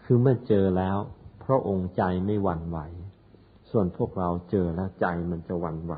[0.05, 0.99] คือเมื่อเจอแล้ว
[1.45, 2.79] พระองค์ใจไม่หวั่นไหว
[3.71, 5.95] ส่วนพวกเราเจอแล้วใจมันจะหวั่นไหว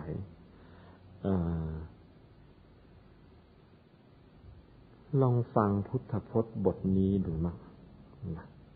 [5.23, 7.55] ลองฟังพุทธพจน์บทนี้ดูนะ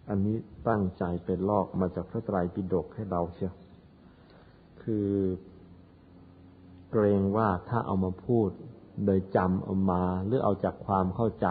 [0.09, 0.37] อันนี้
[0.69, 3.55] ตั้งใจเป็นลอกมาจากพระไตรปิฎกให้เราเชียว
[4.83, 5.09] คือ
[6.91, 8.49] เกรงว่าถ้าเอามาพูด
[9.05, 11.49] โดยจำเอามาหรือเอาจากความเข้าใจ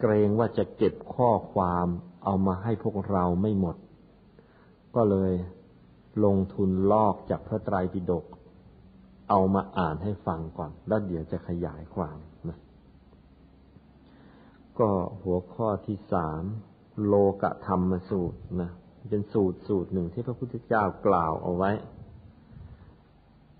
[0.00, 1.86] เกรงว่าจะเก็บข้อความ
[2.24, 3.76] เอามาให้พวกเราไม่หมด
[4.96, 5.32] ก็เลย
[6.24, 8.24] ลงทุนลอกจากพระไตรปิฎก
[9.30, 12.18] เอามาอ่านให้ฟังก่อน แล้วเดี๋ยวจะขยายความ
[12.48, 12.58] นะ
[14.78, 14.88] ก็
[15.22, 16.42] หัวข้อที่สาม
[17.06, 18.70] โลกธรรมสูตรนะ
[19.10, 21.70] เป็นสูตรสูตรหนึ่งที่พระพุทธเจ้ากล่าวเอาไว้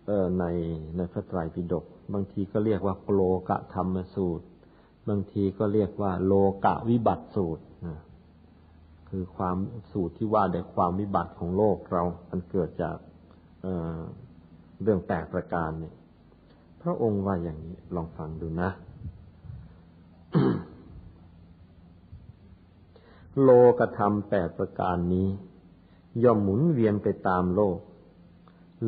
[0.07, 0.45] เออใน
[0.97, 4.47] ในพระไตรปิฎกบางทีก็เรียกว่าโลกะธรรมสูตร
[5.09, 6.35] บางทีก็เรียกว่า โล
[6.65, 7.99] กะวิบัติสูตรนะ
[9.09, 9.57] คือความ
[9.93, 12.97] สูตรที่ว่าด้วยความวิบัติของโลกเรา มันเกิดจาก
[13.63, 15.95] เเรื่องแปดประการเนี่ย
[16.83, 18.71] พระองค์ว่าอย่างนี้ลองฟังดูนะ
[23.43, 25.29] โลกธรรมแปดประการนี้
[26.25, 27.79] ย่อมหมุนเวียนไปตามโลก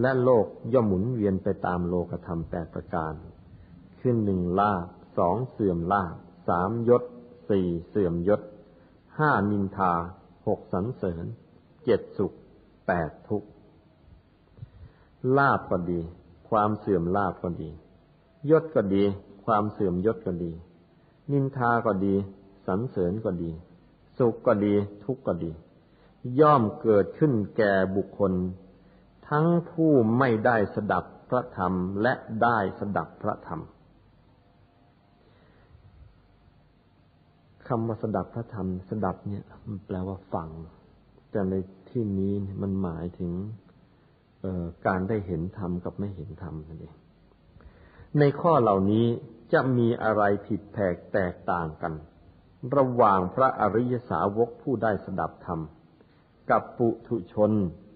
[0.00, 3.12] และโลกย่อมหมุนเวียนไปตามโลกธรรมแปดประการ
[4.00, 4.86] ขึ้นหนึ่งลาบ
[5.18, 6.14] สองเสื่อมลาบ
[6.48, 7.02] สามยศ
[7.50, 8.40] สี่เสื่อมยศ
[9.18, 9.92] ห้านินทา
[10.46, 11.24] หกสันเสริญ
[11.84, 12.32] เจ็ดสุข
[12.86, 13.48] แปดทุกข์
[15.36, 16.00] ลาบก็ดี
[16.50, 17.70] ความเสื่อมลาบก็ดี
[18.50, 19.04] ยศก็ดี
[19.44, 20.52] ความเสื่อมยศก็ดี
[21.32, 22.14] นินทาก็ดี
[22.66, 23.50] สันเสริญก็ดี
[24.18, 24.74] สุขก็ดี
[25.04, 25.50] ทุกข์ก็ดี
[26.40, 28.32] ย่อมเกิดขึ้นแก่บุคคล
[29.28, 31.72] ทั้งผู้ไม่ได้สดับพระธรรม
[32.02, 33.60] และได้สดับพระธรรม
[37.68, 40.48] คำว่าสดับพระธรรมสดับเนี่ยมันแปลว่าฟัง
[41.30, 41.54] แต่ใน
[41.90, 43.32] ที่นี้มันหมายถึง
[44.86, 46.94] การได้เห็นธรรมกับไม่เห็นธรรมนั่นเอง
[48.18, 49.06] ในข้อเหล่านี้
[49.52, 51.92] จะมีอะไรผิดแผกแตกต่างกัน
[52.76, 55.60] ระหว่างพระอริยสาวกผู้ได้สดับธรรม
[56.50, 57.50] กับปุถุชน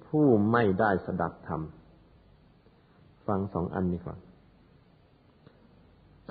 [0.07, 1.63] ผู้ไม่ได้สดับธรรม
[3.27, 4.19] ฟังสองอันนี้ก่อน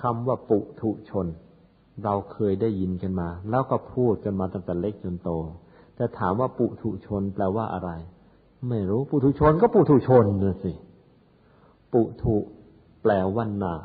[0.02, 1.28] คำว่าปุถุชน
[2.03, 5.30] เราเคยได้ยินกันมา แล้วก็พูดกันมาตั้งแต่เล็กจนโต
[5.95, 7.90] แต่ถามว่าปุถุชนแปลว่าอะไร
[8.70, 10.74] ไม่รู้ปุถุชนก็ปุถุชนนะสิ
[11.94, 12.38] ปุถุ
[13.02, 13.78] แปลว่าหนา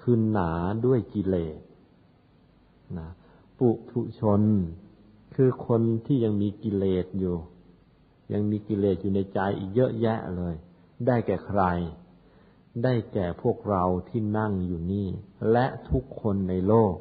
[0.00, 0.50] คือหนา
[0.84, 1.58] ด้วยกิเลส
[2.98, 3.08] นะ
[3.58, 4.42] ปุถุชน
[5.34, 7.36] คือคนที่ยังมีกิเลสอยู่
[8.32, 10.54] ยังมีกิเลสอยู่ในใจอีกเยอะแยะเลย
[11.06, 11.62] ได้แก่ใคร
[12.84, 15.08] ได้แก่พวกเราที่นั่งอยู่นี่
[15.52, 16.96] และทุกคนในโลก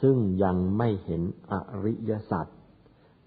[0.00, 1.52] ซึ่งยังไม่เห็นอ
[1.84, 2.46] ริยสัจ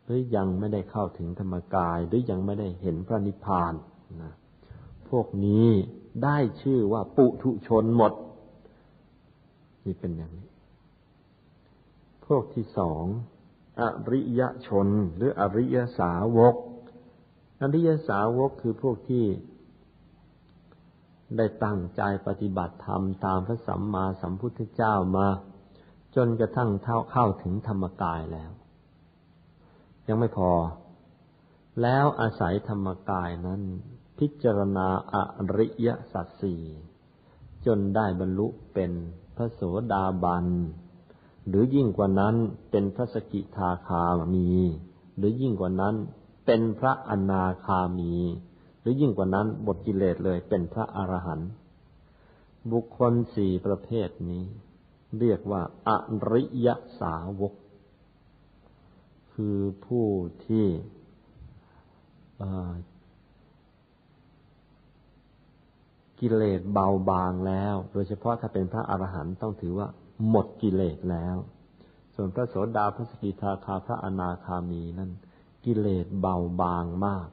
[0.04, 3.74] หรือยังไม่ได้เข้าถึงธรรมกาย หรือยังไม่ได้เห็นพระนิพพาน
[4.22, 4.34] นะ
[5.10, 5.68] พวกนี้
[6.24, 8.14] ได้ชื่อว่าปุถุชนหมด
[9.86, 10.48] นี่เป็นอย่างนี้
[12.28, 13.04] พวกที่สอง
[13.82, 16.56] อริยชนหรืออริยสาวก
[17.62, 19.26] อริยสาวกคือพวกที่
[21.38, 25.28] ได้ตั้งใจปฏิบัติธรรมตามพระสัมมาสัมพุทธเจ้ามา
[26.16, 28.52] จนกระทั่งเท่าเข้าถึงธรรมกายแล้ว
[30.08, 30.52] ยังไม่พอ
[31.82, 33.62] แล้วอาศัยธรรมกายนั้น
[34.20, 35.18] พิจารณาอ
[35.58, 36.64] ริยสัจสี่
[37.66, 38.92] จนได้บรรลุเป็น
[39.36, 39.62] พระโส
[39.92, 40.46] ดาบัน
[41.48, 42.36] หรือยิ่งกว่านั้น
[42.72, 44.04] เป็นพระสกิทาคา
[44.34, 44.50] มี
[45.18, 45.96] หรือยิ่งกว่านั้น
[46.46, 48.14] เป็นพระอนาคามี
[48.82, 51.50] หรือยิ่งกว่านั้นบทกิเลสเลยเป็นพระอรหันต์
[52.72, 54.44] บุคคลสี่ประเภทนี้
[55.20, 55.90] เรียกว่าอ
[56.32, 56.68] ริย
[57.00, 57.54] สาวก
[59.34, 60.08] คือผู้
[60.46, 60.66] ที่
[66.20, 69.88] กิเลสเบาบางแล้ว โดยเฉพาะถ้าเป็นพระอรหันต์ต้องถือว่า
[70.30, 71.38] หมดกิเลสแล้ว
[72.16, 75.12] ส่วนพระโสดาพระสกิทาคาพระอนาคามีนั้น
[75.66, 77.28] กิเลสเบาบางมาก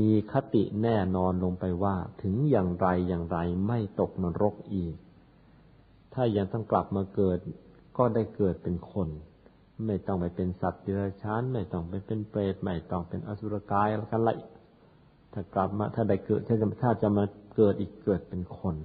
[0.00, 4.94] มีคติแน่นอนลงไปว่าถึงอย่างไรอย่างไรไม่ตกนรกอีก
[6.14, 7.38] ถ้ายังต้องกลับมาเกิด
[7.96, 9.08] ก็ได้เกิดเป็นคน
[9.86, 14.30] ไม่ต้องไปเป็นสัตว์เดรัจฉานไม่ต้องไปเป็นเปรตไม่ต้องเป็นอสุรกายอะไรกันไร
[15.32, 17.24] ถ้ากลับมาถ้าได้เกิดถ้าจะถ้าจะมา
[17.56, 18.76] เกิดอีกเกิดเป็นคน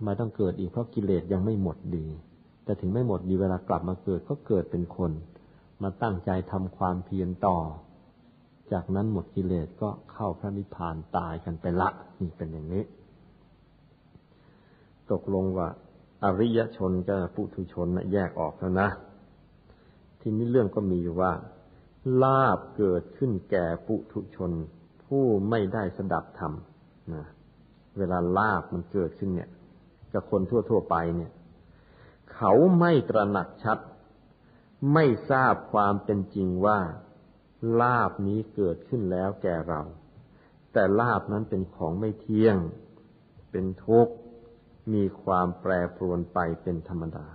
[0.00, 2.06] ทำไมต้องเกิดอีกเพราะกิเลสยังไม่หมดดี
[2.64, 5.12] แต่ถึงไม่หมดดีเวลากลับมาเกิดก็เกิดเป็นคน
[5.82, 7.58] มาตั้งใจทำความเพียรต่อ
[8.72, 11.88] จากนั้นหมดกิเลสก็เข้าพระนิพพานตายกันไปละ
[12.20, 12.82] นี่เป็นอย่างนี้
[15.10, 15.68] ตกลงว่า
[16.24, 18.88] อริยชนกับปุถุชนนะแยกออกแล้วนะ
[20.20, 21.32] ทีนี้เรื่องก็มีอยู่ว่า
[22.22, 24.50] ลาบเกิดขึ้นแก่ปุถุชน
[25.04, 26.52] ผู้ไม่ได้สดับธรรม
[27.14, 27.24] นะ
[27.98, 29.50] เวลาลาบมันเกิดขึ้นเนี่ย
[30.12, 31.32] กับคนทั่ว ๆ ไปเนี่ย
[32.34, 33.78] เขาไม่ตระหนักชัด
[34.94, 36.80] ไม่ทราบความเป็นจริงว่า
[37.80, 39.80] ลาบนี้เกิดขึ้นแล้วแก่เรา
[40.72, 42.56] แต่ลาบนั้นเป็นของไม่เที่ยง
[43.50, 44.14] เป็นทุกข์
[44.92, 47.26] มีความแปรปรวนไปเป็นธรรมดา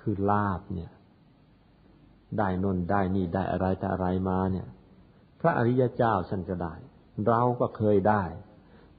[0.08, 0.92] ือลาบเนี่ย
[2.38, 4.66] ได้นนได้นี่ได้อะไรแต่อะไรมาเนี่ย
[5.40, 6.74] พระอริยเจ้าฉันก็ได้
[7.26, 8.22] เราก็เคยได้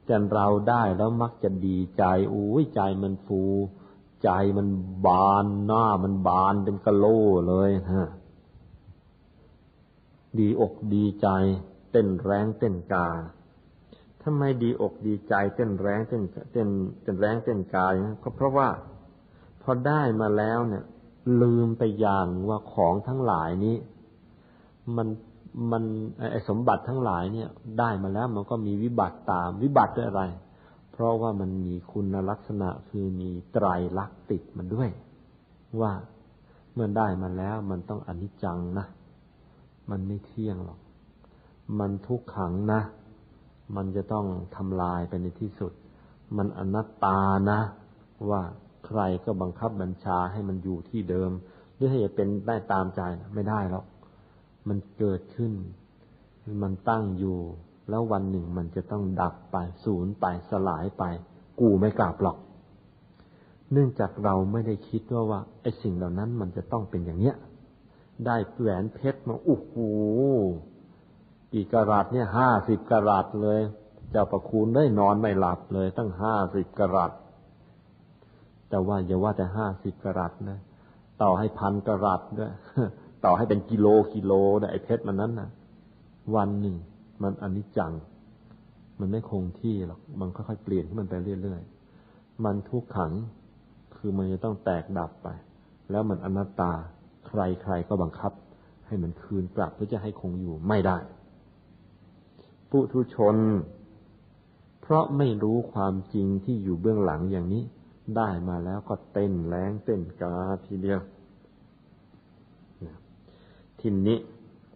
[0.09, 2.03] แต่เราได้แล้วมักจะดีใจ
[2.33, 3.41] อุ้ยใจมันฟู
[4.23, 4.67] ใจมัน
[5.05, 7.05] บานหน้ามันบานเป็นกะโล
[7.47, 8.07] เลยฮะ
[10.39, 11.27] ดีอกดีใจ
[11.91, 13.07] เต้นแรงเต้นกา
[14.23, 16.67] ทำไมดีอกดีใจ เต้นแรงเต้นเต้น
[17.01, 18.69] เต้นแรงเต้นกายก็เพราะว่า
[19.61, 20.83] พอได้มาแล้วเนี่ย
[21.41, 23.77] ลืมไปอย่างว่าของทั้งหลายนี้
[24.95, 25.07] มัน
[25.71, 25.83] มัน
[26.31, 27.49] ไอสมบัติทั้งหลายเนี่ย
[27.79, 30.23] ได้มาแล้วมันก็มีวิบัติตามวิบัติด้วยอะไร
[30.91, 33.65] เพราะว่ามันมีคุณลักษณะคือมีไตร
[33.99, 34.89] ลักษณ์ติดมันด้วย
[35.81, 35.91] ว่า
[36.73, 38.85] เมื่อได้มาแล้วมันต้องอนิจจังนะ
[39.89, 40.79] มันไม่เที่ยงหรอก
[41.79, 42.81] มันทุกขังนะ
[43.75, 45.73] มันจะต้องทำลายไปในที่สุด
[46.37, 47.19] มันอนัตตา
[47.51, 47.59] นะ
[48.29, 48.41] ว่า
[48.85, 51.31] ใครก็บังคับบัญชาให้มันอยู่ที่เดิม
[51.75, 53.01] หรือให้เป็นได้ตามใจ
[53.33, 53.85] ไม่ได้หรอก
[54.69, 55.53] มันเกิดขึ้น
[56.63, 57.37] มันตั้งอยู่
[57.89, 61.03] แล้ววันหนึ่งมันจะต้องดับไปสูญไปสลายไป
[61.59, 62.37] กูไม่กลับหรอก
[63.71, 67.35] เนื่องจากเราไม่ได้คิดว่าว่าไอ้สิ่งเหล่านั้นมันจะต้องเป็นอย่างเนี้ย
[68.25, 69.73] ได้แหวนเพชรมาโอ้โห
[71.53, 73.59] กี่กะรัตเนี่ยห้าสิบกะรัตเลย
[74.11, 77.11] เจ้าประคุณได้นอนไม่หลับเลย ตั้งห้าสิบกะรัต
[78.69, 80.59] แต่ว่าอย่าว่าแต่ห้าสิบกะรัตนะ
[81.21, 82.51] ต่อให้พันกะรัตด้วย
[83.25, 84.31] ต่อให้เป็นกิโลกิโล
[84.61, 85.49] นะไอ้เพชรมันนั้นนะ
[86.35, 86.75] วันหนึ่ง
[87.23, 87.93] มันอนิจจัง
[88.99, 93.13] มันไม่คงที่หรอกมันค่อยๆเปลี่ยนขึ้นมันไปเรื่อยๆมันทุกขัง
[93.95, 95.27] คือมันจะต้องแตกดับไป
[95.91, 96.73] แล้วมันอนัตตา
[97.27, 98.31] ใครๆก็บังคับ
[98.87, 100.97] ให้มันคืนกลับเพื่อจะให้คงอยู่ไม่ได้
[102.69, 103.35] ปุถุชน
[104.81, 107.63] เพราะไม่รู้ความจริงที่อยู่เบื้องหลังอย่างนี้
[108.17, 110.35] ได้มาแล้วก็เต้นแรงเต้นกา
[110.65, 110.99] ทีเดียว
[113.81, 114.19] ทินนี้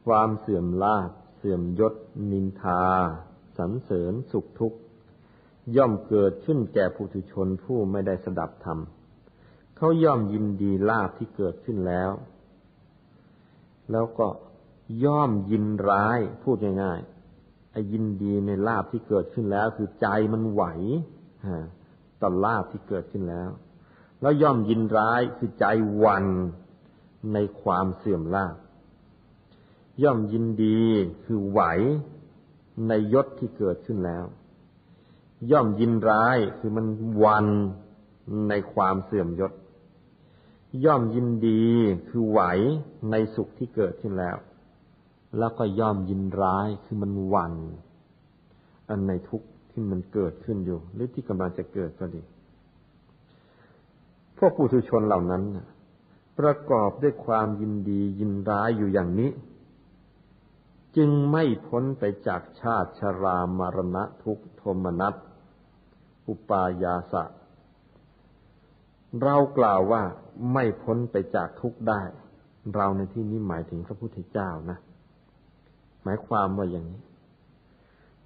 [0.06, 1.94] ความเสื่อมลาภเสื่อมยศ
[2.32, 2.84] นินทา
[3.58, 4.78] สรรเสริญสุขทุกข์
[5.76, 8.80] ย่อมเกิดขึ้นแก่ผู้ทุชนผู้ไม่ได้สดับธรรม
[9.78, 12.12] เขาย่อมยินดีลาภที่เกิดขึ้นแล้ว
[13.92, 14.28] แล้วก็
[15.04, 20.64] ย่อมยินร้ายพูดง่ายๆไอ้ยินดีในลาบที่เกิดขึ้นแล้ว คือใจมันไหว
[22.22, 23.50] ต่อลาบที่เกิดขึ้นแล้ว
[24.22, 25.66] แล้วย่อมยินร้ายคือใจ
[26.04, 26.26] วัน
[27.34, 28.56] ในความเสื่อมลาบ
[30.02, 30.80] ย่อมยินดี
[31.24, 31.62] คือไหว
[32.88, 34.26] ในยศที่เกิดขึ้นแล้ว
[35.52, 36.86] ย่อมยินร้ายคือมัน
[37.24, 37.48] วัน
[38.50, 39.54] ในความเสื่อมยศ
[40.86, 41.64] ย่อมยินดี
[42.10, 42.42] คือไหว
[43.12, 44.38] ในสุขที่เกิดขึ้นแล้ว
[45.38, 47.54] แล้วก็ย่อมยินร้ายคือมันวัน
[48.90, 52.22] อันในทุกข์ที่มันเกิดขึ้นอยู่ หรือที่กำลังจะเกิดก็ดี
[54.38, 55.44] พวกปุถุชนเหล่านั้น
[56.40, 59.30] ประกอบด้วยความยินดียินร้ายอยู่อย่างนี้
[60.98, 65.14] จึงไม่พ้นไปจากชาติชรามรณะทุกโทมนัส
[66.28, 67.24] อุปายาสะ
[69.24, 70.02] เรากล่าวว่า
[70.54, 72.02] ไม่พ้นไปจากทุกได้
[72.76, 74.78] เราในที่นี้หมายถึงพระพุทธเจ้านะ
[76.04, 77.02] หมายความว่าอย่างนี้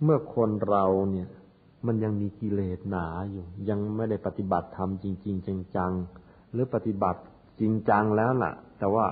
[0.04, 1.30] เมื่อคนเราเนี่ย
[1.86, 7.22] มันยังมีกิเลสหนาอยู่ ยังไม่ได้ปฏิบัติธรรมจริง ๆ จังๆหรือปฏิบัติ
[7.60, 9.06] จริงจังแล้วล่ะ แต่ว่า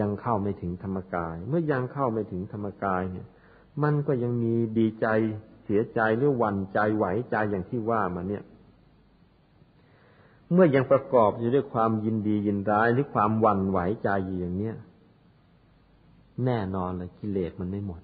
[0.00, 3.26] ยังเข้าไม่ถึงธรรมกาย เมื่อยังเข้าไม่ถึงธรรมกายเนี่ย
[3.82, 5.06] มันก็ยังมีดีใจ
[5.64, 8.44] เสียใจหรือหวั่นใจไหวใจอย่างที่ว่ามาเนี่ย
[10.52, 14.76] เมื่อยังประกอบอยู่ด้วยความยินดียินร้ายหรือความหวั่นไหวใจอยู่อย่างเนี้ย
[16.44, 18.00] แน่นอนเลยกิเลสมันไม่หมด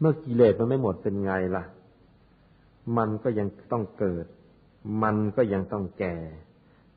[0.00, 1.64] เมื่อกิเลสมันไม่หมดเป็นไงล่ะ
[2.96, 4.26] มันก็ยังต้องเกิด
[5.02, 6.16] มันก็ยังต้องแก่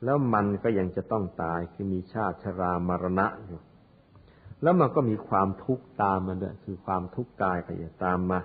[0.04, 3.60] แล้วมันก็ยังจะต้องตายคือมีชาติชรามรณะอยู่
[4.62, 8.40] แล้วมันก็มีความทุกข์ตามมาด้วยคือความทุกข์กายก็จะตามมา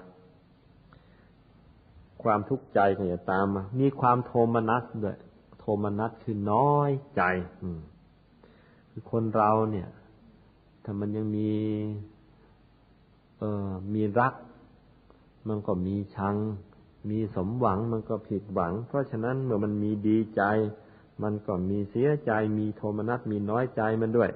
[2.24, 5.18] ความทุกข์ใจก็จะตามมา มีความโทมนัสด้วย
[5.60, 7.22] โทมนัสคือน้อยใจ
[8.92, 9.90] คือคนเราเนี่ย
[10.84, 11.52] ถ้ามันยังมี
[13.40, 14.34] เออมีรัก
[15.48, 16.36] มันก็มีชัง
[17.10, 20.44] มีสมหวังมันก็ผิดหวัง เพราะฉะนั้นเมื่อมันมีดีใจ
[21.24, 24.30] มันก็มีเสียใจ มีโทมนัสมีน้อยใจมันด้วย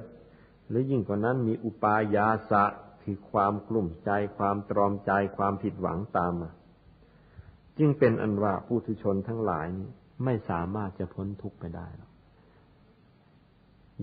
[0.72, 2.64] หรือยิ่งกว่านั้นมีอุปายาสะ
[3.04, 6.52] คือความกลุ่มใจความตรอมใจความผิดหวังตามมา
[7.78, 9.90] จึงเป็นอันว่าผู้ทุชนทั้งหลายนี้
[10.26, 11.88] ไม่สามารถจะพ้นทุกข์ไปได้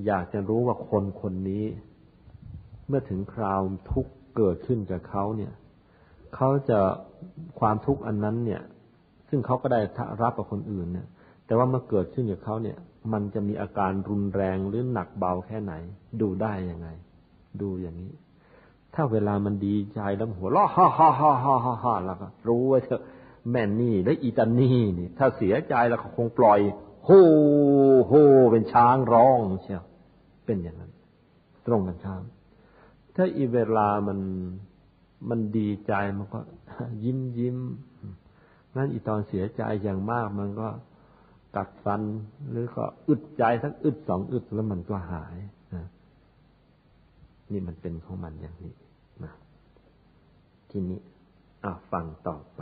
[0.06, 1.64] อยากจะรู้ว่าคนคนนี้
[2.88, 3.60] เมื่อถึงคราว
[3.92, 5.52] ทุกข์เกิดขึ้นกับเขาเนี่ย
[6.34, 6.78] เขาจะ
[7.60, 8.62] ความทุกข์อันนั้นเนี่ย
[9.28, 9.80] ซึ่งเขาก็ได้
[10.22, 11.06] รับกับคนอื่นเนี่ย
[11.46, 12.78] แต่ว่าเมื่อเกิดขึ้นกับเขาเนี่ย
[13.12, 15.74] มันจะมีอาการรุนแรงหรือหนักเบาแค่ไหน
[16.20, 16.88] ดูได้ยังไง
[17.60, 18.12] ดูอย่างนี้
[18.94, 23.02] ถ้าเวลามันดีใจแล้วหัวเราะฮ่าฮ่าฮ่าฮ่าฮ่าแล้วก็รู้ว่าเถอะ
[23.50, 26.60] แม่นี่และอีตานี่นี่ ถ้าเสียใจแล้วเขาคงปล่อย
[27.04, 27.10] โฮ
[28.06, 28.12] โฮ
[28.50, 29.84] เป็นช้างร้องเชียว
[30.44, 30.92] เป็นอย่างนั้น
[31.66, 32.22] ตรงกันข้าม
[33.16, 34.18] ถ้าอีเวลามัน
[35.28, 36.40] มันดีใจมันก็
[37.04, 37.58] ยิ้มยิ้ม
[38.76, 40.68] นั่นอีตอนเสียใจอย่างมากมันก็
[41.56, 42.02] กัดฟัน
[42.50, 45.36] หรือก็อึดใจสักอึดสองอึดแล้วมันก็หาย
[45.74, 45.86] นะ
[47.52, 48.74] นี่มันเป็นของมันอย่างนี้
[49.24, 49.32] นะ
[50.70, 51.00] ทีนี้
[51.64, 52.60] อะฟังต่อไป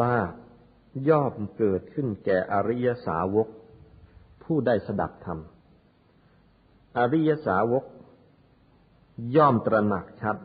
[0.00, 0.34] ลาบ
[1.08, 3.48] ย่อมเกิดขึ้นแก่อริยสาวก
[4.42, 5.38] ผู้ได้สดับธรรม
[6.98, 7.84] อริยสาวก
[9.36, 10.36] ย่อมตระหนักชัด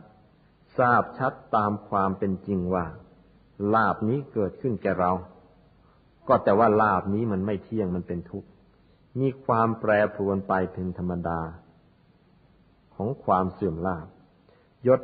[0.78, 2.86] ทราบชัดตามความเป็นจริงว่า
[3.74, 5.12] ลาบนี้เกิดขึ้นแก่เรา
[6.28, 8.48] ก็แต่ว่าลาบนี้มันไม่เที่ยงมันเป็นทุกข์
[9.20, 11.40] มีความแปรปรวนไปเป็นธรรมดา
[12.94, 14.06] ของความเสื่อมลาบ
[14.86, 15.00] ยศ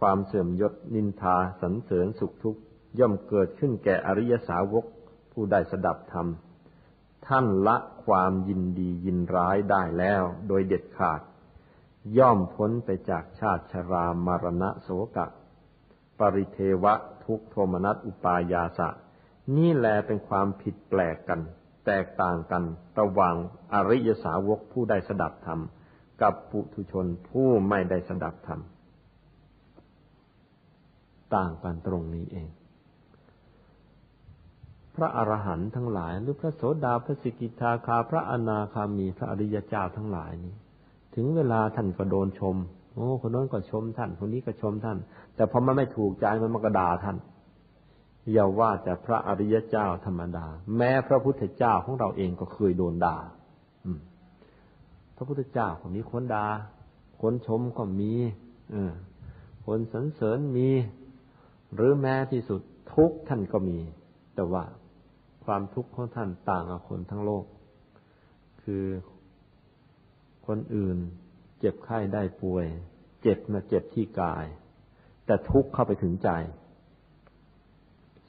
[0.00, 2.60] ความเสื่อมยศนินทาสันเสริญสุขทุกข์
[2.98, 4.84] ย่อมเกิดขึ้นแก่อริยสาวก
[5.32, 6.28] ผู้ได้สดับธรรม
[7.26, 11.20] ท่านละความยินดียินร้ายได้แล้วโดยเด็ดขาด
[12.18, 15.26] ย่อมพ้นไปจากชาติชรามารณะโสกะ
[16.18, 16.94] ปริเทวะ
[17.24, 18.88] ทุกโทมนัสอุปายาสะ
[19.56, 21.40] นี่แลเป็นความผิดแปลกกัน
[21.86, 22.62] แตกต่างกัน
[23.00, 23.34] ระหว่าง
[23.72, 25.60] อริยสาวกผู้ได้สดับธรรม
[26.22, 28.60] กับปุถุชนผู้ไม่ได้สดับธรรม
[31.34, 32.48] ต่างกันตรงนี้เอง
[34.94, 40.54] พระอรหันต์ทั้งหลาย หรือพระโสดาพระสิกิทาคา พระอนาคามีพระอริยเจ้าทั้งหลายนี้
[41.14, 42.56] ถึงเวลาท่านก็โดนชม
[42.94, 44.98] โอ้คนโน้นก็ชมท่าน คนนี้ก็ชมท่าน
[45.34, 47.16] แต่พอมันไม่ถูกใจมันมากระดาท่าน
[48.32, 50.46] อย่าว่าแต่พระอริยเจ้าธรรมดา
[50.76, 53.16] แม้พระพุทธเจ้าของเราเองก็เคยโดนด่า
[55.16, 56.46] พระพุทธเจ้าก็มีคนด่า
[57.20, 58.12] คนชมก็มี
[59.66, 60.68] คนสรรเสริญมี
[61.74, 62.60] หรือแม้ที่สุด
[62.94, 63.78] ทุกท่านก็มี
[64.34, 64.64] แต่ว่า
[65.44, 67.44] ความทุกข์ของท่านต่างกับคนทั้งโลก
[68.62, 68.84] คือ
[70.46, 70.96] คนอื่น
[71.58, 72.66] เจ็บไข้ได้ป่วย
[73.22, 74.46] เจ็บมาเจ็บที่กาย
[75.26, 76.30] แต่ทุกข์เข้าไปถึงใจ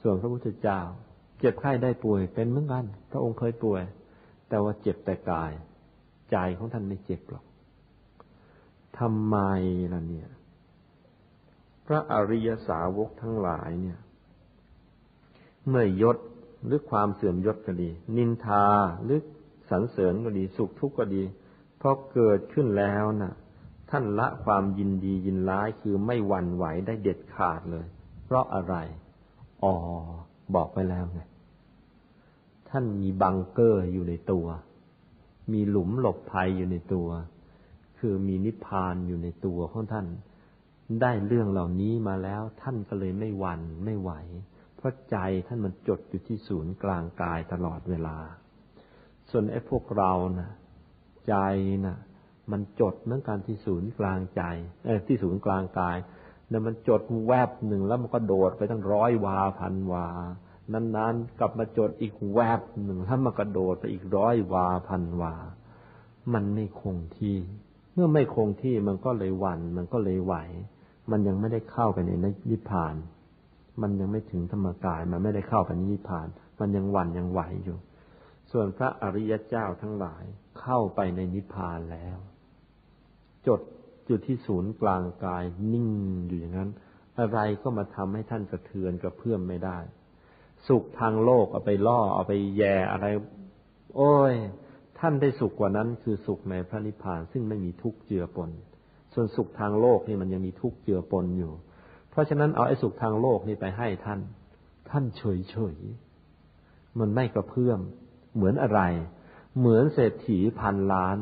[0.02, 0.80] ส่วนพระพุทธเจ้า
[1.40, 3.82] เจ็บไข้ได้ป่วยเป็นเหมือนกันพระองค์เคยป่วย
[4.48, 5.52] แต่ว่าเจ็บแต่กาย
[6.30, 7.44] ใจของท่านไม่เจ็บหรอก
[8.98, 9.36] ทำไม
[9.92, 10.28] ล่ะเนี่ย
[11.86, 13.98] พระอริยสาวกทั้งหลายเนี่ย
[15.68, 16.18] เมื่อยศ
[16.64, 18.66] หรือความเสื่อมยศก็ดี นินทา
[19.04, 19.18] หรือ
[19.70, 21.22] สรรเสริญก็ดี สุขทุกข์ก็ดี
[21.80, 23.34] พอเกิดขึ้นแล้วนะ่ะ
[23.90, 27.86] ท่านละความยินดียินร้ายคือไม่หวั่นไหวได้เด็ดขาดเลย
[28.24, 28.74] เพราะอะไร
[29.62, 29.74] อ๋อ
[30.54, 31.20] บอกไปแล้วไง
[32.68, 34.46] ท่านมีบังเกอร์อยู่ในตัว
[35.52, 37.08] มีหลุมหลบภัยอยู่ในตัว
[37.98, 40.06] คือมีนิพพานอยู่ในตัวของท่าน
[41.02, 44.10] ได้เรื่องเหล่านี้มาแล้ว ท่านก็เลยไม่หวัน่นไม่ไหว
[44.76, 45.16] เพราะใจ
[45.46, 48.16] ท่านมันจดอยู่ที่ศูนย์กลางกายตลอดเวลา
[49.30, 50.50] ส่วนไอ้พวกเรานะ่ะ
[51.28, 51.34] ใจ
[51.86, 51.98] นะ่ะ
[52.50, 54.42] มันจดเหมือนกันที่ศูนย์กลางใจ
[54.86, 55.96] เออที่ศูนย์กลางกาย
[56.48, 60.06] เนี่ยมันจดแวบหนึ่งแล้วมันก็โดดไปตั้งร้อยวาพันวา
[60.72, 65.34] นั้นๆกลับมาจดอีกแวบหนึ่งแล้วมันก็โดดไปอีกร้อยวาพันวา
[66.34, 67.38] มันไม่คงที่
[67.94, 70.34] เมื่อไม่คงที่มันก็เลยวัน มันก็เลยไหว
[71.10, 72.10] มันยังไม่ได้เข้าไปใน
[72.50, 72.94] นิพพาน
[73.82, 76.26] มันยังไม่ถึงธรรมกาย มันไม่ได้เข้าไปนิพพาน
[76.60, 77.78] มันยังวันยังไหวอยู่
[78.50, 80.24] ส่วนพระอริยเจ้าทั้งหลาย
[80.60, 82.18] เข้าไปในนิพพานแล้ว
[83.46, 83.60] จด
[84.08, 85.90] จุดที่ศูนย์กลางกายนิ่ง
[86.28, 86.70] อยู่อย่างนั้น
[87.18, 89.78] อะไรก็มาทำให้ท่านกระเทือนกระเพื่อมไม่ได้
[90.68, 93.06] สุขทางโลกเอาไปล่อเอาไปแย่อะไร
[93.96, 94.32] โอ้ย
[94.98, 98.50] ท่านได้สุขกว่านั้นคือสุขในพระนิพพานซึ่งไม่มีทุกข์เจือปน
[99.14, 101.52] ส่วนสุขทางโลกนี่มันยังมีทุกข์เจือปนอยู่
[102.10, 104.20] เพราะฉะนั้นเอาไอ้สุขทางโลกนี่ไปให้ท่าน
[104.90, 105.76] ท่านเฉยเฉย
[106.98, 107.80] มันไม่กระเพื่อม
[108.34, 108.80] เหมือนอะไร
[109.58, 111.18] เหมือนเศรษฐีพันล้าน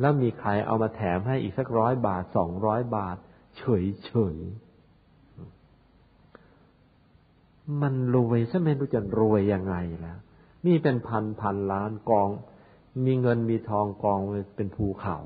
[0.00, 3.16] แล้วมีใครเอามาแถมให้อีกสักร้อยบาทสองร้อยบาท
[3.56, 4.36] เฉยเฉย
[7.82, 10.18] มันรวยซะไม่รู้จะรวยยังไงแล้ว
[10.64, 12.28] มีเป็นพันพันล้านกอง
[13.04, 14.20] มีเงินมีทองกอง
[14.56, 15.16] เป็นภูเขา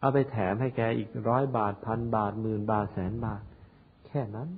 [0.00, 3.42] เอาไปแถมให้แกอีกร้อยบาทพันบาทหมื่นบาทแสนบาท
[4.06, 4.48] แค่นั้น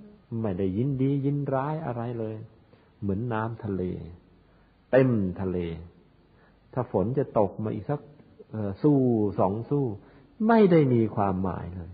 [0.40, 2.36] ไม่ได้ยินดียินร้ายอะไรเลย
[3.00, 3.82] เหมือนน้ำทะเล
[4.90, 5.10] เต็ม
[5.40, 5.58] ทะเล
[6.72, 8.00] ถ้าฝนจะตกมาอีกสัก
[8.82, 8.98] สู้
[9.38, 9.84] สองสู้
[10.48, 11.90] ไม่ได้มีความหมายเลย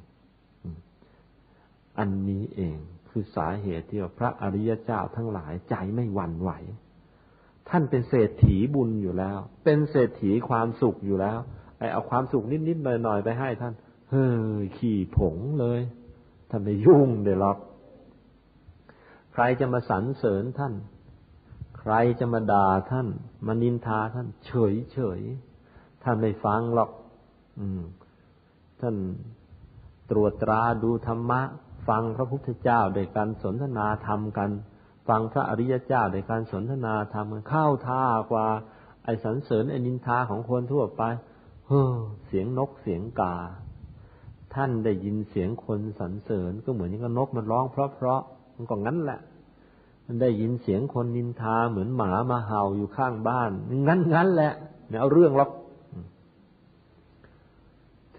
[1.99, 2.79] อันนี้เอง
[3.11, 6.51] คือสาเหตุที่ว่าพระอริยเจ้าทั้งหลายใจไม่หวั่นไหว
[7.69, 11.39] ท่านเป็นเศรษฐีบุญอยู่แล้ว เป็นเศรษฐีความสุขอยู่แล้ว
[11.79, 13.75] ไอเอาความสุขนิดๆหน่อยๆไปให้ท่าน
[14.11, 14.29] เฮ้
[14.61, 15.81] ยขี่ผงเลย
[16.51, 17.59] ท่านไม่ยุ่งเดี๋ยวหรอก
[19.33, 20.75] ใครจะมาสรรเสริญท่าน
[21.79, 23.09] ใครจะมาด่าท่าน
[23.47, 25.21] มานินทาท่าน เฉยเฉย
[26.03, 26.91] ท่านไม่ฟังหรอก
[27.59, 27.83] อืม
[28.81, 28.97] ท่าน
[30.11, 31.41] ตรวจตราดูธรรมะ
[31.89, 34.51] ฟังพระพุทธเจ้าโดยการสนทนาธรรมกัน
[35.09, 38.47] ฟังพระอริยเจ้าโดยการสนทนาธรรมกันเข้าท่ากว่า
[39.05, 41.03] ไอ้สรรเสริญไอ้นินทาของคนทั่วไป
[41.67, 41.95] เฮ้อ
[42.27, 43.37] เสียงนกเสียงกา
[44.55, 48.21] ท่านได้ยินเสียงคนสรรเสริญก็เหมือนกับนกมันร้องเพราะเพราะ
[48.55, 49.21] มันก็งั้นแหละ
[50.07, 53.51] มันได้ยินเสียงคนนินทาเหมือนหมามาเห่าอยู่ข้างบ้าน
[53.87, 54.53] งั้นงั้นแหละ
[54.89, 55.51] เนี่ยเอาเรื่องล็อก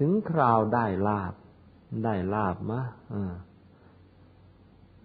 [0.04, 1.34] ถึงคราวได้ลาบ
[2.04, 2.82] ได้ลาบมะ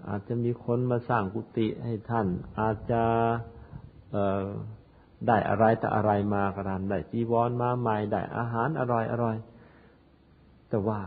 [0.08, 2.26] อาจจะมีคนมาสร้างกุฏิให้ท่าน
[2.60, 3.02] อาจจะ
[5.26, 9.36] ได้อะไรแต่อะไรมากระดานได้จีวรมาใหม่ได้อาหารอร่อยอร่อย
[10.68, 11.00] แต่ว่า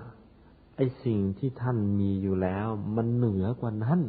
[0.75, 3.99] ไอ้สิ่งที่ท่านมีอยู่แล้ว มันเหนือกว่านั้น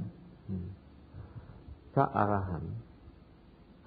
[1.93, 2.74] พระอรหันต์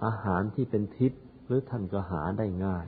[0.04, 2.86] อาหารที่เป็นทิพย์หรือท่านก็หาได้ง่าย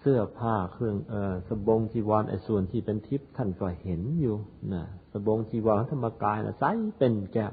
[0.00, 4.36] เสื้อผ้าเครื่องเออสบงจีวรไอ้ส่วนที่เป็นทิพย์ท่านก็เห็นอยู่
[4.72, 6.64] นะสบงจีวรธรรมกายนะใส
[6.98, 7.52] เป็นแก้ว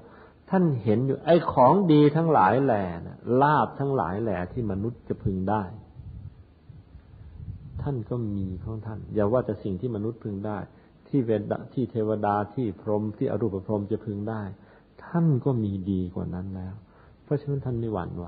[0.49, 5.64] ท่านเห็นอยู่ ไอ้ของดีทั้งหลายแหล่นะลาบทั้งหลายแหล่ที่มนุษย์จะพึงได้
[7.82, 10.57] ท่านก็มีของท่าน อย่าว่าแต่สิ่งที่มนุษย์พึงได้
[11.07, 14.41] ที่เวดที่เทวดาที่พรหมที่อรูปพรหมจะพึงได้
[15.06, 16.76] ท่านก็มีดีกว่านั้นแล้ว
[17.24, 18.28] เพราะฉะนั้นท่านไม่หวั่นไหว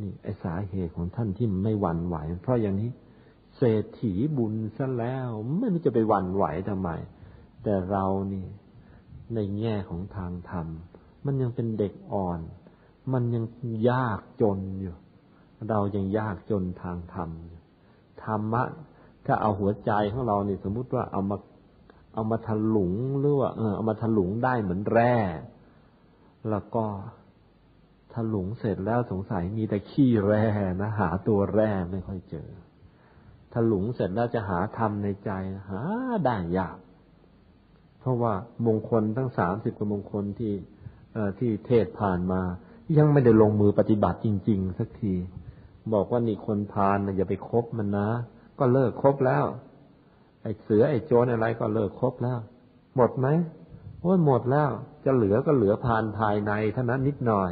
[0.00, 2.90] นี่ไอสาเหตุของท่านที่ไม่หวั่นไหว เพราะอย่างนี้
[3.56, 6.90] เศรษฐีบุญซะแล้วไม่รู้จะไปหวั่นไหวทำไม
[7.62, 8.46] แต่เรานี่
[9.34, 10.66] ในแง่ของทางธรรม
[11.24, 12.40] มันยังเป็นเด็กอ่อน
[13.12, 13.44] มันยัง
[13.90, 14.94] ยากจนอยู่
[15.70, 17.30] เรายังยากจนทางธรรม
[18.24, 18.62] ธรรมะ
[19.26, 21.36] ถ้าเอาหัวใจของเราเนี่ยสมมุติว่าเอามา
[22.14, 25.16] เอามาถลุงหรือว่าเออเอามาถลุงได้เหมือนแร่
[26.50, 26.84] แล้วก็
[28.12, 30.44] ถลุงเสร็จแล้วสงสัยมีแต่ขี้แร่
[30.82, 32.48] นะหาตัวแร่ไม่ค่อยเจอ
[33.52, 35.30] ถลุงเสร็จแล้วจะหาธรรมในใจ
[35.70, 35.80] หา
[36.24, 36.78] ได้ยาก
[38.00, 38.34] เพราะว่า
[38.66, 40.52] มงคลทั้งสามสิบกว่ามงคลที่
[41.12, 42.42] เอที่เทศผ่านมา
[42.98, 45.14] ยังไม่ได้ลงมือปฏิบัติจริง ๆ สักที
[45.92, 48.08] บอกว่านี่คนพาลนะอย่าไปคบมันนะ
[48.58, 49.44] ก็เลิกคบแล้ว
[50.42, 52.38] ไอ้เสือไอ้โจรอะไรก็เลิกคบแล้ว
[52.96, 53.26] หมดไหม
[54.00, 54.70] โอ้ยหมดแล้ว
[55.04, 57.50] จะเหลือก็เหลือผ่านภายในเท่านั้นนิดหน่อย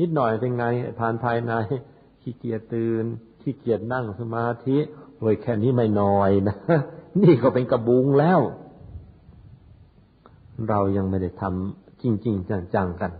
[0.00, 0.64] นิดหน่อยเป็นไง
[0.98, 1.52] ผ่านภายใน
[2.22, 3.04] ขี้เกียจตื่น
[3.42, 4.76] ขี้เกียจนั่งสมาธิ
[5.18, 6.56] โอ้ยแค่นี้ไม่น้อยนะ
[7.22, 8.40] นี่ก็เป็นกระบุงแล้ว
[10.68, 13.12] เรายังไม่ได้ทำจริง ๆ จังๆกัน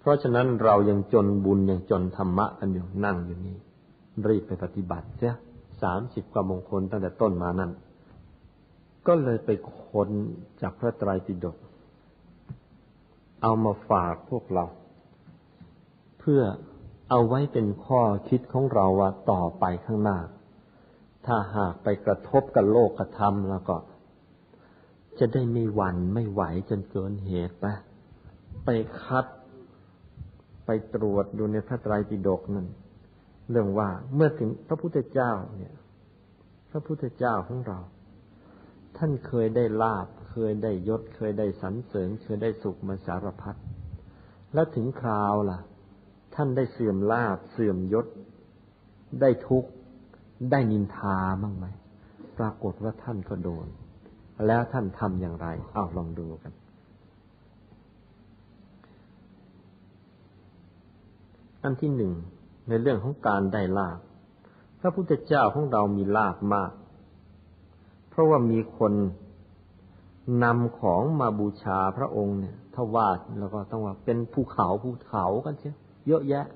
[0.00, 3.56] เพราะฉะนั้นเรายังจนบุญยังจนธรรมะกันอยู่นั่งอยู่นี่
[4.26, 5.34] รีบไปปฏิบัติเสีย
[5.82, 7.70] สามสิบกว่ามงคลตั้งแต่ต้นมานั่น
[9.06, 9.50] ก็เลยไป
[9.84, 10.08] ค้น
[10.60, 11.56] จากพระไตรปิฎก
[13.42, 14.64] เอามาฝากพวกเรา
[16.24, 16.42] พื่อ
[17.10, 20.18] เอาไว้เป็นข้อคิดของเราว่าต่อไปข้างหน้า
[21.26, 23.76] ถ้าหากไปกระทบกับโลกกระทำแล้วก็
[25.18, 27.66] จะได้ไม่หวั่นไม่ไหวจนเกินเหตุไป
[28.64, 28.68] ไป
[29.02, 29.26] คัด
[30.66, 32.66] ไปตรวจดูในพระไตรปิฎกนั่น
[33.50, 35.74] เรื่องว่าเมื่อถึงพระพุทธเจ้าเนี่ย
[36.70, 37.78] พระพุทธเจ้าของเรา
[38.96, 43.56] ท่านเคยได้ลาบ เคยได้ยศ เคยได้สรรเสริญ เคยได้สุขมาสารพัด
[44.54, 45.58] แล้วถึงคราวล่ะ
[46.34, 48.06] ท่านได้เสื่อมลาบเสื่อมยศ
[49.20, 49.70] ได้ทุกข์
[50.50, 51.66] ได้นินทาบ้างไหม
[52.38, 53.66] ปรากฏว่าท่านก็โดน
[54.46, 56.52] แล้วท่านทำอย่างไร เอาลองดูกัน
[61.62, 62.12] อันที่หนึ่ง
[62.68, 63.98] ในเรื่องของการได้ลาบ
[64.80, 66.70] พระพุทธเจ้าของเรามีลาบมาก
[68.10, 68.92] เพราะว่ามีคน
[70.44, 76.46] นำของมาบูชาพระองค์เนี่ย ถ้าวาดแล้วก็ต้องว่าเป็นภูเขาภูเขากันเชียว เยอะแยะ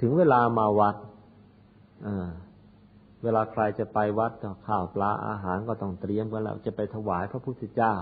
[0.00, 0.96] ถึงเวลามาวัด
[3.22, 7.94] เวลาใครจะไปวัดก็ข้าวปลาอาหารก็ต้องเตรียมกันแล้วจะไปถวายพระพุทธเจ้า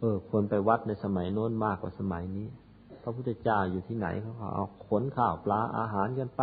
[0.00, 2.48] เออคนไปวัดในสมัยโน้นมากกว่าสมัยนี้
[3.02, 6.42] พระพุทธเจ้าอยู่ที่ไหนเขาเอาขนข้าวปลาอาหารกันไป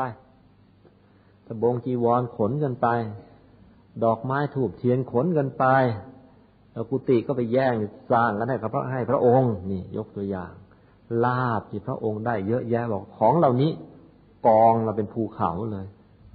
[1.46, 2.88] ตะบงจีวรขนกันไป
[4.04, 5.66] ดอกไม้ถูกเทียนขนกันไป
[6.72, 7.76] แล้วกุฏิก็ไปแย่ง
[8.12, 10.52] สร้างกันให้กับพระให้พระองค์ นี่ ยกตัวอย่าง
[11.26, 13.72] ลาบที่พระองค์ได้เยอะแยะบอกของเหล่านี้
[14.48, 15.88] กองเราเป็นภูเขาเลย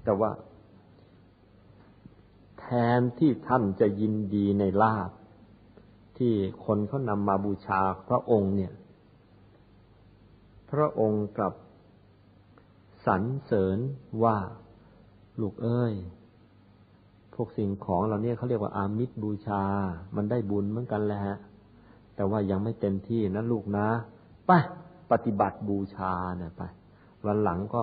[0.05, 0.31] แต่ว่า
[2.61, 2.66] แท
[2.99, 5.11] นที่ท่านจะยินดีในลาบ
[6.19, 6.32] ที่
[6.65, 8.73] คนเขานำมาบูชาพระองค์เนี่ย
[10.70, 11.55] พระองค์กลับ
[13.07, 13.78] สรรเสริญ
[14.24, 14.36] ว่า
[15.40, 15.95] ลูกเอ้ย
[17.35, 19.62] พวกสิ่งของเหล่านี้เขาเรียกว่าอามิตรบูชา
[20.16, 21.39] มันได้บุญเหมือนกันแหละฮะ
[22.16, 23.89] แต่ว่ายังไม่เต็มที่นะลูกนะ
[24.48, 24.52] ไป
[25.12, 26.62] ปฏิบัติบูชาเนี่ยไป
[27.26, 27.82] วันหลังก็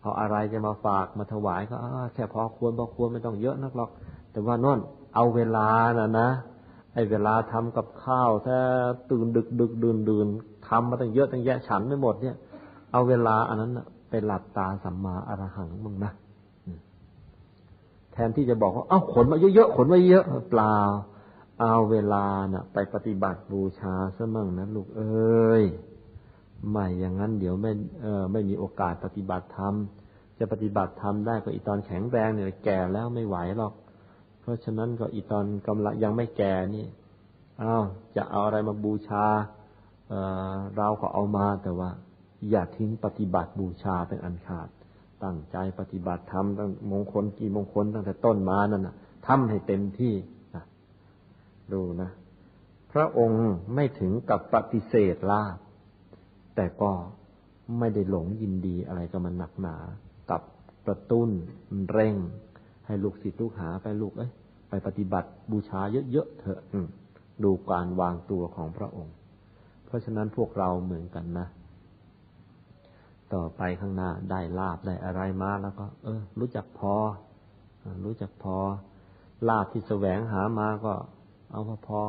[0.00, 1.76] เอาอะไรจะมาฝากมาถวายก็
[2.14, 3.90] แค่พอควรพอควรไม่ต้องเยอะนักหรอก
[4.32, 4.78] แต่ว่าน่น
[5.14, 5.68] เอาเวลา
[5.98, 6.28] น่ะนะ
[6.94, 8.58] ไอ้เวลาทำกับข้าวถ้า
[9.10, 10.26] ตื่นดึกดึกดื่นดื่น
[10.68, 12.36] ทำมาตั้งเยอะตั้งแยะฉันไม่หมดเนี่ย
[12.92, 13.72] เอาเวลาอันนั้น
[14.10, 16.12] ไปหลับตาสัมมาอรหังมึงนะ
[18.12, 20.76] แทนที่จะบอกว่าเอ้าขนมาเยอะๆขนมาเยอะเปล่า
[21.60, 25.64] เอาเวลาน่ะ ไปปฏิบัติบูชาซะมั่งนะลูกเอ้ย
[26.70, 27.72] ไม่อย่างนั้นเดี๋ยวไม่
[28.02, 29.74] เออไม่มีโอกาสปฏิบัติธรรม
[30.38, 33.72] จะปฏิบัติธรรมได้ก็อีตอนแข็งแรงเนี่ยแก่แล้วไม่ไหวหรอก
[34.40, 36.86] เพราะฉะนั้นก็อีตอนกำลังยังไม่แก่นี่
[37.62, 37.84] อ้าว
[38.16, 39.24] จะเอาอะไรมาบูชา
[40.08, 40.14] เอ
[40.54, 41.90] อเราก็เอามาแต่ว่า
[42.50, 44.68] อย่าทิ้งปฏิบัติบูชาเป็นอันขาด
[45.24, 48.94] ตั้งใจปฏิบัติธรรมตั้งมงคลกี่มงคลตั้งแต่ต้นมานั่นนะ
[49.26, 50.14] ทำให้เต็มที่
[51.72, 52.10] ดูนะ
[52.92, 55.58] พระองค์ไม่ถึงกับปฏิเสธลาบ
[56.56, 56.92] แต่ก็
[57.78, 59.76] ไม่ได้หลงยินดีอะไรกับมันหนักหนา
[60.30, 60.42] กับ
[60.86, 61.30] กระตุ้น
[61.90, 62.16] เร่ง
[62.86, 64.32] ให้ลูกศิษย์ลูกหาไปลูกเอ้ย
[64.68, 65.80] ไปปฏิบัติบูชา
[66.12, 66.60] เยอะๆเถอะ
[67.44, 69.14] ดูการวางตัวของพระองค์
[69.86, 71.46] เพราะฉะนั้นพวกเราเหมือนกันนะ
[73.34, 76.94] ต่อไปข้างหน้าได้ลาบได้อะไรมาแล้วก็ เออ รู้จักพอ
[78.04, 78.56] รู้จักพอ
[79.48, 80.94] ลาบที่แสวงหามาก็
[81.50, 82.00] เอาพอพอ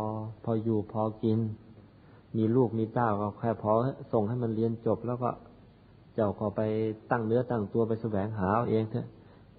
[0.43, 1.39] พออยู่พอกิน
[2.37, 3.71] มีลูกมีเต้าก็แค่พอ
[4.13, 5.29] ส่งให้มันเรียนจบแล้วก็
[6.15, 6.61] เจ้าก็ไป
[7.11, 9.07] ตั้งเนื้อตั้งตัวไปแสวงหาเองเถอะ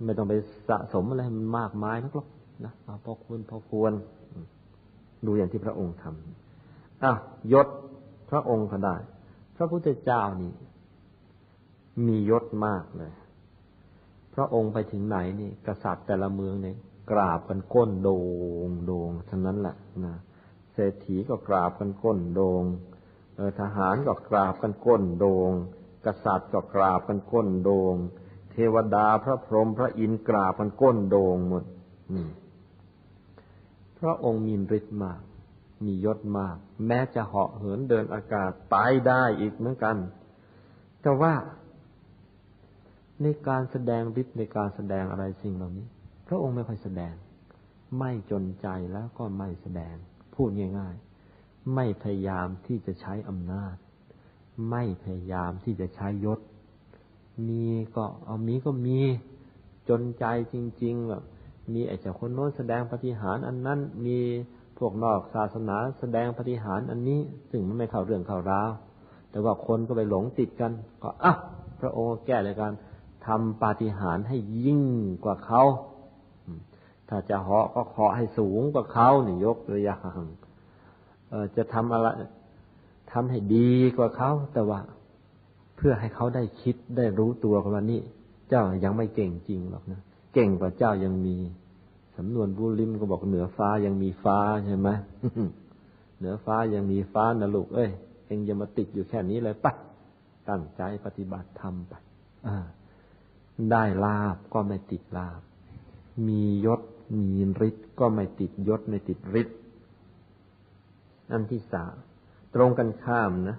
[0.04, 0.34] ไม่ต้องไป
[0.68, 2.28] สะสมอะไรมันมากมายนักหรอก
[2.64, 3.92] นะเอาพอควรพอควร
[5.26, 7.12] ดูอย่างที่พระองค์ทำอะ
[7.52, 7.68] ยศ
[8.30, 8.96] พระองค์ก็ได้
[9.56, 10.52] พระพุทธเจ้านี่
[12.06, 13.12] มียศมากเลย
[14.34, 16.76] พระองค์ไปถึงไหนนี่ กษัตริย์แต่ละเมืองเนี่ย
[17.10, 18.10] กราบกันก้นโด
[18.66, 20.16] งโดงเทั้งนั้นแหละนะ
[20.72, 22.62] เศรษฐีก็กราบกันก้นโดง
[23.60, 25.50] ทหารก็กราบกันก้นโดง
[26.06, 27.94] กษัตริย์ก็กราบกันก้นโดง
[28.52, 31.64] เทวดาพระพรหมพระอินทร์กราบกันก้นโดงหมด
[33.98, 35.20] พระองค์มีฤทธิ์มาก
[35.84, 36.56] มียศมาก
[36.86, 39.96] แม้จะเหาะเหินเดินอากาศตายได้อีกเหมือนกัน
[41.02, 41.34] แต่ว่า
[43.22, 45.86] ในการแสดงฤทธิ์ในการแสดงอะไรสิ่งเหล่านี้
[46.32, 47.14] พระองค์ไม่ค่อยแสดง
[47.98, 49.94] ไม่จนใจแล้วก็ไม่แสดง
[50.34, 50.48] พูด
[50.78, 50.94] ง่าย
[51.32, 53.74] ๆ ไม่พยายามที่จะใช้อำนาจ
[54.70, 56.40] ไม่พยายามที่จะใช้ยศ
[57.48, 57.66] มี
[57.96, 59.00] ก็เอามีก็มี
[59.88, 61.22] จนใจจริงๆแบบ
[61.72, 64.18] มีไอ้เจ้าคนโน้นแสดงปฏิหารอันนั้นมี
[64.78, 67.20] พวกนอกศาสนาแสดงปฏิหารอันนี้
[67.50, 68.70] ซึ่งมันไม่เข้าเรื่องเข้าราว
[69.30, 71.32] แต่ว่าคนก็ไปหลงติดกัน ก็อะ
[71.80, 72.72] พระองค์แก้เลยการ
[73.26, 74.82] ทำปาฏิหารให้ยิ่ง
[75.24, 75.62] กว่าเขา
[77.12, 80.26] ถ้าจะเหาะก็เหาะให้สูงกว่าเขานี่ยกตัวอย่าง
[81.56, 82.06] จะทำอะไร
[83.12, 84.80] ทำให้ดีกว่าเขาแต่ว่า
[85.76, 88.00] เพื่อให้เขาได้คิดได้รู้ตัวกันว่านี่
[88.48, 90.00] เจ้ายังไม่เก่งจริงหรอกนะ
[90.34, 91.36] เก่งกว่าเจ้ายังมี
[92.16, 94.88] สำนวนบูลิมก็บอกเหนือฟ้ายังมีฟ้าใช่ไหม
[96.18, 97.90] เหนือฟ้ายังมีฟ้านะลูกเอ้ย
[98.26, 99.72] เองอย่ามาติดอยู่แค่นี้เลยปะ
[100.48, 101.92] ตั้งใจปฏิบัติธรรมไป
[103.70, 105.40] ได้ลาบก็ไม่ติดลาบ
[106.28, 106.80] มียศ
[107.12, 107.28] มี
[107.68, 109.56] ฤทธิ์ก็ไม่ติดยศไม่ติดฤทธิ์
[111.32, 111.94] อันที่สาม
[112.54, 113.56] ตรงกันข้ามนะ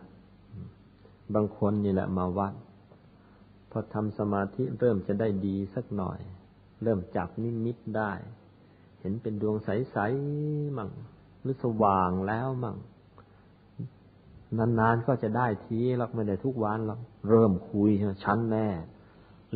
[1.36, 2.54] บางคนนี่แหละมาวัด
[3.72, 6.20] พอทำสมาธิเริ่มจะได้ดีสักหน่อย
[6.84, 8.12] เริ่มจับนิมิตได้
[9.00, 10.90] เห็นเป็นดวงใสๆมั่ง
[11.42, 12.78] หรือสว่างแล้วมั่ง
[14.58, 17.00] นานๆก็จะได้ทีหรอกไม่ได้ทุกวันหรอก
[17.30, 17.90] เริ่มคุย
[18.24, 18.68] ชั้นแน่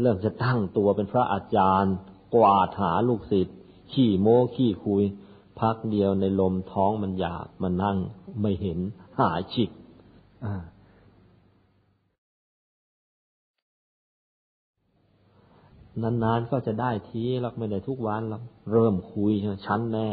[0.02, 1.96] เริ่มจะตั้งตัวเป็นพระอาจารย์
[2.36, 3.58] กวาดหาลูกศิษย์
[3.92, 5.04] ขี้โม้ขี้คุย
[5.60, 7.98] พักเดียวในลมท้องมันอยากมันนั่ง
[8.42, 8.80] ไม่เห็น
[9.20, 9.70] หายฉิก
[16.04, 18.42] นานๆก็จะได้ทีหรอกไม่ได้ทุกวันหรอก
[18.72, 19.32] เริ่มคุย
[19.66, 20.10] ชั้นแน่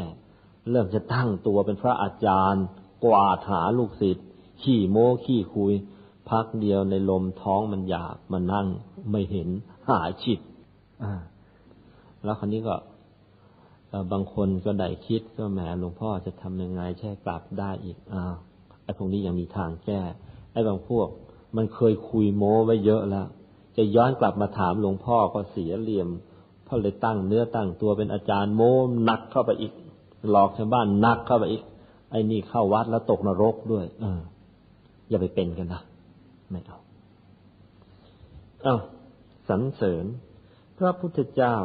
[0.70, 2.64] เริ่มจะตั้งตัวเป็นพระอาจารย์
[3.04, 4.26] กวาดหาลูกศิษย์
[4.62, 5.72] ขี้โม้ขี้คุย
[6.30, 8.66] พักเดียวในลมท้องมันอยากมันนั่ง
[9.10, 9.48] ไม่เห็น
[9.88, 10.40] หายฉิก
[12.24, 12.74] แล้วคนนี้ก็
[14.12, 18.34] บางคนก็ได้คิดก็แหมหลวงพ่อจะทำยังไงแช่กลับได้อีกอ้าว
[18.82, 20.00] ไอ้พวกนี้ยังมีทางแก้
[20.52, 21.08] ไอ้บางพวก
[21.56, 23.26] มันเคยคุยโม้ไว้เยอะแล้ว
[23.76, 26.08] จะย้อนกลับมาถามหลวงพ่อก็เสียเหลี่ยม
[26.64, 28.72] เพราะเลยตั้งเนื้อตั้งตัวเป็นอาจารย์โม้
[29.04, 29.72] หนักเข้าไปอีก
[30.30, 31.62] หลอกชาวบ้านหนักเข้าไปอีก
[32.10, 34.20] ไอ้นี่เข้าวัดแล้วตกนรกด้วยเออ
[35.08, 35.82] อย่าไปเป็นกันนะ
[36.50, 36.78] ไม่เอา
[38.62, 38.76] เอา
[39.48, 40.04] สรรเสริญ
[40.78, 41.56] พระพุทธเจ้า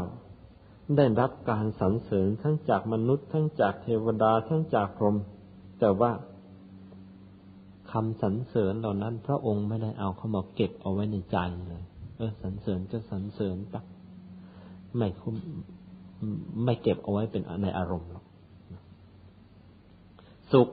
[0.95, 5.17] ได้รับการสรรเสริญทั้งจากมนุษย์ทั้งจากเทวดาทั้งจากพรหม
[5.79, 6.11] แต่ว่า
[7.91, 11.37] คำสรรเสริญเหล่านั้น พระองค์ไม่ได้เอาเข้ามาเก็บเอาไว้ในใจ
[11.69, 11.83] เลย
[12.17, 13.81] เออสรรเสริญก็สรรเสริญปะ
[14.97, 15.35] ไม่คุ้ม
[16.65, 18.25] ไม่เก็บเอาไว้เป็นในอารมณ์หรอก
[20.51, 20.67] สุข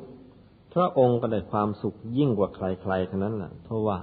[0.74, 3.98] พระองค์ก็ได้ความสุขยิ่งกว่าใครๆทั้งนั้นแหละเพราะว่า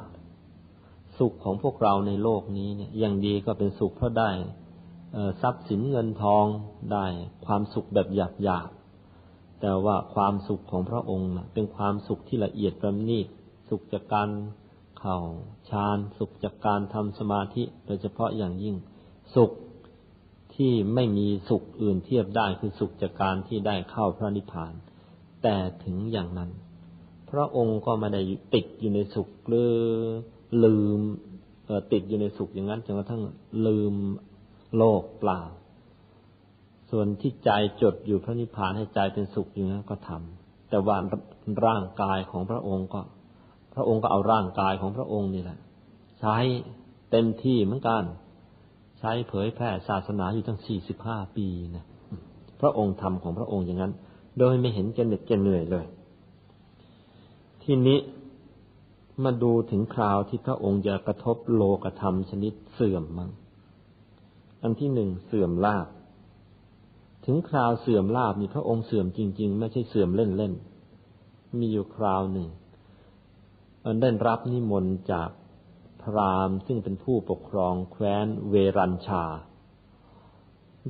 [1.20, 4.30] สุขของพวกเราในโลกนี้เนี่ยอย่างดีก็เป็นสุขเพราะได้
[5.42, 6.46] ทรัพย์สินเงินทอง
[6.92, 7.06] ได้
[7.46, 8.70] ความสุขแบบหยาบหยาบ
[9.62, 13.28] แต่ว่าความสุขของพระองค์นะเป็นความสุขที่ละเอียดประณีต
[13.70, 14.30] สุขจากการ
[15.00, 15.18] เข่า
[15.70, 18.76] ฌานสุขจากการทำสมาธิ โดยเฉพาะอย่างยิ่ง
[19.36, 19.52] สุข
[20.56, 24.74] ที่ไม่มีสุขอื่นเทียบได้คือสุขจากการที่ได้เข้าพระนิพพาน
[25.44, 26.50] แต่ถึงอย่างนั้น
[27.32, 28.22] พระองค์ก็ไม่ได้
[28.54, 29.70] ติดอยู่ในสุขหรือ
[30.64, 31.00] ลืม
[31.94, 33.22] ติดอยู่ในสุขอย่างนั้นจนกระทั่ง
[33.68, 33.94] ลืม
[34.78, 35.42] โลกเปล่า
[36.92, 37.50] ส่วนที่ใจ
[37.82, 40.98] จดอยู่พระนิพพานให้ใจเป็นสุขอยู่นั้นก็ทำแต่ว่า
[41.66, 43.02] ร่างกายของพระองค์ก็
[43.76, 45.60] พระองค์ก็เอาร่างกายของพระองค์นี่แหละ
[46.20, 46.38] ใช้
[47.12, 48.04] เต็มที่เหมือนกัน
[49.00, 51.86] ใช้เผยแพร่ศาสนาอยู่ตั้งสี่สิบห้าปีนะ
[52.62, 53.94] พระองค์ทำของพระองค์อย่างนั้น
[54.40, 55.86] โดยไม่เห็นจะเหน็ดจะเหนื่อยเลย
[57.64, 58.00] ทีนี้
[59.24, 63.30] มาดูถึงคราวที่พระองค์จะกระทบโลกธรรมชนิดเสื่อมมั้ง
[64.62, 65.88] อันที่หนึ่งเสื่อมลาบ
[67.26, 72.48] ถึงคราวเสื่อมลาบนี่พระองค์เสื่อมจริง ๆ ไม่ใช่เสื่อมเล่นๆ มีอยู่คราวหนึ่ง
[74.02, 75.30] ได้รับนิมนต์จาก
[76.02, 79.24] พรามซึ่งเป็นผู้ปกครองแคว้นเวรัญชา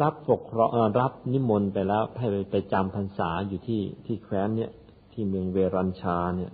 [0.01, 0.69] รับปกครอง
[0.99, 4.71] รับนิมนต์ไปแล้วให้ไปจำพรรษาอยู่ที่ที่แคว้นเนี่ย
[5.11, 6.51] ที่เมืองเวรัญชาเนี่ย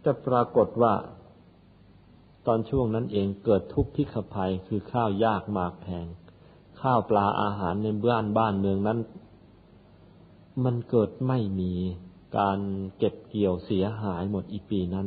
[0.00, 0.92] แต่ปรากฏว่า
[2.46, 6.06] ตอนช่วงนั้นเองเกิดทุกข์พิกภัยคือข้าวยากมากแพง
[6.80, 8.98] ข้าวปลาอาหารในบ้านบ้านเมืองนั้น
[10.64, 11.72] มันเกิดไม่มี
[12.38, 12.58] การ
[12.98, 15.06] เก็บเกี่ยวเสียหายหมดอีปีนั้น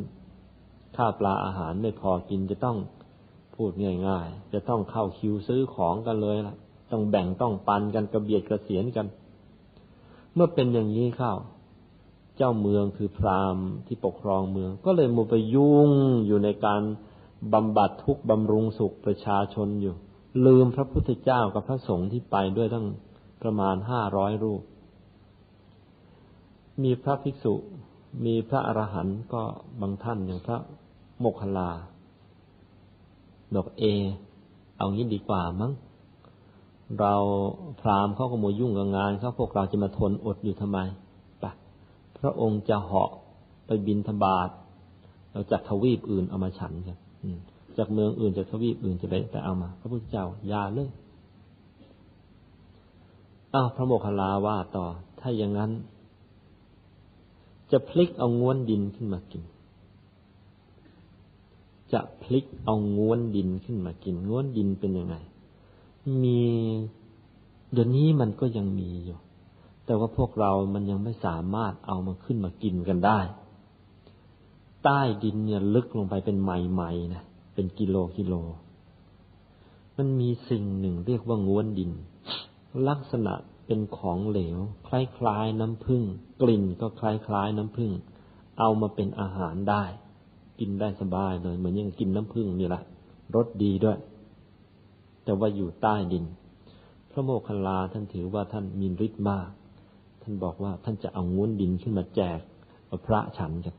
[0.98, 2.78] ข้าวปลาอาหารไม่พอกินจะต้อง
[3.56, 3.72] พูด
[4.08, 6.56] ง่ายๆ จะต้องเข้าคิวซื้อของกันเลยล่ะ
[6.92, 9.08] ต้องแบ่งต้องปันกันกระเบียดกระเสียนกัน
[10.34, 11.34] เมื่อเป็นอย่างนี้เข้า
[12.38, 15.92] เจ้าเมืองคือพราหมณ์ที่ปกครองเมือง ก็เลยมัวไปยุ่ง
[16.28, 16.82] อยู่ในการ
[17.54, 19.96] บำบัดทุกบำรุงสุขประชาชนอยู่
[20.46, 22.86] ลืมพระพุทธเจ้ากับพระสงฆ์ที่ไปด้วยตั้ง
[23.42, 24.62] ประมาณห้าร้อยรูป
[26.84, 27.54] มีพระภิกษุ
[28.26, 29.42] มีพระอรหันต์ก็
[29.82, 30.58] บางท่านอย่างพระ
[31.20, 31.70] โมคคัลลา
[33.54, 33.84] บอกเอ
[34.78, 35.72] เอางี้ดีกว่ามั้ง
[37.00, 37.16] เรา
[37.82, 40.80] พราหมณ์เขาก็มัวยุ่งกับงานเขาพวกเราจะมาทนอดอยู่ทำไม
[42.20, 43.12] พระองค์จะเหาะ
[43.66, 44.50] ไปบินธบาต
[45.32, 46.98] เราจากทวีปอื่นเอามาฉันกัน
[47.78, 50.90] จากเมืองอื่นจากทวีปอื่นจะไปไปเอามา พระพุทธเจ้าอย่าเลย
[53.54, 54.86] อ้าวพระโมคคัลลาว่าต่อ
[55.20, 55.72] ถ้าอย่างนั้น
[57.72, 59.44] จะพลิกเอาง้วนดินขึ้นมากิน
[61.94, 65.16] จะพลิกเอาง้วนดินขึ้นมากิน ง้วนดินเป็นยังไง
[66.24, 66.42] มี
[67.72, 69.18] เดี๋ยวนี้มันก็ยังมีอยู่
[69.86, 73.20] แต่ว่าพวกเรามันยังไม่สามารถเอามาขึ้นมากินกันได้
[74.84, 77.24] ใต้ดินเนี่ยลึกลงไปเป็นไมๆนะ
[77.56, 78.34] เป็นกิโลกิโล
[79.98, 81.92] มันมีสิ่งหนึ่งเรียกว่าง้วนดิน
[82.90, 83.34] ลักษณะ
[83.66, 84.58] เป็นของเหลว
[84.88, 84.90] ค
[85.26, 86.04] ล้ายๆน้ำผึ้ง
[86.42, 87.92] กลิ่นก็คล้ายๆน้ำผึ้ง
[88.60, 89.84] เอามาเป็นอาหารได้
[90.60, 92.84] กินได้สบายเลยเหมือนยังกินน้ำผึ้งนี่แหละ
[93.36, 93.98] รสดีด้วย
[95.24, 96.26] แต่ว่าอยู่ใต้ดิน
[97.12, 99.50] พระโมคคัลลาท่านถือว่าท่านมีฤทธิ์มาก
[100.22, 102.40] ท่านบอกว่าท่านจะเอาง้วนดินขึ้นมาแจก
[102.88, 103.76] เอาพระฉันกัน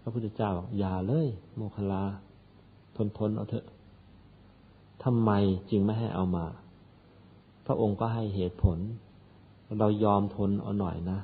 [0.00, 2.02] พระพุทธเจ้าอย่าเลย โมคคัลลา
[3.00, 3.66] ทนทนเอาเถอะ
[5.04, 5.30] ทำไม
[5.70, 6.46] จึงไม่ให้เอามา
[7.66, 8.78] พระองค์ก็ให้เหตุผล
[9.78, 11.18] เรายอมทนเอาหน่อยนะ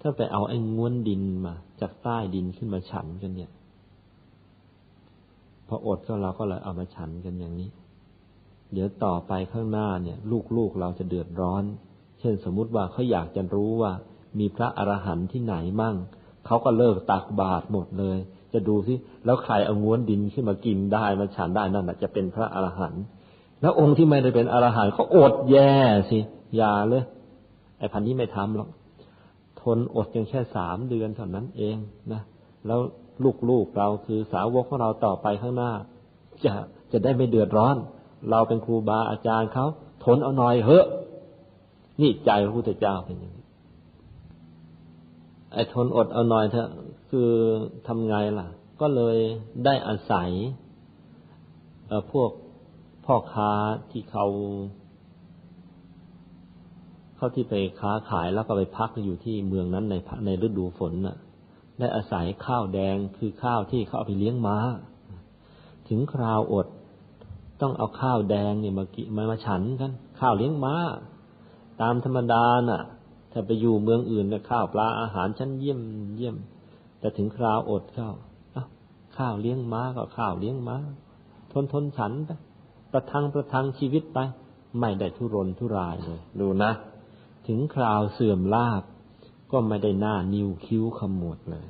[0.00, 3.50] ถ้าไปเอาไอ้ง้วนดินมา จากใต้ดินขึ้นมาฉันกันเนี่ย
[5.66, 7.70] พออดก็เราก็เลยเอามาฉันกันอย่างนี้
[8.72, 10.18] เดี๋ยวต่อไปข้างหน้าเนี่ย
[10.56, 11.64] ลูกๆเราจะเดือดร้อน
[12.20, 13.92] เช่นสมมุติว่าเขาอยากจะรู้ว่า
[14.38, 15.96] มีพระอรหันต์ที่ไหนมั่ง
[16.46, 18.18] เขาก็เลิกตักบาตรหมดเลย
[18.52, 23.04] จะดูสิแล้วใครเอาง้วนดินขึ้นมากินได้มาฉันได้นั่นจะเป็นพระอรหันต์
[23.60, 25.72] แล้วองค์ที่ไม่ได้เป็นอรหันต์เขาอดแย่
[26.10, 26.18] สิ
[26.56, 27.04] อย่าเลย
[27.78, 28.68] ไอ้พันนี้ไม่ทำหรอก
[29.60, 31.76] ทนอดเพียงแค่สามเดือนเท่านั้นเอง
[32.12, 32.22] นะ
[32.66, 32.80] แล้ว
[33.48, 35.72] ลูกๆเราคือสาวกของเราต่อไปข้างหน้า
[36.44, 36.52] จะ
[36.92, 37.76] จะได้ไม่เดือดร้อน
[38.30, 39.66] เราเป็นครูบาอาจารย์เขา
[40.04, 40.86] ทนเอาหน่อยเถอะ
[42.00, 43.46] นี่ใจพระพุทธเจ้าเป็นอย่างนี้
[45.52, 46.68] ไอ้ทนอดเอาหน่อยเถอะ
[47.16, 47.34] คือ
[47.86, 48.48] ทำไงล่ะ
[48.80, 49.16] ก็เลย
[49.64, 50.30] ได้อาศัย
[52.12, 52.30] พวก
[53.04, 53.52] พ่อค้า
[53.90, 54.26] ที่เขา
[57.16, 59.94] เขาที่ไปค้าขายแล้วก็ไปพักอยู่ที่เมืองนั้นใน
[60.26, 61.16] ในฤดูฝนน่ะ
[61.78, 64.56] ได้อาศัยข้าวแดงคือข้าวที่เขาเอาไปเลี้ยงม้า
[65.88, 66.66] ถึงคราวอด
[67.60, 70.74] ต้องเอาข้าวแดงเนี่ยมากิมามาฉันกัน ข้าวเลี้ยงม้า
[71.80, 72.82] ตามธรรมดาน่ะ
[73.32, 75.80] ถ้าไปอยู่เมืองอื่นเนี่ยข้าวปลาอาหารชั้นเยี่ยม
[76.16, 76.36] เยี่ยม
[77.02, 78.14] แต่ถึงคราวอดข้าว
[79.16, 80.76] ข้าวเลี้ยงม้าก็ข้าวเลี้ยงม้า
[81.52, 82.30] ทนทนฉันไป
[82.92, 84.18] ประทังประทังชีวิตไป
[84.80, 86.72] ไม่ได้ทุรนทุรายเลยดูนะ
[87.46, 88.82] ถึงคราวเสื่อมลาบ
[89.52, 91.66] ก็ไม่ได้หน้านิ้วคิ้วขมวดเลย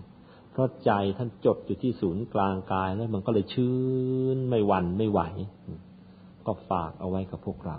[0.51, 3.75] เพราะใจท่านจดอยู่ที่ศูนย์กลางกายแล้วมันก็เลยชื้
[4.37, 5.21] นไม่หวั่นไม่ไหว
[6.47, 7.79] ก็ฝากเอาไว้กับพวกเรา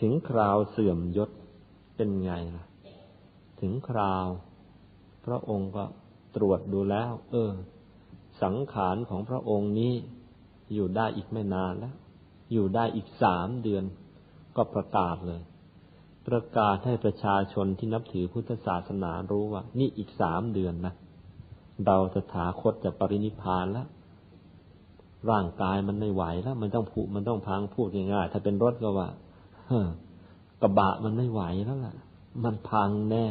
[0.00, 1.30] ถึงคราวเสื่อมยศ
[1.96, 2.64] เป็นไงล่ะ
[3.60, 4.28] ถึงคราว
[5.24, 5.84] พระองค์ก็
[6.36, 7.50] ตรวจดูแล้ว เออ
[8.42, 9.92] สังขารของพระองค์นี้
[10.74, 11.94] อยู่ได้อีกไม่นานแล้ว
[12.52, 13.84] อยู่ได้อีกสามเดือน
[14.56, 15.42] ก็ประกาศเลย
[16.28, 20.94] ประกาศให้ประชาชนที่นับถือพุทธศาสนารู้ว่า นี่อีกสามเดือนนะ
[21.86, 23.88] เราสถาคตจะปรินิพานแล้ว
[25.30, 29.08] ร่างกายมันไม่ไหวแล้ว มันต้องผุมันต้องพังพูดง่ายๆถ้าเป็นรถก็ว่า
[29.66, 29.80] เฮ้
[30.62, 31.96] กระบะมันไม่ไหวแล้วล่ะ
[32.44, 33.26] มันพังแน่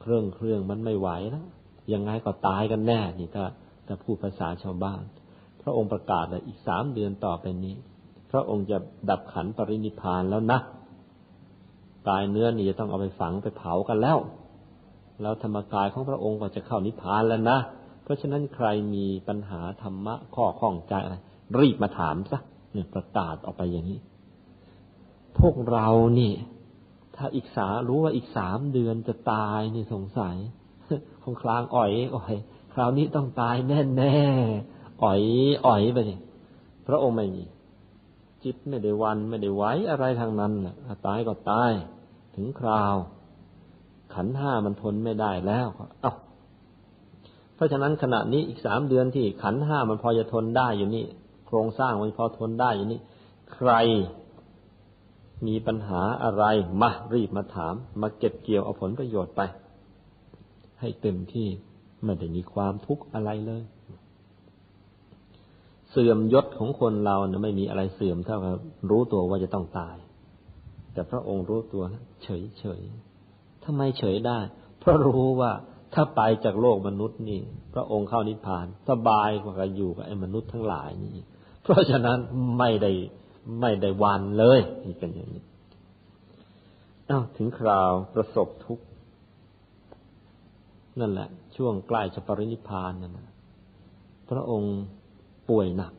[0.00, 1.46] เครื่องเครื่องมันไม่ไหวแล้ว
[1.94, 3.44] ยังไงก็ตายกันแน่นี่ถ้า
[3.86, 5.02] ถ้าพูดภาษาชาวบ้าน
[5.62, 7.74] พระองค์ประกาศเลยอีกสามเดือนต่อไปนี้
[8.30, 8.78] พระองค์จะ
[9.10, 10.58] ดับขันปรินิพานแล้วนะ
[12.08, 14.18] กายเนื้อนี่จะต้องเอาไปฝังไปเผากันแล้ว
[15.22, 17.58] แล้วธรรมกายของพระองค์ก็จะเข้านิพพานแล้วนะ
[18.02, 21.16] เพราะฉะนั้นใครมีปัญหาธรรมะข้อข้องใจอะไร
[21.58, 22.38] รีบมาถามซะ
[22.72, 23.98] เนี่ยประกาศออกไปอย่างนี้
[25.38, 25.88] พวกเรา
[26.18, 26.32] นี่
[27.16, 30.36] ถ้าอีกสารู้ว่าอีกสามเดือนจะตายนี่สงสัย
[31.22, 32.34] คงคลางอ่อยอ่อย
[32.72, 34.14] คราวนี้ต้องตายแน่แน่
[35.02, 35.22] อ่อย
[35.66, 36.18] อ่อยไปนี่
[36.86, 37.44] พระองค์ไม่มี
[38.44, 40.74] จิตไม่ได้วันไม่ได้ไหวอะไรทางนั้นน่ะ
[41.06, 41.72] ตายก็ตาย
[42.36, 42.96] ถึงคราว
[44.14, 45.68] ขันห้ามันทนไม่ได้แล้ว
[46.02, 46.14] เอ้า
[47.54, 51.04] เพราะฉะนั้นขณะนี้อีกสามเดือนที่ขันห้ามันพอจะทนได้อยู่นี่
[51.46, 53.00] โครงสร้างมันพอทนได้อยู่นี่
[53.54, 53.70] ใคร
[55.46, 56.44] มีปัญหาอะไร
[56.82, 59.40] มารีบมาถาม มาเก็บเกี่ยวเอาผลประโยชน์ไป
[60.80, 61.48] ให้เต็มที่
[62.04, 63.62] ไม่ได้มีความทุกข์อะไรเลย
[65.90, 68.56] เสื่อมยศของคนเราเนี่ยไม่มีอะไรเสื่อมเท่ากับ
[68.90, 69.96] รู้ตัวว่าจะต้องตาย
[70.92, 71.82] แต่พระองค์รู้ตัว
[72.22, 72.80] เฉยเฉย
[73.64, 74.38] ทำไมเฉยได้
[74.78, 75.52] เพราะรู้ว่า
[75.94, 77.40] ถ้าไปจากโลกมนุษย์นี่
[77.74, 81.24] พระองค์เข้านิพพาน สบายกว่าอยู่กับไอ้มนุษย์ทั้งหลายนี่
[81.62, 82.18] เพราะฉะนั้น
[82.58, 82.92] ไม่ได้
[83.60, 85.42] ไม่ได้วันเลยนี่เป็นอย่างนี้
[87.10, 88.84] อ้าวถึงคราวประสบทุกข์
[90.98, 93.18] นั่นแหละ ช่วงใกล้จะปรินิพานนั่น
[94.30, 94.76] พระองค์
[95.50, 95.92] ป่วยหนัก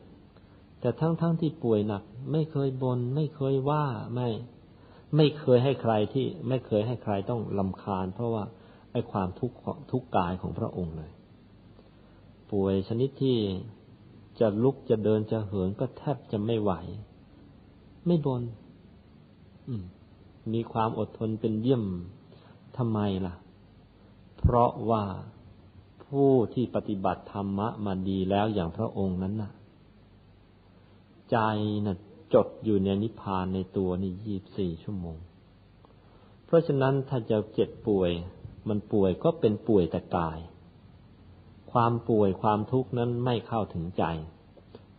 [0.80, 2.02] แต่ทั้งๆทที่ป่วยหนัก
[2.32, 4.28] ไม่เคยบน่นไม่เคยว่าไม่
[5.16, 8.44] ไม่เคยให้ใครที่ไม่เคยให้ใครต้องลำคาญ เพราะว่า
[8.92, 9.56] ไอ้ความทุกข์
[9.90, 11.10] ทุกกายของพระองค์เลย
[12.52, 13.38] ป่วยชนิดที่
[14.40, 16.72] จะลุกจะเดินจะเหินก็แทบจะไม่ไหว
[18.06, 18.42] ไม่บน
[19.80, 19.84] ม
[20.54, 21.84] มีความอดทนเป็นเยี่ยม
[22.76, 23.34] ทำไมล่ะ
[24.42, 25.04] เพราะว่า
[26.06, 29.52] ผู้ที่ปฏิบัติธรรมะมาดีแล้วอย่างพระองค์นั้นน่ะ
[31.30, 31.38] ใจ
[31.86, 31.96] น่ะ
[32.34, 35.18] จดอยู่ในนิพพานในตัวนี่ยี่บสี่ชั่วโมง
[36.44, 38.10] เพราะฉะนั้นถ้าจะเจ็บป่วย
[38.68, 40.38] มันป่วยก็เป็นป่วยแต่กาย
[41.72, 44.04] ความป่วยความทุกข์นั้นไม่เข้าถึงใจ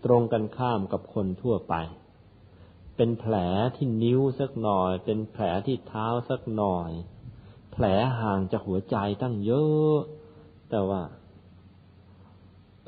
[0.05, 1.75] ตรงกันข้ามกับคนทั่วไป
[2.95, 3.35] เป็นแผล
[3.75, 6.91] ที่นิ้วสักหน่อย เป็นแผลที่เท้าสักหน่อย
[7.73, 7.85] แผล
[8.19, 9.97] ห่างจากหัวใจตั้งเยอะ
[10.69, 11.01] แต่ว่า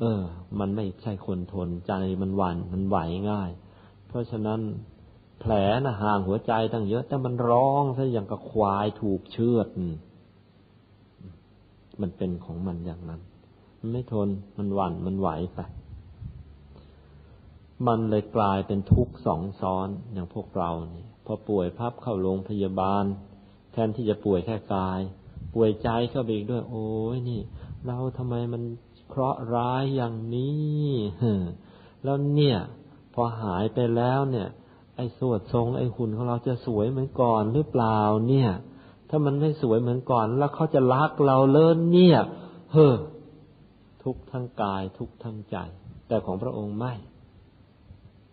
[0.00, 0.22] เออ
[0.58, 1.92] มันไม่ใช่คนทนใจ
[2.22, 2.96] มันหวัน่นมันไหว
[3.30, 3.50] ง่าย
[4.08, 4.60] เพราะฉะนั้น
[5.40, 5.52] แผล
[5.84, 9.68] นะห่างหัวใจตั้งเยอะ แต่มันร้องซะอย่างกับควายถูกเชือด
[12.00, 13.20] มันเป็นของมันอย่างนั้น
[13.78, 15.60] มันไม่ทนมันหวัน่นมันไหวไป
[17.86, 23.04] มันเลยกลายเป็นทุกข์สองซ้อนอย่างพวกเราเนี่ยพอป่วยพับเข้าโรงพยาบาล
[23.76, 25.00] แทนที่จะป่วยแค่กาย
[25.54, 27.40] ป่วยใจเข้าไปอีกด้วย โอ้ยนี่
[27.86, 28.62] เราทำไมมัน
[29.08, 30.86] เคราะห์ร้ายอย่างนี้
[32.04, 32.58] แล้วเนี่ย
[33.14, 34.48] พอหายไปแล้วเนี่ย
[34.96, 38.50] ไอ้สวดทรงไอ้หุ่นของเราจะสวยเหมือนก่อนหรือเปล่าเนี่ย
[39.08, 42.18] ถ้ามันไม่สวยเหมือนก่อน แล้วเขาจะรักเราเลินเนี่ย
[42.72, 42.94] เฮ้อ
[44.04, 45.56] ทุกทั้งกายทุกทั้งใจ
[46.08, 46.94] แต่ของพระองค์ไม่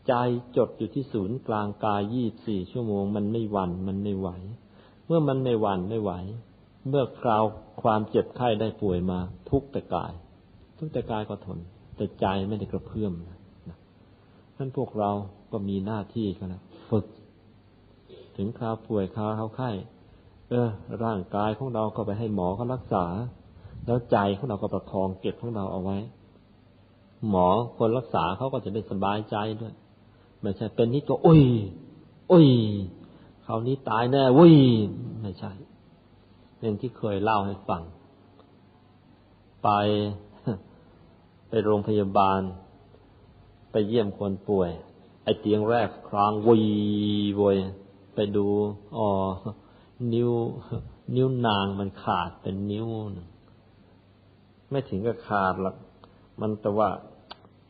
[0.07, 0.13] ใจ
[0.57, 4.29] จดอยู่ที่ศูนย์กลางกายยี่บสี่ชั่วโมง มันไม่หวั่นมันไม่ไหว
[5.07, 6.11] เมื่อมันไม่หวั่นไม่ไหว
[6.89, 7.43] เมื่อคราว
[7.81, 9.19] ความเจ็บไข้ได้ป่วยมา
[9.49, 10.11] ทุกแต่กาย
[10.77, 11.59] ทุกแต่กายก็ทน
[11.95, 13.39] แต่ใจไม่ได้กระเพื่อมนะ
[14.57, 15.11] นั่นพวกเรา
[15.51, 17.05] ก็มีหน้าที่กันนะฝึก
[18.37, 19.71] ถึงคราวป่วยคราวเขาไข้
[20.49, 20.69] เออ
[21.03, 23.05] ร่างกายของเราก็ไปให้หมอเขารักษา
[23.85, 25.97] แล้วใจของเราก็ประคองเก็บของเราเอาไว้
[27.29, 27.47] หมอ
[27.77, 29.73] คนรักษาเขาก็จะได้สบายใจด้วย
[30.41, 31.43] ไม่ใช่เป็นนิดก็โอ้ย
[32.29, 32.47] โอ้ย
[33.45, 34.55] คราวนี้ตายแน่วุ้ย
[35.21, 35.51] ไม่ใช่
[36.57, 37.81] เป็นที่เคยเล่าให้ฟัง
[39.63, 39.69] ไป
[41.49, 42.41] ไปโรงพยาบาล
[43.71, 44.71] ไปเยี่ยมคนป่วย
[45.23, 46.59] ไอเตียงแรกครางวี
[47.39, 47.57] วย
[48.15, 48.47] ไปดู
[48.97, 49.09] อ๋อ
[50.13, 50.31] นิ้ว
[51.15, 52.87] นิ้วนางมันขาดเป็นนิ้ว
[54.69, 55.75] ไม่ถึงกับขาดหรอก
[56.39, 56.89] มันแต่ว่า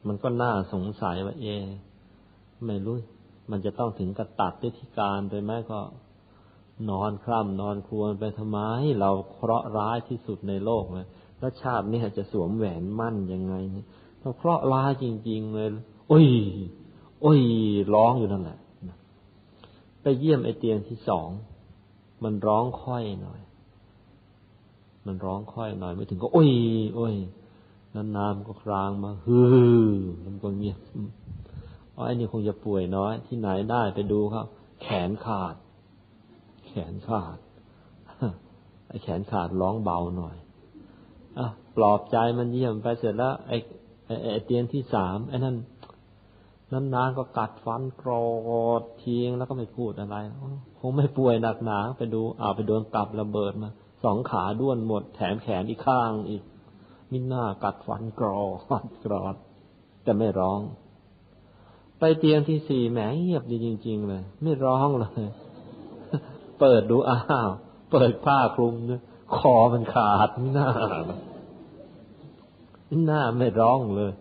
[0.08, 1.46] มันก็น่าสงสัยว่าเอ
[2.66, 2.96] ไม่รู้
[3.52, 5.80] มันจะต้องถึงกับตัดด้วยที่การไปไหมก็
[6.90, 8.60] นอนคร่ำนอนควรไปทำไม
[9.00, 11.08] เราเคราะห์ร้ายที่สุดในโลกเลย
[11.40, 13.88] แล้วชาตินี้จะสวมแหวนมั่นยังไงเนี่ย
[14.20, 15.70] เราเคราะห์ร้ายจริง ๆ เลย
[16.10, 16.28] โอ้ย
[17.22, 17.40] โอ้ย
[17.96, 18.60] ร้องอยู่นั่นแหละ
[20.02, 21.30] ไปเยี่ยมไอเตียงที่สอง
[22.24, 23.42] มันร้องค่อยหน่อย
[25.06, 26.52] มันร้องค่อยหน่อยไม่ถึงก็โอ้ย
[26.96, 27.16] โอ้ย
[27.96, 29.40] นานๆก็ครางมาฮื
[29.86, 29.92] อ
[30.24, 30.80] มันก็เงียบ
[31.96, 34.46] อ๋อไอ้นี่คงจะป่วยน้อย ที่ไหนได้ไปดูครับ
[34.82, 35.56] แขนขาด
[36.68, 37.38] แขนขาด
[38.88, 40.36] ไอ้แขนขาดร้องเบาหน่อย
[41.38, 43.58] อะปลอบใจมันเยี่ยมไปเสร็จแล้วไอ้
[44.32, 45.56] ไอ้เตียงที่สามไอ้นั่น
[46.96, 48.26] นานๆก็กัดฟันกรอ
[48.82, 50.16] ดทิ้งแล้วก็ไม่พูดอะไร
[50.80, 53.70] คงไม่ป่วยหนักหนาไปดูเอาไปโดนกลับระเบิดมา
[54.04, 56.44] สองขาด้วนหมด แถมแขนอีกข้างอีก
[57.12, 58.40] มิหน้ากัดฟันกรอ
[58.84, 59.36] ดกรอด
[60.04, 60.60] แต่ไม่ร้อง
[62.06, 65.26] ไปเตียงที่สี่แหมเงียบดีจริง ๆ เลย ไม่ร้องเลย
[66.60, 67.52] เปิดดูอ้าว
[67.92, 69.02] เปิดผ้าคลุมเนี่ย
[69.36, 70.70] คอมันขาดมิหน้า
[72.90, 74.12] มิหน้าไม่ร้องเลย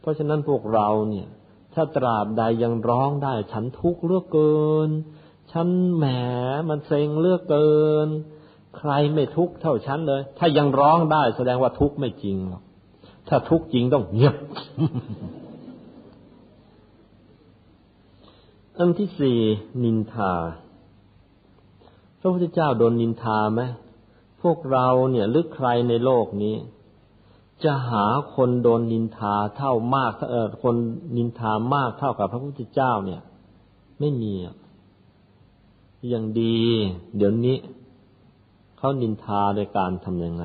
[0.00, 1.26] เพราะฉะนั้นพวกเราเนี่ย
[1.74, 4.90] ถ้าตราบใดยังร้องได้ ฉันทุกข์เลือกเกิน
[5.52, 6.04] ฉันแหม
[6.68, 7.74] มันเซ็งเลือกเกิ
[8.06, 8.08] น
[8.76, 12.62] ใครไม่ทุกข์เท่าฉันเลย ถ้ายังร้องได้แสดงว่าทุกข์ไม่จริงหรอก
[13.28, 14.36] ถ้าทุกข์จริงต้องเงียบ
[18.80, 19.38] อันที่สี่
[19.84, 20.32] นินทา
[22.20, 23.62] พระพุทธเจ้าโดนนินทาไหม
[24.42, 26.56] พวกเราเนี่ยลึกใครในโลกนี้
[27.64, 28.04] จะหา
[28.34, 30.74] คนโดนนินทาเท่ามากเออคน
[31.16, 33.20] นินทามากเท่ากับพระพุทธเจ้าเนี่ย
[34.00, 34.32] ไม่มี
[36.08, 36.58] อย่างดี
[37.16, 37.56] เดี๋ยวนี้
[38.78, 40.44] เขานินทาโดยการทำยังไง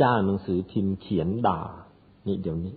[0.00, 1.60] จ้างหนังสือพิมพ์เขียนด่า
[2.26, 2.74] นี่เดี๋ยวนี้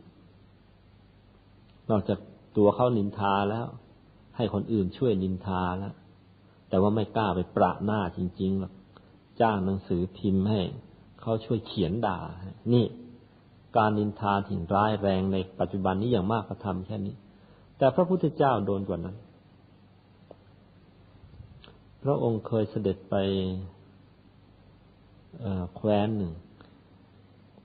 [1.90, 2.20] นอกจาก
[2.58, 3.68] ตัวเขานินทาแล้ว
[4.40, 5.96] ให้คนอื่นช่วยนินทาแล้ว
[6.70, 8.74] แต่ว่าไม่กล้าไปประหน้าจริงๆหรอก
[9.42, 10.62] จ้างหนังสือพิมพ์ให้
[11.22, 12.20] เขาช่วยเขียนด่า
[12.74, 12.86] นี่
[13.78, 17.16] การนินทาถิ่นร้ายแรงในปัจจุบันนี้อย่างมากก็ทำแค่นี้
[17.78, 19.18] แต่พระพุทธเจ้าโดนกว่านั้น
[22.04, 23.16] พระองค์เคยเสด็จไป
[25.76, 26.34] แคว้นหนึ่ง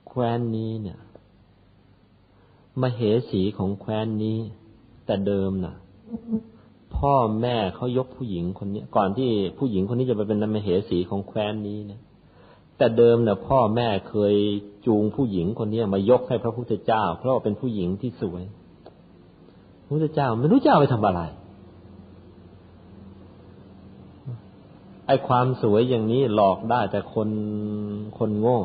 [0.07, 0.99] แคว้นนี้เนี่ย
[2.81, 4.37] มเหสีของแคว้นนี้
[5.05, 5.75] แต่เดิมน่ะ
[6.97, 12.01] พ่อแม่เขายกผู้หญิงคนนี้ก่อนที่ผู้หญิงคนนี้จะไปเป็นนามเหสีของแคว้นนี้นี่ย
[12.77, 14.35] แต่เดิมเนี่ยพ่อแม่เคย
[14.85, 18.43] จูงผู้หญิงคนนี้มายกให้พระพุทธเจ้า เพราะว่าเป็นผู้หญิงที่สวย
[19.83, 21.21] พระพุทธเจ้าไม่รู้จะเอาไปทำอะไร
[25.07, 27.29] ไอ้ความสวยอย่างนี้หลอกได้แต่คน
[28.17, 28.59] คนโง่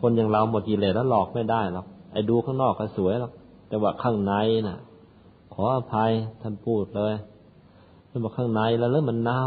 [0.00, 3.32] คนอย่างเราหมดกิเลสแล้วหลอกไม่ได้หรอกไอ้ดูข้างนอกก็สวยหรอก
[3.68, 4.32] แต่ว่าข้างใน
[4.68, 4.78] น่ะ
[5.64, 6.12] ออภัย
[6.42, 7.14] ท่านพูดเลย
[8.08, 9.46] ท่านบอกข้างในแล้วเริ่มมันเน่า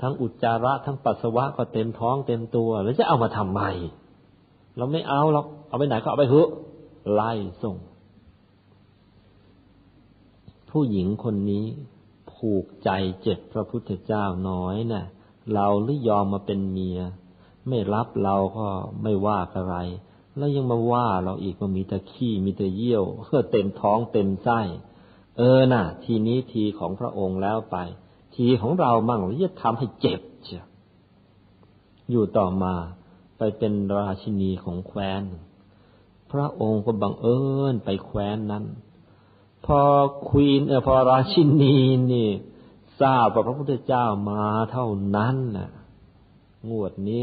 [0.00, 3.62] ทั้งอุจจาระทั้งปัสสาวะก็เต็มท้องเต็มตัว แล้วจะเอามาทำไม
[4.76, 6.48] เราไม่เอาหรอกเอาไปไหนก็เอาไปเถอะ
[7.12, 7.32] ไล่
[7.62, 7.76] ส่ง
[10.70, 11.64] ผู้หญิงคนนี้
[12.32, 12.90] ผูกใจ
[13.22, 15.04] เจ็บพระพุทธเจ้าน้อยนะ่ะ
[15.54, 17.00] เราหรือยอมมาเป็นเมีย
[17.68, 18.66] ไม่รับเราก็
[19.02, 19.76] ไม่ว่าอะไร
[20.36, 24.60] แล้วยังมาว่าเราอีกว่ามีแต่ขี้มีแต่เยี่ยวเพื่อเต็มท้องเต็มไส้
[25.40, 27.76] เออน่ะ ทีนี้ทีของพระองค์แล้วไป
[28.34, 30.64] ทีของเรามั่งที่จะทำให้เจ็บเชีย
[32.10, 32.74] อยู่ต่อมา
[33.38, 35.22] ไปเป็นราชินีของแคว้น
[36.32, 37.40] พระองค์ก็บังเอิ
[37.72, 38.64] ญไปแคว้นนั้น
[39.66, 39.78] พอ
[40.28, 41.76] ควีนเออพอราชินี
[42.12, 42.28] นี่
[43.00, 45.70] ทราบว่าพระพุทธเจ้ามาเท่านั้นน่ะ
[46.70, 47.22] งวดนี้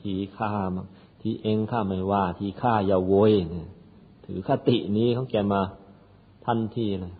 [0.00, 0.82] ทีข้ามา
[1.20, 3.68] ทีเองข้าไม่ว่า ทีข้าอย่าโวยเนี่ย
[4.24, 5.60] ถือคตินี้ของแกมา
[6.46, 7.14] ทันทีเลย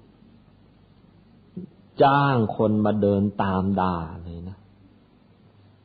[2.02, 4.58] จ้างคนมาเดินตามด่าเลยนะ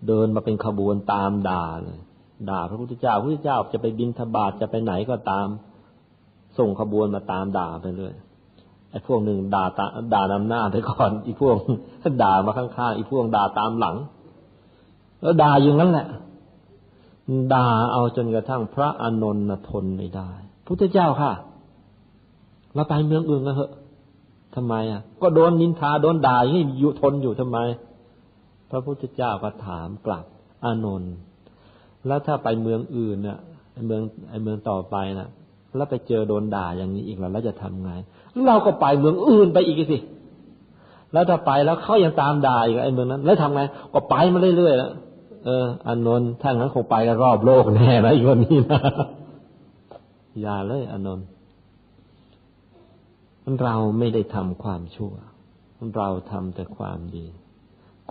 [0.07, 1.99] เดินมาเป็นขบวนตามด่าเลย
[2.49, 5.47] ด่าพระพุทธเจ้าพระพุทธเจ้าจะไปบินทบาทจะไปไหนก็ตาม
[6.57, 8.13] ส่งขบวนมาตามด่าไปเลย
[8.91, 11.55] ไอ้พวกหนึ่งด่าตาด่านำหน้าไปก่อนอีพวก
[12.23, 13.95] ด่ามาข้างๆอีพวกด่าตามหลัง
[15.21, 16.07] แล้วด่าอย่างนั้นแหละ
[17.53, 20.31] ด่าเอาจนกระทั่งพระอานนท์ทนไม่ได้
[20.65, 21.31] พุทธเจ้าค่ะ
[22.73, 23.71] เราไปเมืองอื่นกันเถอะ
[24.57, 27.57] ททำไมอะ ก็โดนนินทาโดนด่าอย่างนี้อยู่ทนอยู่ทำไม
[28.69, 30.25] พระพุทธเจ้าก็ถามกลับ
[30.65, 31.13] อานนท์
[32.07, 33.39] แล้วถ้าไปเมืองอื่นน่ะ
[33.73, 35.29] ไอเมืองไอเมืองต่อไปน่ะ
[35.75, 37.91] แล้วไปเจอโดนด่าอย่างนี้อีกแล้วเราจะทำไง
[38.47, 39.97] เราก็ไปเมืองอื่นไปอีกสิ
[41.13, 43.61] แล้วถ้าไปแล้วเขายังตามด่าอีกไอเมืองนั้น แล้วทำไง
[43.93, 44.91] ก็ไปมาเรื่อยๆแล้ว
[45.45, 48.79] เอออานนท์ถ้างั้นคงไปกันรอบโลกแน่นะอีกวันนี้นะ
[50.41, 51.25] อย่าเลยอานนท์
[53.61, 55.13] เราไม่ได้ทำความชั่ว
[55.97, 57.25] เราทำแต่ความดี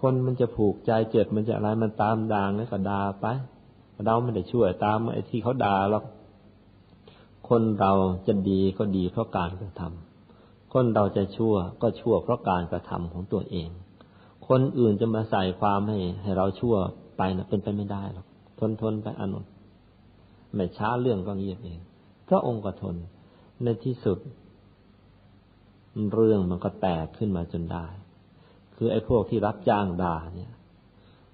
[0.01, 3.27] คนมันจะผูกใจเจ็บมันจะอะไรมันตามด่างแล้วก็ด่าไป
[4.07, 6.05] เราไม่ได้ช่วยตามไอ้ที่เขาด่าหรอก
[7.49, 7.93] คนเรา
[8.27, 13.69] จะดีก็ดีเพราะการกระทำคนเราจะชั่วก็ชั่วเพราะการกระทำของตัวเอง
[14.49, 16.77] คนอื่นจะมาใส่ความให้ ให้เราชั่ว
[17.17, 18.27] ไปนะเป็นไปไม่ได้หรอก
[18.59, 19.45] ทนทนไปอนุน
[20.55, 21.81] ไม่ช้าเรื่องก็เงียบเอง
[22.29, 22.97] พระองค์ก็ทน
[23.63, 24.19] ในที่สุด
[26.13, 27.87] เรื่องมันก็แตกขึ้นมาจนได้
[28.77, 30.53] คือไอ้พวกที่รับจ้างด่าเนี่ย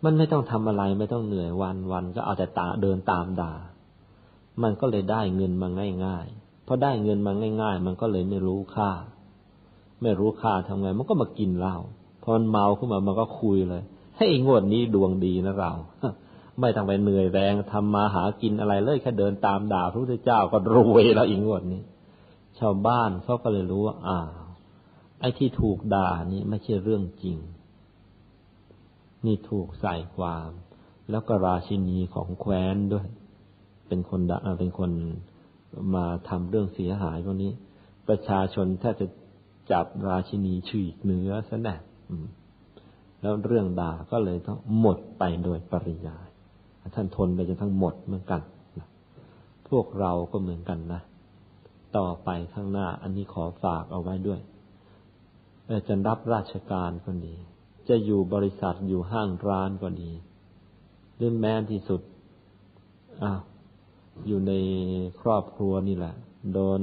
[0.04, 3.52] มันไม่ต้องทำอะไรไม่ต้องเหนื่อยวันวันก็เอาแต่ตาเดินตามด่า
[4.62, 5.68] มันก็เลยได้เงินมา
[6.06, 7.32] ง่ายๆพอได้เงินมา
[7.62, 8.90] ง่าย ๆ มันก็เลยไม่รู้ค่า
[10.02, 11.76] ไม่รู้ค่าทำไง มันก็มากินเหล้า
[12.22, 13.82] พอมันเมาขึ้นมามันก็คุยเลย
[14.18, 15.72] ให้งวดนี้ดวงดีนะเรา
[16.60, 21.82] ไม่ต้องไปเหนื่อยแรงทำมาหากินอะไรเลยแค่เดินตามด่าพระพุทธเจ้าก็รวยแล้วอีกงวดนี้
[22.58, 24.18] ชาวบ้านเขาก็เลยรู้ว่าอ่า
[25.22, 27.38] ไอ้ที่ถูกด่านี่ไม่ใช่เรื่องจริง
[29.26, 30.50] นี่ถูกใส่ความ
[31.10, 33.06] แล้วก็ราชินีของแคว้นด้วย
[33.88, 34.90] เป็นคนด่าเป็นคน
[35.94, 37.52] มาทำเรื่องเสียหายพวกนี้
[38.08, 39.06] ประชาชนถ้าจะ
[39.72, 41.74] จับราชินีฉีกเนื้อซะแน่
[43.20, 46.26] แล้วเรื่องด่าก็เลยต้องหมดไปโดยปริยาย
[46.94, 48.42] ท่านทนไปจนทั้งหมดเหมือนกัน
[49.68, 51.00] พวกเราก็เหมือนกันนะ
[51.96, 54.40] ต่อไปข้างหน้าอันนี้ขอฝากเอาไว้ด้วย
[55.88, 57.34] จะรับราชการก็ดี
[57.88, 60.12] จะอยู่บริษัทอยู่ห้างร้านก็ดี
[61.16, 62.00] หรือแม้ที่สุด
[63.22, 63.40] อ้าว
[64.26, 64.52] อยู่ใน
[65.20, 66.14] ครอบครัวนี่แหละ
[66.52, 66.82] โดน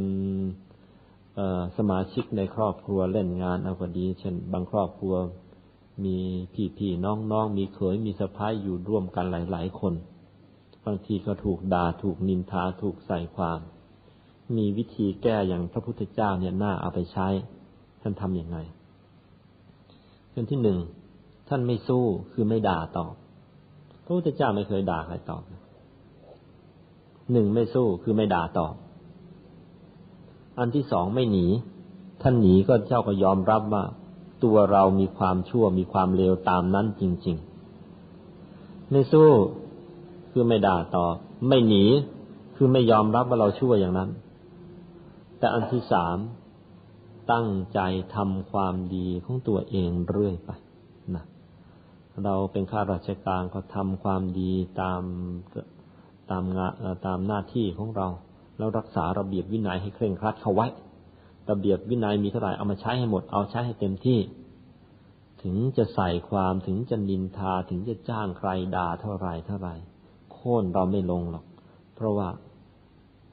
[1.78, 5.16] สมาชิกในครอบครัวเล่นงานเอาก็ดี เช่น บางครอบครัว
[6.06, 6.18] มี
[6.78, 9.94] พี่ๆน้องๆมีเขยมีสะพ้ายอยู่ร่วมกันหลาย ๆ คน
[10.86, 13.60] บางทีก็ถูกด่าถูกนินทาถูกใส่ความ
[14.58, 17.28] มีวิธีแก้อย่างพระพุทธเจ้าเนี่ยน่าเอาไปใช้
[18.02, 18.58] ท่านทำอย่างไง
[20.32, 20.80] เป็นที่หนึ่ง
[21.50, 23.14] ท่านไม่สู้คือไม่ด่าตอบ
[24.04, 25.44] พระพุทธเจ้าไม่เคยด่าใครตอบ
[27.32, 28.74] หนึ่งไม่สู้คือไม่ด่าตอบ
[30.60, 31.46] อันที่สองไม่หนี
[32.22, 33.84] ท่านหนีก็เจ้าก็ยอมรับว่า
[34.44, 37.38] ตัวเรามีความชั่วมีความเลวตามนั้นจริง
[38.14, 39.30] ๆ ไม่สู้
[40.32, 41.14] คือไม่ด่าตอบ
[41.48, 41.86] ไม่หนี
[42.56, 44.10] คือไม่ยอมรับว่าเราชั่วอย่างนั้น
[45.40, 46.18] แต่อันที่สาม
[47.32, 47.80] ตั้งใจ
[48.16, 50.52] ทำความดีของตัวเองเรื่อยไป
[51.16, 51.26] นะ
[52.24, 54.52] เราเป็นข้าราชการก็ทำความดี
[54.82, 55.02] ตาม
[56.32, 56.74] ตามงาน
[57.06, 58.08] ตามหน้าที่ของเรา
[58.58, 60.68] แล้วรักษาระเบียบวินัยให้เคร่งครัดเข้าไว้
[61.50, 64.20] ระเบียบวินัยมีเท่าไหร่เอามาใช้ให้หมดเอาใช้ให้เต็มที่
[65.44, 69.70] ถึงจะใส่ความถึงจะนินทาถึงจะจ้างใครด่าเท่าไรเท่าไร
[70.34, 71.46] โค่นเราไม่ลงหรอก
[71.96, 72.30] เพราะว่า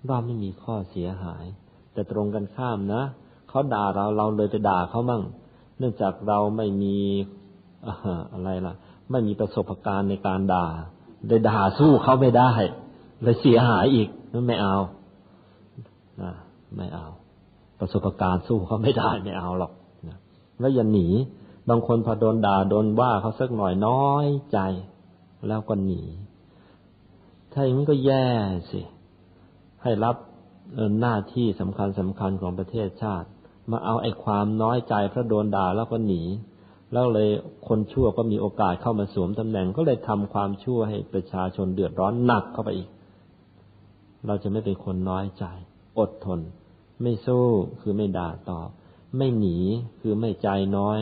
[0.07, 1.45] เราไม่มีข้อเสียหาย
[1.93, 3.03] แต่ตรงกันข้ามนะ
[3.57, 5.23] เขาด่าเราเราเลยไปด่าเขามั่ง
[5.79, 6.97] เนื่องจากเราไม่มี
[8.33, 8.75] อะไรล่ะ
[9.11, 10.67] ไม่มีประสบการณ์ในการด่า
[11.27, 12.53] เลยด่าสู้เขาไม่ได้
[13.23, 14.09] เลยเสียหายอีก
[14.49, 14.77] ไม่เอา
[16.23, 16.33] นะ
[16.77, 17.07] ไม่เอา
[17.81, 19.73] ประสบการณ์สู้เขาไม่ได้ไม่เอาหรอก
[20.09, 20.19] นะ
[20.61, 21.09] แล้วอย่าหนี
[21.69, 24.59] บางคนพอโดนด่าโดนว่าเขาสักหน่อยน้อยใจ
[25.49, 26.03] แล้วก็หนี
[27.53, 28.27] ถ้าอย่างนี้ก็แย่
[28.71, 28.81] สิ
[29.83, 30.17] ให้รับ
[31.01, 33.29] หน้าที่สำคัญสำคัญของประเทศชาติ
[33.71, 36.23] มาเอาไอ้ความน้อยใจเพราะโดนด่าแล้วก็หนี
[36.93, 37.29] แล้วเลย
[37.69, 42.89] คนชั่วก็มีโอกาสเข้ามาสวมตำแหน่ง ก็เลยทำความชั่วให้ประชาชนเดือดร้อนหนักเข้าไปอีก
[44.27, 45.45] เราจะไม่เป็นคนน้อยใจ
[45.99, 46.41] อดทน
[47.03, 47.47] ไม่สู้
[47.81, 48.69] คือไม่ด่าตอบ
[49.17, 49.59] ไม่หนี
[50.01, 51.01] คือไม่ใจน้อย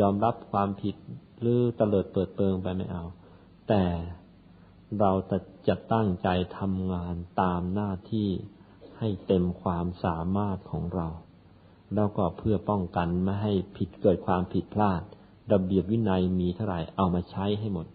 [0.00, 0.96] ยอมรับความผิด
[1.40, 3.04] หรือตเตลิดเปิดเปิงไปไม่เอา
[3.68, 3.84] แต่
[5.00, 5.12] เรา
[5.68, 6.28] จะตั้งใจ
[6.58, 8.28] ทำงานตามหน้าที่
[8.98, 11.08] ให้เต็มความสามารถของเรา
[11.94, 15.02] แล้วก็เพื่อป้องกันไม่ให้ผิดเกิดความผิดพลาด
[15.52, 17.86] ระเบียบวินัยมีเท่าไหร่เอามาใช้ให้หมด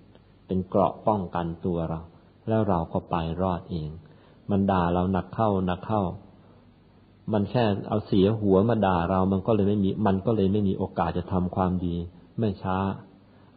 [0.48, 1.99] เป็นเกราะป้องกันตัวเรา
[2.48, 3.90] แล้วเราก็ไปรอดเอง
[4.49, 6.02] มันด่าเราหนักเข้าหนักเข้า
[7.34, 11.95] มันแค่เอาเสียหัวมาด่าเรามันก็เลยไม่มี มันก็เลยไม่มีโอกาสจะทำความดี
[12.40, 12.78] ไม่ช้า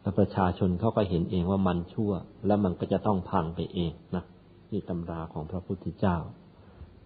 [0.01, 2.13] แล้วประชาชนเขาก็เห็นเองว่ามันชั่ว
[2.47, 4.25] แล้วมันก็จะต้องพังไปเองนะ
[4.73, 6.17] นี่ตำราของพระพุทธเจ้า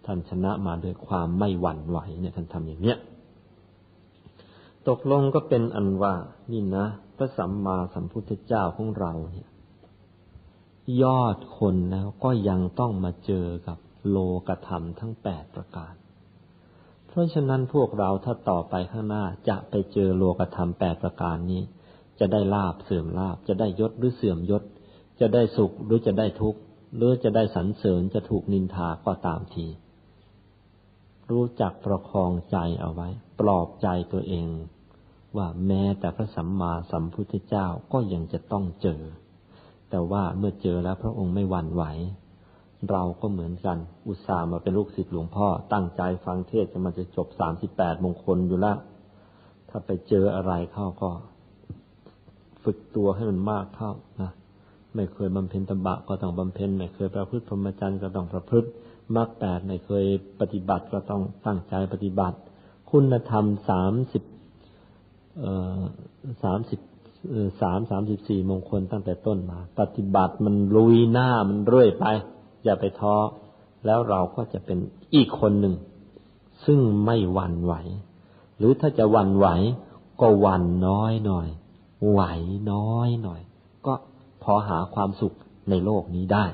[0.05, 2.97] ท่านชนะมาด้วยความไม่หวั่นไหวเนี่ยท่านทำอย่างเนี้ย
[4.89, 6.15] ตกลงก็เป็นอันว่า
[6.51, 6.85] นี่นะ
[7.17, 9.49] พระสัมมาสัมพุทธเจ้าของเราเนี่ย
[11.01, 13.77] ยอดคนแล้วก็ยังต้องมาเจอกับ
[14.09, 15.93] โลกธรรมทั้งแปดประการ
[17.07, 21.61] เพราะฉะนั้นพวกเราถ้าต่อไปข้างหน้าจะไปเจอโลกธรรมแปดประการนี้
[22.19, 24.63] จะได้ลาบเสื่อมลาบ จะได้ยศหรือเสื่อมยศ
[25.19, 26.59] จะได้สุขหรือจะได้ทุกข์
[26.95, 29.67] หรือจะได้สรรเสริญจะถูกนินทาก็ตามที
[31.29, 33.07] รู้จักประคองใจเอาไว้
[33.39, 34.47] ปลอบใจตัวเอง
[35.37, 39.01] ว่าแม้แต่พระสัมมาสัมพุทธเจ้าก็ยังจะต้องเจอ
[39.89, 41.83] แต่ว่าเมื่อเจอแล้วพระองค์ไม่หวั่นไหว
[42.91, 43.77] เราก็เหมือนกัน
[44.07, 48.77] อุตส่าห์มาเป็นลูกศิษย์หลวงพ่อ ตั้งใจฟังเทศจะมันจะจบสามสิบแปดมงคลอยู่ล้ว
[49.69, 51.09] ถ้าไปเจออะไรเข้าก็
[52.63, 53.91] ฝึกตัวให้มันมากเข้า
[54.21, 54.31] นะ
[54.95, 58.69] ไม่เคยบำเพ็ญตบะก็ต้องบำเพ็ญ ไม่เคยประพฤติพรหมจรรย์ก็ต้องประพฤติ
[59.15, 60.05] มรรคแปดไม่เคย
[60.39, 62.37] ปฏิบัติก็ต้องตั้งใจปฏิบัติ
[62.91, 64.23] คุณธรรมสามสิบ
[66.43, 66.79] สามสิบ
[67.61, 72.05] สามสามสิบสี่มงคลตั้งแต่ต้นมา ปฏิบัติมันลุยหน้ามันเรื่อยไป
[72.63, 73.15] อย่าไปท้อ
[73.85, 74.79] แล้วเราก็จะเป็น
[75.15, 75.75] อีกคนหนึ่ง
[76.65, 77.73] ซึ่งไม่หวั่นไหว
[78.57, 79.47] หรือถ้าจะหวั่นไหว
[80.21, 81.47] ก็หวั่นน้อยหน่อย
[82.09, 82.21] ไหว
[82.71, 83.41] น้อยหน่อย
[83.85, 83.93] ก็
[84.43, 85.33] พอหาความสุข
[85.69, 86.45] ในโลกนี้ได้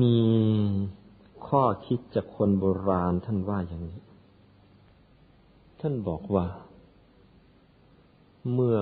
[0.00, 0.18] มี
[1.48, 4.00] ข้อคิดจากคนโบราณท่านว่าอย่างนี้
[5.80, 6.46] ท่านบอกว่า
[8.52, 8.78] เมื่อ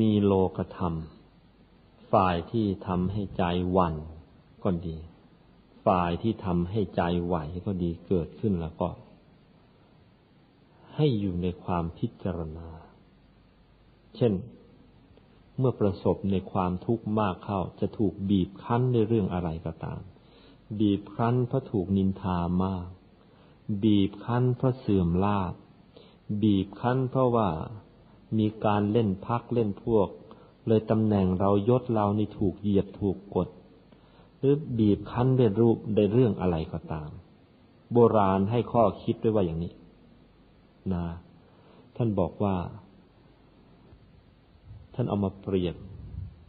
[0.00, 0.94] มีโลกธรรม
[2.12, 3.44] ฝ่ายที่ทำให้ใจ
[3.76, 3.94] วัน
[4.64, 4.96] ก็ดี
[5.86, 8.88] ฝ่ายที่ทำให้ใจไหวก็ดีเกิดขึ้นแล้วก็
[10.94, 12.68] ให้อยู่ในความพิจารณา
[14.16, 14.32] เช่น
[15.58, 20.00] เมื่อประสบในความทุกข์มากเข้า จะถูกบีบคั้นในเรื่องอะไรก็ตาม
[20.80, 22.86] บีบคั้นเพราะถูกนินทามาก
[23.84, 25.52] บีบคั้นเพราะเสื่อมลาบ
[26.42, 27.48] บีบคั้นเพราะว่า
[28.38, 30.08] มีการเล่นพักเล่นพวก
[30.66, 33.48] เลยตำแหน่งเรายศเรานี่ถูกเหยียดถูกกด
[34.38, 37.10] หรือบีบคั้นด้วยรูปในเรื่องอะไรก็ตาม
[37.92, 39.72] โบราณให้ข้อคิดด้วยว่าอย่างนี้
[40.92, 41.06] นะ
[41.96, 42.54] ท่านบอกว่า
[44.94, 45.76] ท่านเอามาเปรียบ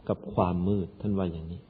[0.08, 1.60] กับความมืด ท่านว่าอย่างนี้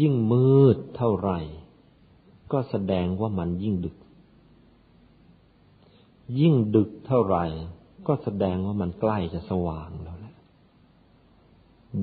[0.00, 1.40] ยิ่งมืดเท่าไหร่
[2.52, 3.96] ก็แสดงว่ามันยิ่งดึก
[6.40, 7.44] ยิ่งดึกเท่าไหร่
[8.06, 10.34] ก็แสดงว่ามันใกล้จะสว่างแล้วแหละ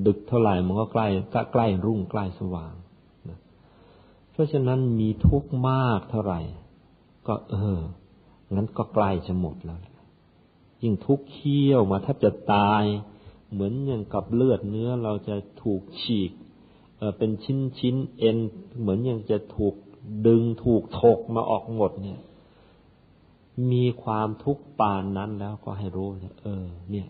[0.06, 1.06] ดึกเท่าไหร่มันก็ใกล้
[1.52, 2.74] ใกล้รุ่งใกล้สว่าง
[4.32, 6.40] เพราะฉะนั้นมีทุกข์มากเท่าไหร่
[7.26, 7.80] ก็เออ
[8.54, 9.80] งั้นก็ใกล้จะหมดแล้ว
[10.82, 12.84] ยิ่งทุกข์เคี้ยวมาแทบจะตาย
[13.52, 16.32] เหมือนอย่างกับเลือดเนื้อเราจะถูกฉีก
[17.18, 18.36] เป็นชิ้นชิ้นเอ็น
[18.80, 19.74] เหมือนอย่างจะถูก
[20.26, 22.20] ดึงถูกถกมาออกหมดเนี่ย
[23.72, 26.08] มีความทุกข์ปานนั้นแล้วก็ให้รู้
[26.42, 27.08] เออ เนี่ย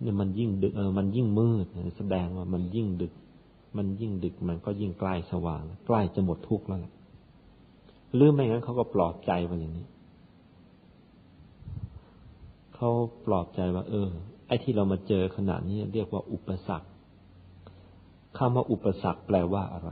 [0.00, 1.66] เนี่ยมันยิ่งดึกเออมันยิ่งมืด
[1.98, 3.12] แสดงว่ามันยิ่งดึก
[3.76, 6.80] มันยิ่งดึกมันก็ยิ่งใกล้สว่าง ใกล้จะหมดทุกข์แล้ว
[8.14, 9.86] หรือไม่งั้นเขาก็ปลอบใจว่าอย่างนี้
[12.82, 12.94] เขา
[13.26, 14.08] ปลอบใจว่า เออ
[14.46, 16.88] ไอ้ที่เรามาเจอขณะนี้เรียกว่าอุปสรรค
[18.38, 19.90] คำว่าอุปสรรคแปลว่าอะไร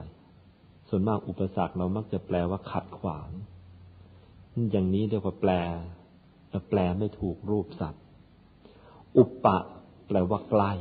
[0.89, 3.29] ส่วนมากอุปสรรคเรามักจะแปลว่าขัดขวาง
[4.71, 5.53] อย่างนี้เรียกว่าแปล
[6.49, 8.03] แต่แปลไม่ถูกรูปสัตว์
[9.19, 9.59] อุปปะ
[10.07, 10.73] แปลว่าใกล้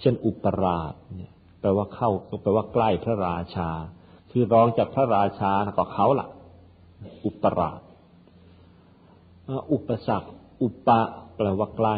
[0.00, 2.10] เช่นอุปราชเนี่ย แปลว่าเข้า
[2.42, 3.70] แปลว่าใกล้พระราชา
[4.30, 6.28] คือรองจากพระราชาก็เขาล่ะ
[7.26, 7.80] อุปราช
[9.72, 10.28] อุปสรรค
[10.62, 11.00] อุปะ
[11.36, 11.96] แปลว่าใกล้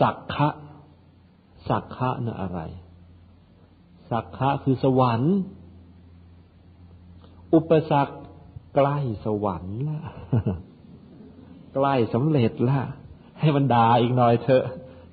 [0.00, 0.48] สักขะ
[1.68, 2.60] สักขะน่ะอะไร
[4.10, 5.34] สักขะคือสวรรค์
[7.54, 8.14] อุปสรรค
[8.74, 10.00] ใกล้สวรรค์ละ
[11.74, 12.80] ใกล้สำเร็จละ
[13.40, 14.64] ให้มันด่าอีกหน่อยเถอะ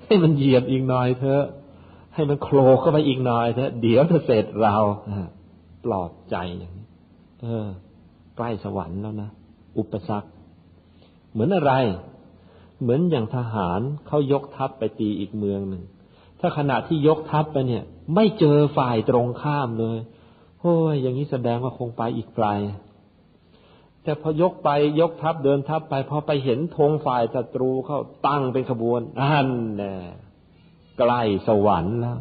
[0.05, 1.43] ให้มันเหยียบอีกหน่อยเถอะ
[2.13, 4.75] ให้มันโคลเข้าไปอีกหน่อยเถอะ เดี๋ยวจะเสร็จเรา
[5.83, 6.87] ปลอบใจอย่างนี้
[7.41, 7.67] เออ
[8.37, 9.29] ใกล้สวรรค์แล้วนะ
[9.77, 10.29] อุปสรรค
[11.35, 11.73] เหมือนอะไร
[12.81, 15.83] เหมือนอย่างทหารเขายกทัพไปตีอีกเมืองหนึ่ง
[16.39, 17.83] ถ้าขณะที่ยกทัพไปเนี่ย
[18.15, 19.97] ไม่เจอฝ่ายตรงข้ามเลย
[20.59, 22.47] โอ้ยอย่างนี้แสดงว่าคงไปอีกไกล
[24.03, 24.69] แต่พอยกไป
[25.01, 29.93] ยกทัพเดินทัพไปพอไปเห็นธงฝ่ายศัตรูเข้าตั้งเป็นขบวนอันแน่
[30.99, 32.19] ใกล้สวรรค์แล้ว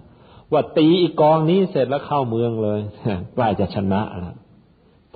[0.52, 2.80] ว่าตีอีกกองนี้เสร็จแล้วเข้าเมืองเลย
[3.34, 4.36] ใกล้จะชนะแล้ว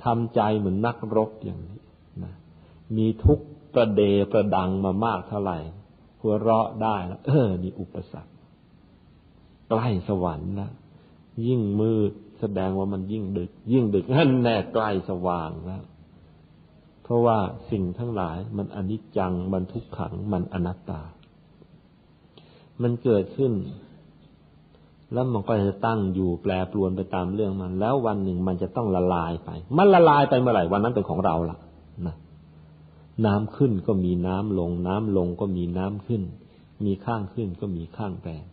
[0.03, 1.79] ทำใจเหมือนนักรบอย่างนี้
[2.23, 2.33] นะ
[2.97, 3.39] มีทุก
[3.73, 4.01] ประเด
[4.31, 5.57] ประดังมามากเท่าไหร่
[6.21, 8.31] หัวเราะได้แล้วเออนี่อุปสรรค
[9.69, 10.71] ใกล้สวรรค์นะ
[11.47, 15.83] ยิ่งมืดแสดงว่ามันยิ่งดึก ยิ่งดึกนั่นแน่ใกล้สว่างแล้ว
[17.03, 17.37] เพราะว่า
[17.71, 21.01] สิ่งทั้งหลายมันอนิจจังมันทุกขังมันอนัตตา
[22.81, 23.53] มันเกิดขึ้น
[25.13, 31.57] แล้วมันก็จะตั้งอยู่แปรปรวนไปตามเรื่องมัน แล้ววันหนึ่งมันจะต้องละลายไป มันละลายไปเมื่อไหร่วันนั้นเป็นของเราละ
[32.07, 32.15] นะ
[33.25, 36.23] น้ำขึ้นก็มีน้ำลง น้ำลงก็มีน้ำขึ้น
[36.85, 38.45] มีข้างขึ้นก็มีข้างแรม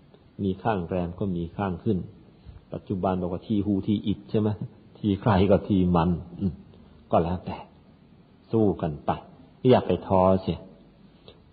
[0.42, 1.98] มีข้างแรมก็มีข้างขึ้น
[2.72, 4.48] ปัจจุบันบอกว่าทีหูทีอิดใช่ไหม
[4.98, 6.10] ทีใครก็ทีมัน
[7.10, 7.58] ก็แล้วแต่
[8.52, 9.10] สู้กันไป
[9.70, 10.58] อย่าไปท้อเสีย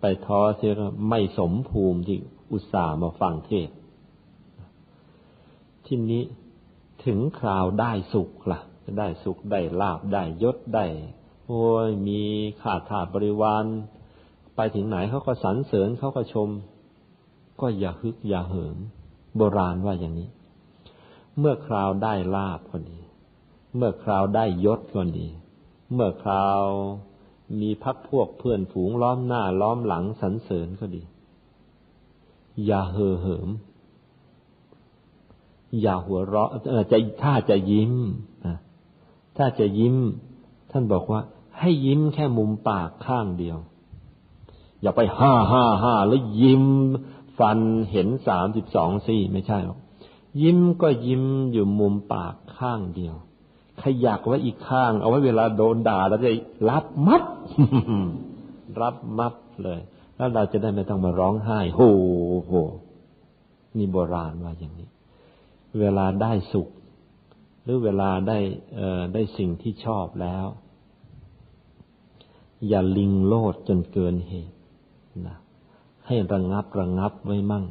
[0.02, 0.72] ไปท้อเสีย
[1.10, 2.18] ไม่สมภูมิที่
[2.52, 3.70] อุตส่าห์มาฟังเทศ
[5.86, 6.24] ทีนี้
[7.06, 8.60] ถึงคราวได้สุขละ่ะ
[8.98, 10.86] ได้สุขได้ลาบได้ยศได้
[11.48, 12.22] โอ้ยมี
[12.62, 13.66] ขาดขาดบริวาร
[14.56, 16.50] ไปถึงไหนเขาก็สรรเสริญเขาก็ชม
[17.62, 18.78] ก็อย่าฮึกอย่าเหิม
[19.38, 20.30] โบราณว่าอย่างนี้
[21.40, 23.00] เมื่อคราวได้ลาบก็ดี
[23.76, 25.28] เมื่อคราวได้ยศก็ดี
[25.94, 26.62] เมื่อคราว
[27.62, 31.04] มีพักพวกเพื่อนฝูงล้อมหน้าล้อมหลังสรรเสริญก็ดี
[32.66, 33.50] อย่าเห่อเหิม
[35.82, 36.50] อย่าหัวเราะ
[36.92, 37.94] จะถ้าจะยิ้ม
[39.38, 39.96] ถ้าจะยิ้ม
[40.72, 41.22] ท่านบอกว่า
[41.60, 43.58] ให้ยิ้มแค่มุมปากข้างเดียว
[44.82, 46.66] อย่าไปห้าห้าห้าแล้วยิ้ม
[47.40, 47.60] ฟัน
[47.92, 49.80] เห็นสามสิบสองซี่ไม่ใช่หรอก
[50.42, 53.16] ยิ้มก็ยิ้มอยู่มุมปากข้างเดียว
[53.82, 56.30] ขยักไว้อีกข้าง เอาไว้เวลาโดนด่าเราจะ
[56.70, 57.24] รับมัด
[58.82, 59.80] รับมัดเลย
[60.16, 61.82] แล้วเราจะได้ไม่ต้องมาร้องไห้โห
[62.48, 62.54] โห
[63.78, 64.90] นี่โบราณว่าอย่างนี้
[65.80, 66.70] เวลาได้สุข
[67.64, 68.38] หรือเวลาได้
[69.14, 70.46] ได้สิ่งที่ชอบแล้ว
[72.68, 74.58] อย่าลิงโลดจนเกินเหตุ
[75.28, 75.38] นะ
[76.08, 77.66] ให้ระงงับระงงับไว้มั่ง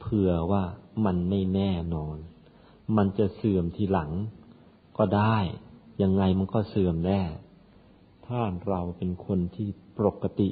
[0.00, 0.62] เผื่อว่า
[1.04, 2.16] มันไม่แน่นอน
[2.96, 4.10] มันจะเสื่อมทีหลัง
[4.96, 5.36] ก็ได้
[6.02, 7.22] ยังไงมันก็เสื่อมแน่
[8.26, 10.50] ถ้าเราเป็นคนที่ปกติ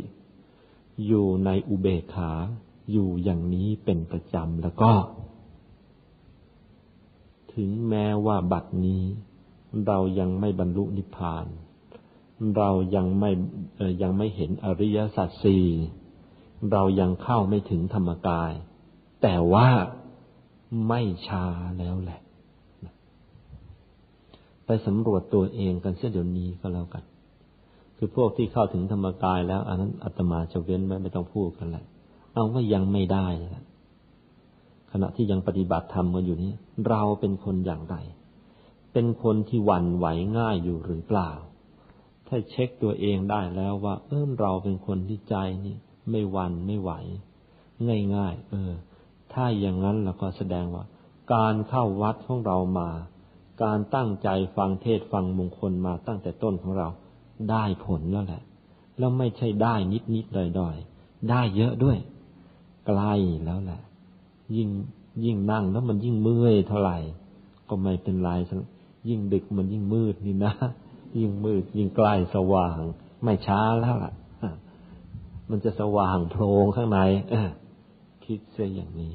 [1.06, 2.32] อยู่ในอุเบกขา
[2.92, 4.92] อยู่อย่างนี้เป็นประจำแล้วก็
[7.54, 9.02] ถึงแม้ว่าบัดนี้
[9.86, 11.46] เรายังไม่บรรลุนิพพาน
[12.56, 13.30] เรายังไม่
[14.02, 15.66] ยังไม่เห็นอริยสัจสี่
[16.72, 18.52] เรายังเข้าไม่ถึงธรรมกาย
[19.22, 19.68] แต่ว่า
[20.88, 21.44] ไม่ช้า
[21.78, 22.20] แล้วแหละ
[24.66, 27.04] ไปสำรวจตัวเองกันเสียเดี๋ยวนี้ก็แล้วกัน
[27.96, 31.84] คือพวกที่เข้าถึงธรรมกายแล้วอันนั้นอาตมาจะเว้นไว้ไม่ต้องพูดกันแหละ
[32.32, 33.64] เอาว่ายังไม่ได้ล้ว
[34.92, 36.52] ขณะที่ยังปฏิบัติธรรมกันอยู่นี้
[36.88, 37.96] เราเป็นคนอย่างไร
[38.92, 40.06] เป็นคนที่หวั่นไหว
[40.38, 41.30] ง่ายอยู่หรือเปล่า
[42.26, 45.76] ถ้าเช็คตัวเองได้แล้วว่า เออเราเป็นคนที่ใจนี่
[46.10, 46.92] ไม่วันไม่ไหว
[48.14, 48.72] ง่ายๆ เออ
[49.32, 50.84] ถ้าอย่างนั้นเราก็แสดงว่า
[51.34, 52.88] การเข้าวัดของเรามา
[53.62, 56.88] การตั้งใจฟังเทศฟังมงคลมาตั้งแต่ต้นของเรา
[57.50, 58.42] ได้ผลแล้วแหละ
[58.98, 60.76] แล้วไม่ใช่ได้นิดนิดดอยดอย
[61.30, 61.98] ได้เยอะด้วย
[62.86, 63.12] ใกล้
[63.44, 63.80] แล้วแหละ
[64.56, 64.68] ยิ่ง
[65.24, 66.98] ยิ่งนั่งแล้วมันยิ่งเมื่อยเท่าไหร่
[67.68, 68.30] ก็ไม่เป็นไร
[69.08, 70.52] ยิ่งดึกมันยิ่งมืดนี่นะ
[71.18, 72.78] ยิ่งมืดยิ่งใกล้สว่าง
[73.24, 74.12] ไม่ช้าแล้วล่ะ
[75.50, 76.98] มันจะสว่างโพรงข้างใน
[78.24, 79.14] คิดเสียอย่างนี้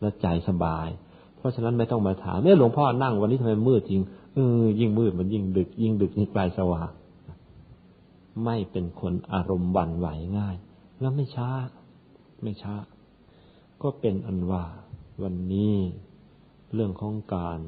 [0.00, 0.88] แล้วใจสบาย
[1.36, 4.02] เพราะฉะนั้นไม่ต้องมาถามเม่ยหลวงพ่อนั่งวันนี้ทำไมมืดจริง
[4.34, 6.90] เออยิ่งมืดมันยิ่งดึก ยิ่งดึกยิ่งใกล้สว่าง
[8.44, 10.08] ไม่เป็นคนอารมณ์หวั่นไหว
[10.38, 10.56] ง่าย
[11.00, 11.50] แล้วไม่ช้า
[12.42, 12.74] ไม่ช้า
[13.82, 14.64] ก็เป็นอันว่า
[15.22, 15.74] วันนี้
[16.74, 17.60] เรื่องของการ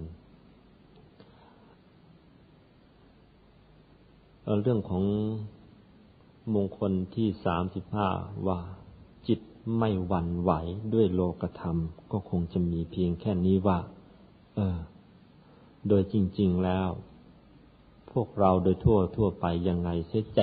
[4.62, 5.04] เรื่องของ
[6.54, 8.08] มงคลที่สามสิบห้า
[8.46, 8.58] ว่า
[9.26, 9.40] จิต
[9.78, 10.52] ไม่หวั่นไหว
[10.94, 11.76] ด้วยโลกธรรม
[12.12, 13.78] ก็คงจะมีเพียงแค่นี้ว่า
[14.54, 14.78] เออ
[15.88, 16.88] โดยจริง ๆแล้ว
[18.12, 20.40] พวกเราโดยทั่วทั่วไปยังไงเสียใจ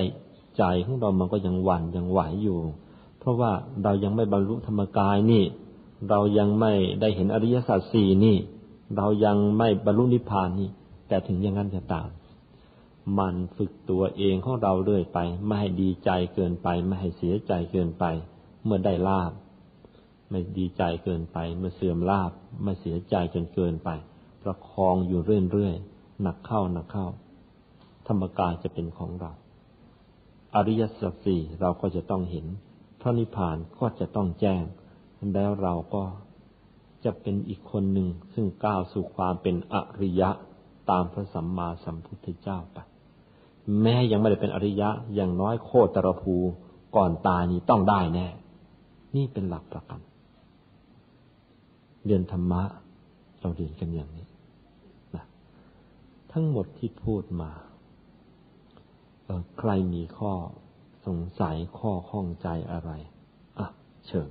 [0.56, 2.58] ใจของเรามันก็ยังหวั่นยังไหวอยู่
[3.18, 3.52] เพราะว่า
[3.82, 5.44] เรายังไม่บรรลุธรรมกายนี่
[6.08, 8.36] เรายังไม่ได้เห็นอริยสัจสี่นี่
[8.96, 10.68] เรายังไม่บรรลุนิพพานนี่
[11.08, 12.08] แต่ถึงอย่างนั้นจะตาม
[13.18, 18.04] มันฝึกตัวเองของเราเรื่อยไป ไม่ให้ดีใจเกินไป ไม่ให้เสียใจเกินไป
[18.64, 19.32] เมื่อได้ลาบ
[20.30, 22.30] ไม่ดีใจเกินไป เมื่อเสื่อมลาบ
[22.62, 23.90] ไม่เสียใจจนเกินไป
[24.42, 25.20] ประคองอยู่
[25.52, 27.06] เรื่อยๆหนักเข้าหนักเข้า
[28.06, 29.32] ธรรมกายจะเป็นของเรา
[30.54, 32.46] อริยสัจสี่เราก็จะต้องเห็น
[33.00, 34.62] พระนิพพานก็จะต้องแจ้ง
[35.34, 36.04] แล้วเราก็
[37.04, 40.30] จะเป็นอีกคนหนึ่งซึ่งก้าวสู่ความเป็นอริยะ
[40.90, 42.78] ตามพระสัมมาสัมพุทธเจ้าไป
[43.80, 46.34] แม้ยังไม่ได้เป็นอริยะอย่างน้อยโคตรภู
[46.96, 48.26] ก่อนตายนี้ต้องได้แน่
[49.16, 50.00] นี่เป็นหลักประกัน
[52.04, 52.62] เรียนธรรมะ
[53.40, 54.26] เราเรียนกันอย่างนี้
[55.14, 55.24] นะ
[56.32, 57.50] ทั้งหมดที่พูดมา
[59.58, 60.32] ใครมีข้อ
[61.06, 62.90] สงสัยข้อข้องใจอะไร
[63.58, 63.66] อะ
[64.06, 64.28] เชิญ